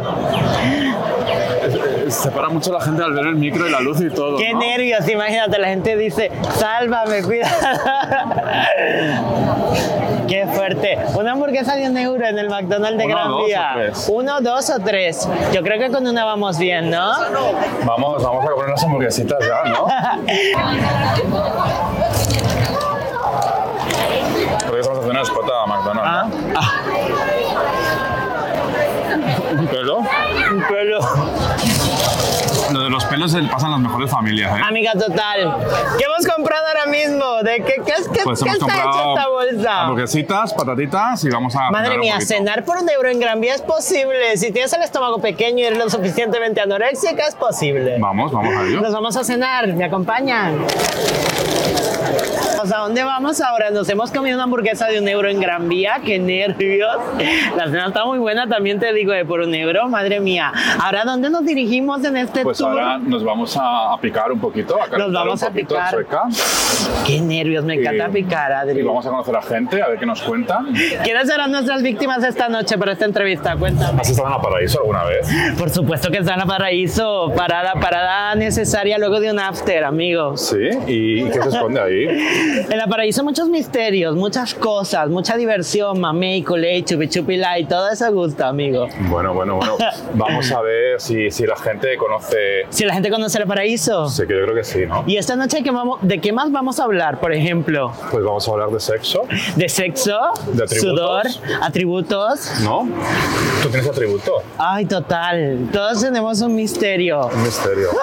[2.09, 4.37] Se para mucho la gente al ver el micro y la luz y todo.
[4.37, 4.59] Qué ¿no?
[4.59, 7.53] nervios, imagínate, la gente dice, sálvame, cuidado.
[10.27, 10.97] Qué fuerte.
[11.15, 13.71] Una hamburguesa de un euro en el McDonald's de Uno, Gran dos o Vía.
[13.75, 14.09] tres.
[14.11, 15.27] Uno, dos o tres.
[15.51, 17.11] Yo creo que con una vamos bien, ¿no?
[17.85, 19.85] Vamos, vamos a comer unas hamburguesitas ya, ¿no?
[24.59, 26.47] Creo que estamos haciendo una spot a McDonald's.
[26.47, 26.59] ¿no?
[26.59, 26.81] Ah,
[29.63, 29.97] ¿Un pelo?
[29.99, 30.99] un pelo.
[32.73, 34.61] Lo de los pelos se pasan las mejores familias, ¿eh?
[34.67, 35.55] Amiga total.
[35.97, 37.43] ¿Qué hemos comprado ahora mismo?
[37.43, 39.81] ¿De qué, qué, qué- Pues qué está hecha esta bolsa?
[39.83, 41.71] hamburguesitas, patatitas y vamos a...
[41.71, 44.35] Madre mía, cenar por un euro en Gran Vía es posible.
[44.35, 47.97] Si tienes el estómago pequeño y eres lo suficientemente anoréxica, es posible.
[47.99, 48.81] Vamos, vamos a ello.
[48.81, 50.65] Nos vamos a cenar, ¿me acompañan?
[52.63, 53.71] Pues, ¿A dónde vamos ahora?
[53.71, 56.95] Nos hemos comido una hamburguesa de un euro en Gran Vía, qué nervios.
[57.57, 60.49] La cena está muy buena, también te digo, de por un euro, madre mía.
[60.81, 62.69] Ahora, ¿a ¿dónde nos dirigimos en este Pues tour?
[62.69, 65.91] ahora nos vamos a, picar un poquito, a calentar vamos a picar.
[65.91, 66.23] Chueca,
[67.05, 68.81] Qué nervios, me encanta Y- picar, y Adri.
[68.81, 70.67] vamos a conocer a gente, a ver qué nos cuentan.
[71.03, 73.57] ¿Quiénes serán nuestras víctimas esta noche para esta entrevista?
[73.57, 73.99] Cuéntame.
[73.99, 75.27] ¿Has estado en la Paraíso alguna vez?
[75.57, 80.37] Por supuesto que está en la paraíso, parada, parada necesaria luego de un after, amigo.
[80.37, 82.07] Sí, ¿y qué se esconde ahí?
[82.69, 87.89] En la paraíso muchos misterios, muchas cosas, mucha diversión, mamey, culé, chupi chupi light, todo
[87.89, 88.87] eso gusta, amigo.
[89.09, 89.77] Bueno, bueno, bueno.
[90.15, 92.37] Vamos a ver si, si la gente conoce...
[92.69, 94.07] Si la gente conoce el paraíso.
[94.09, 95.03] Sí, que yo creo que sí, ¿no?
[95.07, 97.19] Y esta noche, ¿qué vamos- ¿de qué más vamos a hablar?
[97.19, 99.21] Por ejemplo, Pues vamos a hablar de sexo,
[99.55, 100.17] de sexo,
[100.53, 100.79] De atributos.
[100.79, 101.23] sudor,
[101.61, 102.51] atributos.
[102.63, 102.87] ¿no?
[103.61, 104.43] ¿Tú tienes atributo?
[104.57, 105.69] Ay, total.
[105.71, 107.27] Todos tenemos un misterio.
[107.33, 107.87] Un misterio.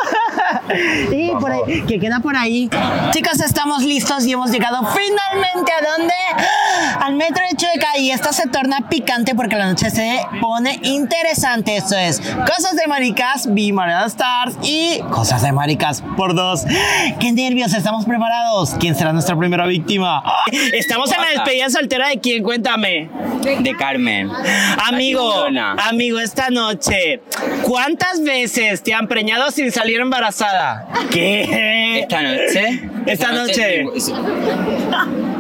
[1.11, 1.69] Y por Vamos.
[1.69, 2.69] ahí, que queda por ahí.
[3.13, 6.15] Chicos, estamos listos y hemos llegado finalmente a dónde?
[6.99, 11.77] Al metro de Chueca y esto se torna picante porque la noche se pone interesante.
[11.77, 16.63] Esto es Cosas de Maricas, Be Mariana Stars y Cosas de Maricas por dos.
[17.19, 17.75] ¡Qué nervios!
[17.75, 18.77] ¿Estamos preparados?
[18.81, 20.23] ¿Quién será nuestra primera víctima?
[20.73, 23.11] Estamos en la despedida soltera de quién, cuéntame.
[23.43, 24.31] de Carmen.
[24.89, 25.45] Amigo,
[25.87, 27.21] amigo, esta noche,
[27.63, 30.89] ¿cuántas veces te han preñado sin salir embarazada?
[31.11, 32.01] ¿Qué?
[32.01, 32.89] Esta noche.
[33.07, 33.85] Esta noche.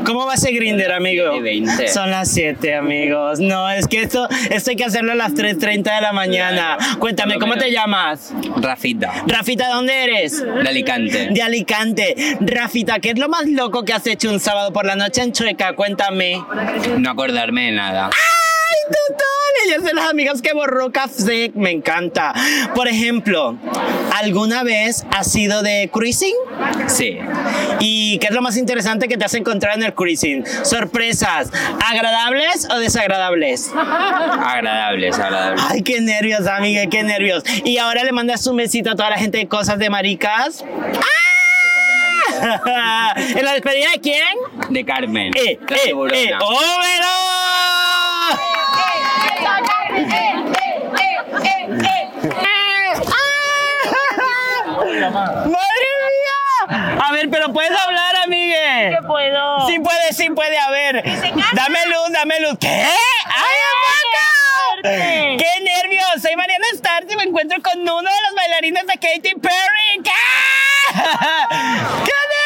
[0.04, 1.34] ¿Cómo va ese grinder, amigo?
[1.34, 1.88] De 20.
[1.88, 3.38] Son las 7, amigos.
[3.38, 6.78] No, es que esto, esto hay que hacerlo a las 3.30 de la mañana.
[6.98, 8.32] Cuéntame, ¿cómo te llamas?
[8.56, 9.12] Rafita.
[9.26, 10.42] Rafita, ¿dónde eres?
[10.42, 11.28] De Alicante.
[11.30, 12.14] De Alicante.
[12.40, 15.32] Rafita, ¿qué es lo más loco que has hecho un sábado por la noche en
[15.32, 15.74] Chueca?
[15.74, 16.42] Cuéntame.
[16.98, 18.06] No acordarme de nada.
[18.06, 18.39] ¡Ay,
[18.90, 19.26] total!
[19.66, 21.52] Ella es de las amigas que borró café.
[21.54, 22.32] Me encanta.
[22.74, 23.56] Por ejemplo,
[24.14, 26.34] ¿alguna vez has ido de cruising?
[26.86, 27.18] Sí.
[27.78, 30.44] ¿Y qué es lo más interesante que te has encontrado en el cruising?
[30.64, 31.50] ¿Sorpresas
[31.86, 33.70] agradables o desagradables?
[33.74, 35.64] Agradables, agradables.
[35.68, 37.42] Ay, qué nervios, amiga, qué nervios.
[37.64, 40.64] Y ahora le mandas un besito a toda la gente de Cosas de Maricas.
[40.96, 41.06] ¡Ah!
[43.16, 44.24] ¿En la despedida de quién?
[44.70, 45.32] De Carmen.
[45.36, 46.16] ¡Eh, La eh, tiburona.
[46.18, 46.30] eh!
[55.08, 57.00] ¡Madre mía!
[57.02, 58.96] A ver, pero puedes hablar, amigue.
[59.00, 59.66] ¿Qué puedo?
[59.66, 61.02] Sí puede, sí puede, a ver.
[61.54, 62.58] Dame luz, dame luz.
[62.60, 62.68] ¿Qué?
[62.68, 63.56] ¡Ay,
[63.86, 64.20] Paco!
[64.82, 65.36] fuerte!
[65.38, 66.22] ¡Qué nervios!
[66.22, 70.02] Soy Mariana Stars y me encuentro con uno de los bailarines de Katy Perry.
[70.04, 70.10] ¿Qué?
[72.04, 72.39] ¡Qué!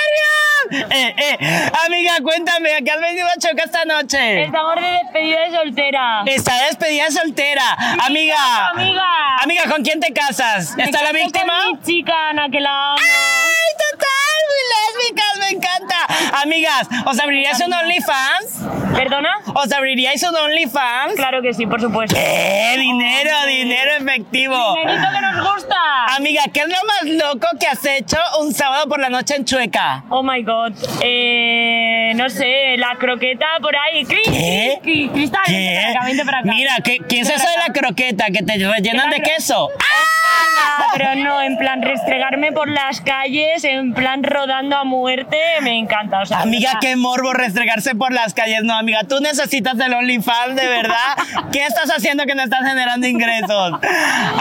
[0.71, 1.71] Eh, eh.
[1.87, 4.45] Amiga, cuéntame, ¿a qué has venido a Choca esta noche?
[4.45, 6.23] Estamos de despedida de soltera.
[6.27, 7.77] Está despedida soltera.
[8.07, 8.69] Amiga.
[8.71, 9.37] amiga.
[9.43, 10.77] Amiga, ¿con quién te casas?
[10.79, 11.65] ¿Está la Me víctima?
[11.65, 12.97] Con mi chica, Ana, que la amo.
[12.99, 14.41] ¡Ay, total!
[14.49, 14.63] Muy
[15.05, 16.07] lésbicas, me encanta.
[16.43, 18.95] Amigas, ¿os abriríais un OnlyFans?
[18.95, 19.31] ¿Perdona?
[19.55, 21.15] ¿Os abriríais un OnlyFans?
[21.17, 22.17] Claro que sí, por supuesto.
[22.19, 22.75] ¡Eh!
[22.79, 24.75] Dinero, dinero efectivo.
[24.75, 25.77] Dinerito que nos gusta.
[26.17, 29.45] Amiga, ¿qué es lo más loco que has hecho un sábado por la noche en
[29.45, 30.05] Chueca?
[30.11, 30.73] Oh my god.
[31.03, 34.05] Eh, no sé, la croqueta por ahí.
[34.05, 34.79] ¿Qué?
[34.83, 36.51] Cris, Cristal, vente para acá, vente para acá.
[36.53, 38.27] Mira, ¿qué, ¿qué es eso de la croqueta?
[38.27, 39.69] ¿Que te rellenan de queso?
[39.79, 45.79] Ah, pero no, en plan restregarme por las calles, en plan rodando a muerte, me
[45.79, 46.04] encanta.
[46.13, 48.63] O sea, Amiga, qué morbo restregarse por las calles.
[48.63, 51.17] No, amiga, tú necesitas el OnlyFans, de verdad.
[51.53, 53.79] ¿Qué estás haciendo que no estás generando ingresos?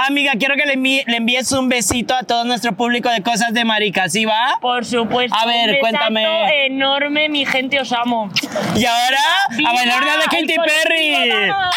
[0.07, 0.73] Amiga, quiero que le,
[1.15, 4.57] envíes un besito a todo nuestro público de cosas de maricas, ¿sí va?
[4.61, 5.35] Por supuesto.
[5.37, 6.65] A ver, un cuéntame.
[6.65, 8.29] enorme, mi gente, os amo.
[8.75, 9.19] Y ahora,
[9.67, 11.29] a bailar de Katy el colectivo, Perry.
[11.49, 11.75] vamos.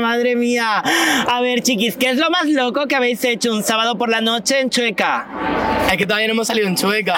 [0.00, 0.82] Madre mía.
[1.28, 4.20] A ver, chiquis, ¿qué es lo más loco que habéis hecho un sábado por la
[4.20, 5.26] noche en Chueca?
[5.90, 7.14] Es que todavía no hemos salido en Chueca.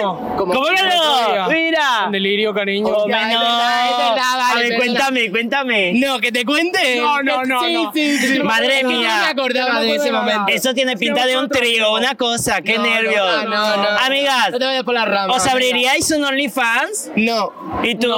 [0.00, 1.48] ¿Cómo que no?
[1.48, 2.04] Mira.
[2.06, 2.92] Un delirio, cariño.
[3.08, 3.40] Ya, es no.
[3.40, 4.84] verdad, es verdad, A ver, es verdad.
[4.84, 5.92] cuéntame, cuéntame.
[5.94, 6.96] No, que te cuente.
[6.98, 7.92] No, no, no, Sí, no.
[7.92, 8.38] sí, sí.
[8.40, 9.18] Madre No mía.
[9.24, 10.44] me acordaba de ese momento.
[10.48, 13.44] Eso tiene pinta de un trío, una cosa, qué No, no, nervios.
[13.44, 13.88] no, no.
[14.00, 15.36] Amigas, No te vayas por las ramas.
[15.36, 17.10] ¿os abriríais un OnlyFans?
[17.16, 17.52] No.
[17.82, 18.12] ¿Y tú?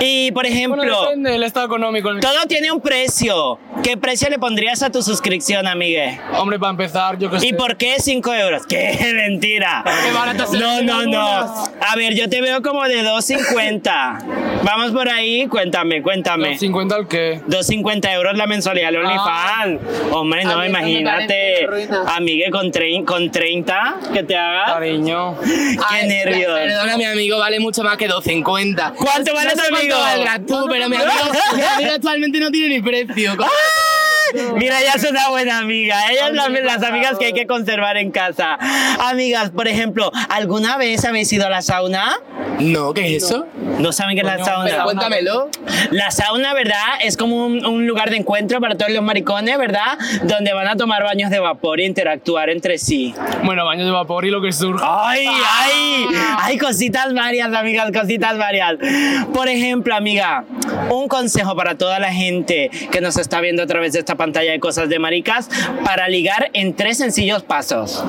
[0.00, 2.10] Y por ejemplo, Bueno, depende del estado económico.
[2.20, 3.58] todo tiene un precio.
[3.82, 6.18] ¿Qué precio le pondrías a tu suscripción, amigue?
[6.38, 7.48] Hombre, para empezar, yo que sé.
[7.48, 8.66] ¿Y por qué 5 euros?
[8.68, 9.84] ¡Qué mentira!
[9.84, 11.64] Qué baratas se No, ven no, no.
[11.80, 14.62] A ver, yo te veo como de 2.50.
[14.62, 16.58] Vamos por ahí, cuéntame, cuéntame.
[16.58, 17.40] 50 al qué?
[17.48, 19.80] 2.50 euros la mensualidad del OnlyFans.
[20.12, 21.66] Hombre, no, imagínate.
[22.08, 24.64] Amigue, con, trein- con 30 que te haga.
[24.74, 25.36] Cariño.
[25.40, 26.52] Qué Ay, nervios.
[26.58, 28.94] Perdona, mi amigo, vale mucho más que 2.50.
[28.96, 29.96] ¿Cuánto vale tu amigo?
[30.22, 31.10] cuánto tú, pero mi amigo,
[31.56, 33.36] mi amigo actualmente no tiene ni precio.
[34.56, 36.10] Mira, ella es una buena amiga.
[36.10, 38.58] Ellas son las, las amigas que hay que conservar en casa.
[39.00, 42.16] Amigas, por ejemplo, ¿alguna vez habéis ido a la sauna?
[42.60, 43.46] No, ¿qué es eso?
[43.78, 44.82] ¿No saben qué es la Pero sauna?
[44.84, 45.48] cuéntamelo.
[45.90, 46.74] La sauna, ¿verdad?
[47.02, 49.98] Es como un, un lugar de encuentro para todos los maricones, ¿verdad?
[50.22, 53.14] Donde van a tomar baños de vapor e interactuar entre sí.
[53.44, 54.84] Bueno, baño de vapor y lo que surja.
[55.08, 56.06] ¡Ay, ay!
[56.40, 58.74] Hay cositas varias, amigas, cositas varias.
[59.32, 60.44] Por ejemplo, amiga,
[60.90, 64.23] un consejo para toda la gente que nos está viendo a través de esta pantalla
[64.32, 65.48] de cosas de maricas
[65.84, 68.02] para ligar en tres sencillos pasos.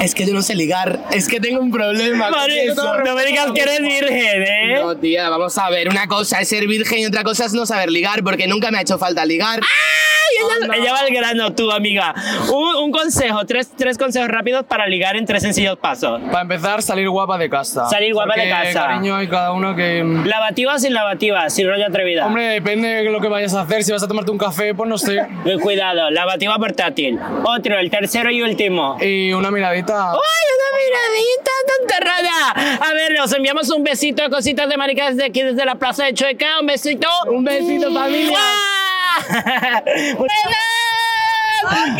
[0.00, 1.00] Es que yo no sé ligar.
[1.12, 2.28] Es que tengo un problema.
[2.30, 2.98] con Mari- eso.
[3.02, 4.74] no me digas que eres virgen, ¿eh?
[4.80, 5.88] No, tía, vamos a ver.
[5.88, 8.78] Una cosa es ser virgen y otra cosa es no saber ligar, porque nunca me
[8.78, 9.60] ha hecho falta ligar.
[9.62, 12.14] Ay, ella, ella va al grano, tú, amiga.
[12.52, 16.20] Un, un consejo, tres, tres consejos rápidos para ligar en tres sencillos pasos.
[16.30, 17.86] Para empezar, salir guapa de casa.
[17.88, 18.86] Salir guapa de Porque, casa.
[18.88, 20.02] cariño, hay cada uno que.
[20.24, 21.48] ¿Lavativa o sin lavativa?
[21.50, 22.26] Sin rollo atrevida.
[22.26, 23.82] Hombre, depende de lo que vayas a hacer.
[23.84, 25.16] Si vas a tomarte un café, pues no sé.
[25.46, 27.18] Eh, Cuidado, lavativa portátil.
[27.44, 28.96] Otro, el tercero y último.
[29.00, 30.10] Y una miradita.
[30.10, 30.16] ¡Ay,
[30.56, 32.88] una miradita tan enterrada!
[32.90, 36.04] A ver, os enviamos un besito a cositas de maricas desde aquí, desde la plaza
[36.04, 36.60] de Chueca.
[36.60, 37.08] Un besito.
[37.30, 38.30] Un besito, familia.
[38.30, 38.95] ¡Mua!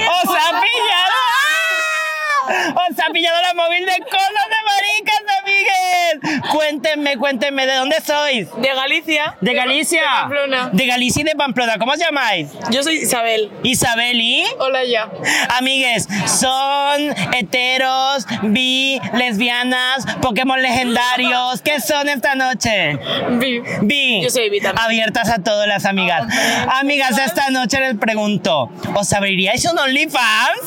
[0.08, 1.18] ¡Os ha pillado!
[2.74, 6.42] ¡Os ha pillado la móvil de de maricas, amigues!
[6.52, 8.48] Cuéntenme, cuéntenme, ¿de dónde sois?
[8.56, 9.36] De Galicia.
[9.40, 10.00] ¿De Galicia?
[10.00, 10.70] De Pamplona.
[10.72, 11.78] De Galicia y de Pamplona.
[11.78, 12.48] ¿Cómo os llamáis?
[12.70, 13.50] Yo soy Isabel.
[13.62, 14.44] Isabel y...
[14.58, 15.10] Hola ya.
[15.56, 21.62] Amigues, son heteros, bi, lesbianas, Pokémon legendarios.
[21.62, 22.98] ¿Qué son esta noche?
[23.30, 23.60] Vi.
[23.82, 24.22] Bi.
[24.22, 24.84] Yo soy bi también.
[24.84, 26.26] Abiertas a todas las amigas.
[26.68, 30.60] Amigas, esta noche les pregunto, ¿os abriríais un OnlyFans?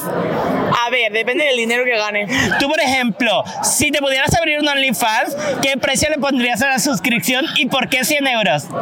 [0.85, 2.27] A ver, depende del dinero que gane.
[2.59, 6.79] Tú, por ejemplo, si te pudieras abrir un OnlyFans, ¿qué precio le pondrías a la
[6.79, 8.65] suscripción y por qué 100 euros?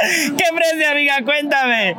[0.00, 1.16] ¿Qué precio, amiga?
[1.24, 1.94] Cuéntame.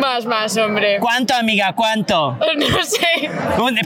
[0.00, 0.98] Más, más, hombre.
[1.00, 1.72] ¿Cuánto, amiga?
[1.74, 2.36] ¿Cuánto?
[2.56, 3.30] No sé.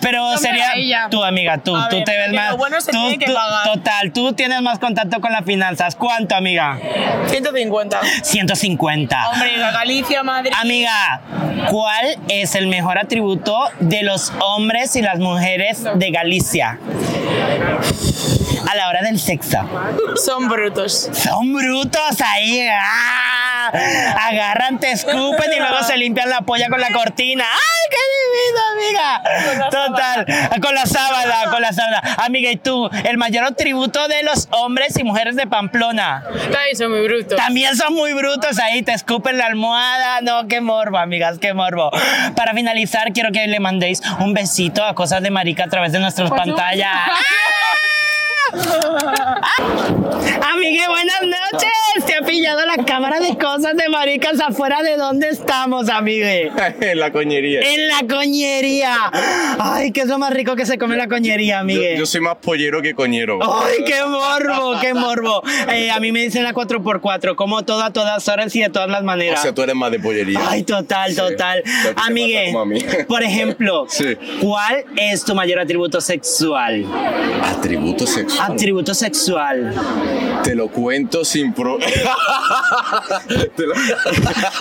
[0.00, 2.50] Pero sería tú, amiga, tú, A tú ver, te ves más.
[2.52, 3.64] lo bueno se tú- tiene que tú- pagar.
[3.64, 5.94] Total, tú tienes más contacto con las finanzas.
[5.96, 6.78] ¿Cuánto, amiga?
[7.26, 8.00] 150.
[8.22, 9.30] 150.
[9.30, 10.52] Hombre, Galicia, Madrid.
[10.60, 11.20] Amiga,
[11.70, 16.78] ¿cuál es el mejor atributo de los hombres y las mujeres de Galicia?
[18.70, 19.58] A la hora del sexo.
[20.16, 21.08] Son brutos.
[21.12, 22.66] Son brutos ahí.
[22.70, 23.48] ¡ah!
[23.72, 27.44] agarran, te escupen y luego se limpian la polla con la cortina.
[27.44, 29.70] ¡Ay, qué divino, amiga!
[29.70, 32.02] Total, con la sábana, con la sábana.
[32.18, 32.88] Amiga, ¿y tú?
[33.04, 36.24] El mayor atributo de los hombres y mujeres de Pamplona.
[36.50, 37.36] También son muy brutos.
[37.36, 40.20] También son muy brutos ahí, te escupen la almohada.
[40.22, 41.90] No, qué morbo, amigas, qué morbo.
[42.36, 45.98] Para finalizar, quiero que le mandéis un besito a Cosas de Marica a través de
[45.98, 46.88] nuestras pantallas.
[50.52, 52.04] Amigue, buenas noches.
[52.06, 56.50] Te ha pillado la cámara de cosas de maricas afuera de dónde estamos, amigue.
[56.80, 57.60] en la coñería.
[57.60, 59.10] En la coñería.
[59.58, 61.96] Ay, qué es lo más rico que se come en la coñería, Yo, amigue.
[61.98, 63.38] yo soy más pollero que coñero.
[63.42, 65.42] Ay, qué morbo, qué morbo.
[65.70, 68.88] Eh, a mí me dicen la 4x4, como todo a todas horas y de todas
[68.88, 69.42] las O maneras.
[69.42, 70.40] sea, tú eres más de pollería.
[70.48, 71.62] Ay, total, total.
[71.90, 72.54] O te Amigue,
[73.08, 74.16] por ejemplo, Sí.
[74.40, 76.84] ¿cuál es tu mayor atributo sexual?
[77.44, 78.37] Atributo sexual.
[78.40, 79.74] Atributo sexual.
[80.44, 81.78] Te lo cuento sin pro.
[83.56, 83.74] te, lo,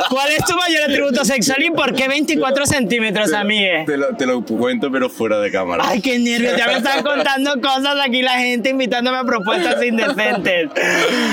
[0.09, 3.83] ¿Cuál es tu mayor atributo sexual y por qué 24 centímetros, amigue?
[3.85, 5.83] te lo- te lo cuento, pero fuera de cámara.
[5.87, 6.55] Ay, qué nervios.
[6.57, 10.69] Ya me están contando cosas aquí la gente invitándome a propuestas indecentes.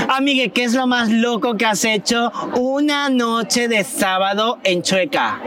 [0.09, 5.41] Amigue, ¿qué es lo más loco que has hecho una noche de sábado en Chueca?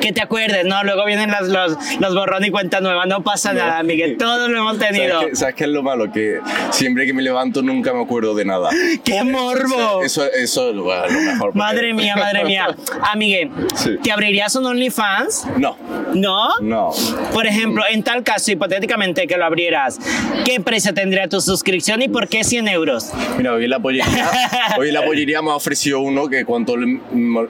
[0.00, 0.82] Que te acuerdes, ¿no?
[0.84, 3.06] Luego vienen las- los, los borrón y cuenta nueva.
[3.06, 4.16] No pasa nada, amigue.
[4.18, 5.14] Todos lo hemos tenido.
[5.20, 6.10] ¿Sabes qué, ¿Sabes qué es lo malo?
[6.10, 6.40] Que
[6.70, 8.70] siempre que me levanto nunca me acuerdo de nada.
[9.04, 10.02] ¡Qué morbo!
[10.02, 11.38] Eso, eso es bueno, lo mejor.
[11.52, 12.76] porque- Madre mía, madre mía.
[13.12, 13.96] Amigue, Sí.
[14.02, 15.46] ¿te abrirías un OnlyFans?
[15.58, 15.76] No,
[16.14, 16.48] ¿No?
[16.60, 16.90] no.
[17.32, 19.98] Por ejemplo, en tal caso, hipotéticamente que lo abrieras,
[20.44, 23.12] ¿qué precio tendría tu suscripción y por qué 100 euros?
[23.36, 24.04] Mira, hoy en la pollería,
[24.78, 26.74] hoy en la pollería me ha ofrecido uno que cuánto,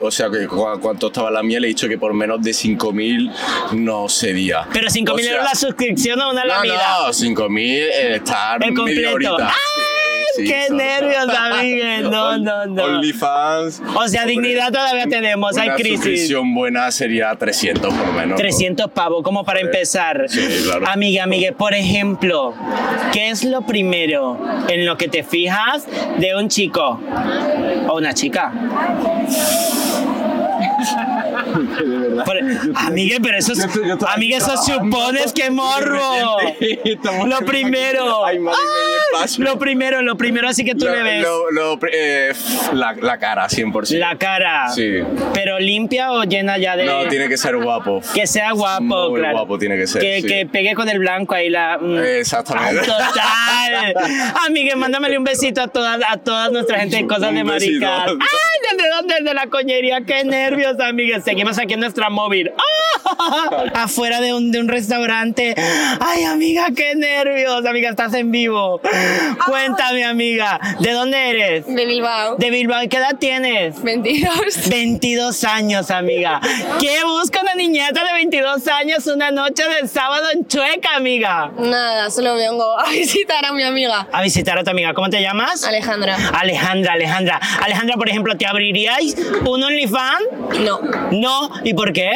[0.01, 2.51] o sea, que cu- cuánto estaba la mía, le he dicho que por menos de
[2.53, 3.33] 5.000
[3.73, 4.67] no cedía.
[4.73, 6.75] Pero 5.000 O sea, euros la suscripción o una No, lamida.
[7.07, 8.77] no, 5.000 eh, estar El media
[9.11, 9.35] completo.
[9.35, 9.49] horita.
[9.49, 9.53] ¡Ay,
[10.37, 11.99] Sí, sí, ¡Qué son- nervios, amigue!
[12.03, 12.85] No, no, no.
[12.85, 13.81] OnlyFans.
[13.95, 15.95] O sea, dignidad todavía tenemos, hay Una crisis.
[15.97, 18.37] suscripción buena sería 300 por lo menos.
[18.39, 20.27] 300 pavos, como para empezar.
[20.29, 20.89] Sí, claro.
[20.89, 22.53] Amiga, amigue, por ejemplo,
[23.15, 24.39] ¿qué es lo primero
[24.69, 25.87] en lo que te fijas
[26.19, 27.01] de un chico
[27.89, 28.53] o una chica?
[32.25, 32.37] Por-
[32.77, 34.85] amigue, pero eso es, amigue, trabajando.
[34.91, 36.37] chupones, qué morbo.
[37.27, 38.25] Lo primero.
[38.25, 38.59] Ay, madre
[39.39, 41.23] Lo primero, lo primero, así que tú Lo- le ves.
[41.23, 42.33] lo- lo eh,
[42.75, 43.99] la, la cara, 100%.
[43.99, 44.69] La cara.
[44.71, 44.99] Sí.
[45.35, 46.85] Pero limpia o llena ya de.
[46.85, 48.01] No, tiene que ser guapo.
[48.15, 49.39] Que sea guapo, Muy claro.
[49.39, 50.27] guapo tiene que ser, Que, sí.
[50.27, 51.79] que pegue con el blanco ahí la.
[51.79, 51.99] mm.
[52.19, 52.81] Exactamente.
[52.87, 53.95] Total.
[54.47, 57.87] Amiga, mándamele un besito a todas, a toda nuestra gente de cosas Un de besito.
[57.87, 58.11] maricas.
[58.21, 59.15] Ay, ¿desde dónde?
[59.21, 60.01] Desde la coñería.
[60.03, 61.21] Qué nervios, amiga.
[61.21, 62.51] Seguimos aquí en nuestra móvil.
[62.57, 62.96] ¡Ah!
[63.75, 65.55] Afuera de un, de un restaurante.
[66.01, 67.65] Ay, amiga, qué nervios.
[67.65, 68.81] Amiga, estás en vivo.
[69.47, 70.61] Cuéntame, amiga.
[70.81, 71.67] ¿De dónde eres?
[71.67, 72.37] De Bilbao.
[72.37, 72.83] De Bilbao.
[72.83, 73.83] ¿Y ¿Qué edad tienes?
[73.83, 74.69] 22.
[74.69, 76.41] 22 años, amiga.
[76.81, 81.51] ¿Qué busca una niñata de 22 años una noche de sábado en Chueca, amiga?
[81.59, 84.07] Nada, solo vengo a visitar a mi amiga.
[84.13, 84.95] A visitar a tu amiga.
[84.95, 85.65] ¿Cómo te llamas?
[85.65, 86.17] Alejandra.
[86.35, 87.41] Alejandra, Alejandra.
[87.63, 90.23] Alejandra, por ejemplo, ¿te abriríais un OnlyFans?
[90.61, 90.81] No.
[91.13, 91.51] No.
[91.65, 92.11] ¿Y por qué?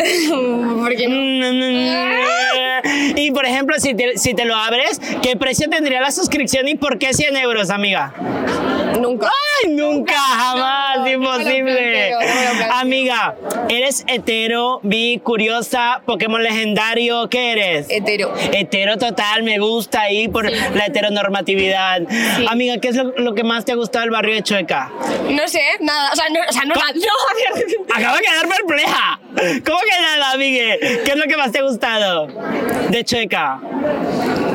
[0.80, 1.50] Porque no.
[3.16, 6.74] Y por ejemplo, si te, si te lo abres, ¿qué precio tendría la suscripción y
[6.76, 8.12] por qué 100 euros, amiga?
[9.00, 9.28] Nunca.
[9.62, 10.14] ¡Ay, nunca!
[10.14, 12.10] Jamás, No, imposible.
[12.10, 12.72] no planteo.
[12.72, 13.34] Amiga,
[13.68, 17.28] ¿eres hetero, bi, curiosa, Pokémon legendario?
[17.28, 17.86] ¿Qué eres?
[17.88, 18.34] Hetero.
[18.52, 22.00] Hetero total, me gusta ahí por la heteronormatividad.
[22.36, 22.46] Sí.
[22.48, 24.90] Amiga, ¿qué es lo, lo que más te ha gustado del barrio de Chueca?
[25.30, 26.10] No sé, nada.
[26.12, 27.94] O sea, no, o sea, no, no.
[27.94, 29.20] Acabo de quedar perpleja.
[29.64, 30.78] ¿Cómo que nada, amigue?
[31.04, 32.26] ¿Qué es lo que más te ha gustado
[32.88, 33.58] de Chueca?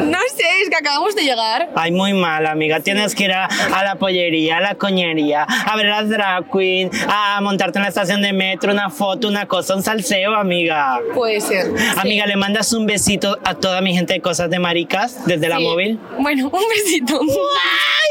[0.05, 1.69] No sé, es que acabamos de llegar.
[1.75, 2.79] Ay, muy mal, amiga.
[2.79, 6.51] Tienes que ir a, a la pollería, a la coñería, a ver a las drag
[6.51, 10.99] queen, a montarte en la estación de metro, una foto, una cosa, un salseo, amiga.
[11.13, 11.67] Puede ser.
[11.97, 15.57] Amiga, le mandas un besito a toda mi gente de cosas de maricas desde la
[15.57, 15.63] Sí.
[15.63, 15.99] móvil.
[16.19, 17.19] Bueno, un besito.
[17.19, 18.09] ¡Ay,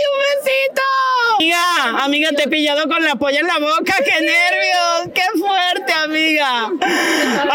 [1.36, 5.92] Amiga, amiga, te he pillado con la polla en la boca, qué nervios, qué fuerte,
[5.92, 6.70] amiga.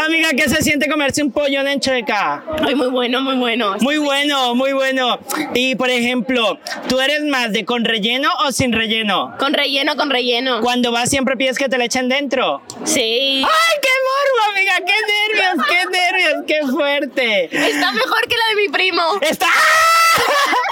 [0.04, 2.44] Amiga, ¿qué se siente comerse un pollón en Chueca?
[2.62, 3.76] Ay, muy bueno, muy bueno.
[3.80, 5.18] Muy bueno, muy bueno.
[5.54, 6.58] Y por ejemplo,
[6.88, 9.34] ¿tú eres más de con relleno o sin relleno?
[9.38, 10.60] Con relleno, con relleno.
[10.60, 12.62] Cuando vas siempre pides que te le echen dentro.
[12.84, 13.42] Sí.
[13.44, 14.74] ¡Ay, qué morbo, amiga!
[14.86, 14.94] ¡Qué
[15.38, 17.44] nervios, qué nervios, qué fuerte!
[17.70, 19.02] Está mejor que la de mi primo.
[19.22, 19.46] ¡Está!
[19.48, 20.54] ¡Ah!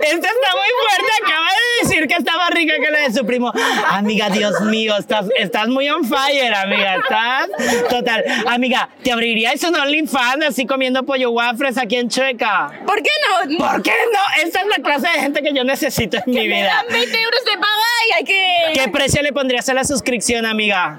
[0.00, 3.24] Esta está muy fuerte, acaba de decir que está más rica que la de su
[3.26, 3.52] primo.
[3.88, 6.96] Amiga, Dios mío, estás, estás muy on fire, amiga.
[6.96, 7.48] Estás
[7.88, 8.24] total.
[8.46, 12.72] Amiga, ¿te abriríais un OnlyFans así comiendo pollo waffles aquí en Chueca?
[12.86, 13.10] ¿Por qué
[13.48, 13.58] no?
[13.58, 14.48] ¿Por qué no?
[14.48, 16.66] Esa es la clase de gente que yo necesito en mi Me vida.
[16.66, 17.68] dan 20 euros de paga
[18.08, 18.48] y hay que...
[18.74, 20.98] ¿Qué precio le pondrías a la suscripción, amiga?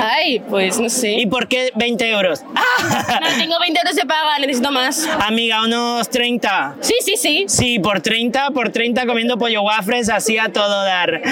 [0.00, 1.12] Ay, pues no sé.
[1.12, 2.42] ¿Y por qué 20 euros?
[2.42, 5.06] No, tengo 20 euros de paga, necesito más.
[5.20, 6.76] Amiga, unos 30.
[6.80, 7.44] Sí, sí, sí.
[7.48, 11.22] Sí, por 30, por 30 comiendo pollo waffles, así a todo dar.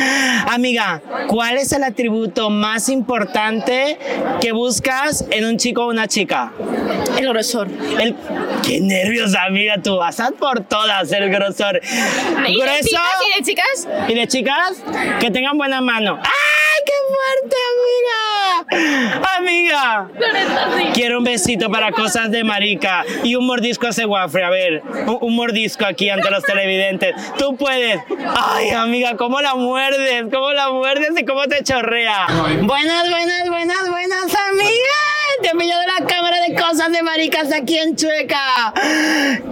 [0.49, 3.99] Amiga, ¿cuál es el atributo más importante
[4.41, 6.53] que buscas en un chico o una chica?
[7.19, 7.69] El grosor.
[7.99, 8.15] El...
[8.62, 11.81] Qué nervios, amiga, tú vas a por todas el grosor.
[12.47, 13.03] ¿Y de Grueso chicas?
[13.27, 13.89] ¿Y de chicas?
[14.09, 14.82] y de chicas
[15.19, 16.19] que tengan buena mano.
[16.23, 18.41] ¡Ay, qué fuerte, amiga!
[19.37, 20.09] Amiga,
[20.95, 24.45] quiero un besito para cosas de marica y un mordisco a ese waffle.
[24.45, 27.14] A ver, un, un mordisco aquí ante los televidentes.
[27.39, 28.01] Tú puedes.
[28.36, 30.24] Ay, amiga, ¿cómo la muerdes?
[30.31, 32.27] ¿Cómo la muerdes y cómo te chorrea?
[32.62, 35.30] Buenas, buenas, buenas, buenas, amigas.
[35.42, 38.72] Te he pillado la cámara de cosas de maricas aquí en Chueca.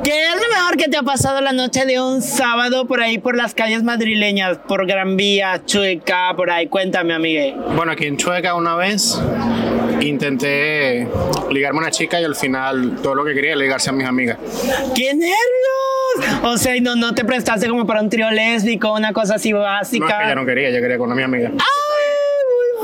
[0.05, 3.19] ¿Qué es lo mejor que te ha pasado la noche de un sábado por ahí
[3.19, 4.59] por las calles madrileñas?
[4.69, 6.67] Por Gran Vía, Chueca, por ahí.
[6.67, 7.55] Cuéntame, amigue.
[7.75, 9.19] Bueno, aquí en Chueca una vez
[10.01, 11.09] intenté
[11.51, 14.07] ligarme a una chica y al final todo lo que quería era ligarse a mis
[14.07, 14.39] amigas.
[14.95, 16.43] ¡Qué nervios!
[16.45, 19.59] O sea, no, no te prestaste como para un trío lésbico, una cosa así No,
[19.59, 20.07] es básica.
[20.19, 21.49] que ella no quería, ella quería con mi amiga.
[21.51, 22.08] ¡Ay, muy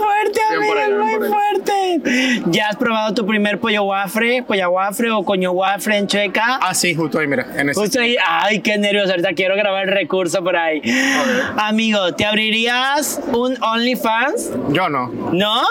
[0.04, 2.42] fuerte, por bien muy por fuerte!
[2.46, 6.58] ¿Ya has probado tu primer pollo waffle, pollo waffle o coño waffle en Chueca?
[6.60, 7.46] Ah, sí, justo ahí, mira.
[7.56, 7.80] En ese.
[7.80, 10.82] Justo ahí, ay, qué nervios, ahorita quiero grabar el recurso por ahí.
[11.56, 14.50] Amigo, ¿te abrirías un OnlyFans?
[14.70, 15.08] Yo no.
[15.32, 15.62] ¿No?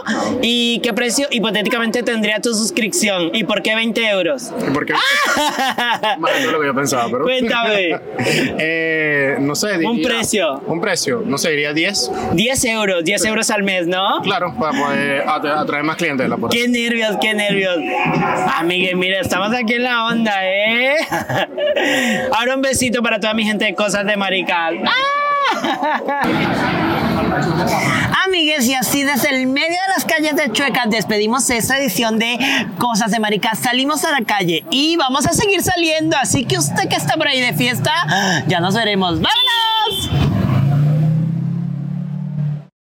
[0.41, 3.29] ¿Y qué precio hipotéticamente tendría tu suscripción?
[3.33, 4.51] ¿Y por qué 20 euros?
[4.73, 4.93] Porque.
[6.17, 7.23] Bueno, no es lo que yo pensaba, pero.
[7.23, 7.99] Cuéntame.
[8.59, 9.77] eh, no sé.
[9.85, 10.61] Un diría- precio.
[10.67, 11.23] Un precio.
[11.25, 12.11] No sé, diría 10.
[12.33, 14.21] 10 euros, 10 euros al mes, ¿no?
[14.23, 16.27] Claro, para poder atra- atraer más clientes.
[16.29, 17.77] La Qué nervios, qué nervios.
[18.57, 20.95] Amigue, mira, estamos aquí en la onda, ¿eh?
[22.37, 24.79] Ahora un besito para toda mi gente de cosas de marical.
[28.25, 32.37] Amigues, y así desde el medio de las calles de Chueca despedimos esta edición de
[32.79, 33.55] Cosas de Marica.
[33.55, 37.27] Salimos a la calle y vamos a seguir saliendo, así que usted que está por
[37.27, 37.91] ahí de fiesta,
[38.47, 39.19] ya nos veremos.
[39.21, 40.32] ¡Vámonos!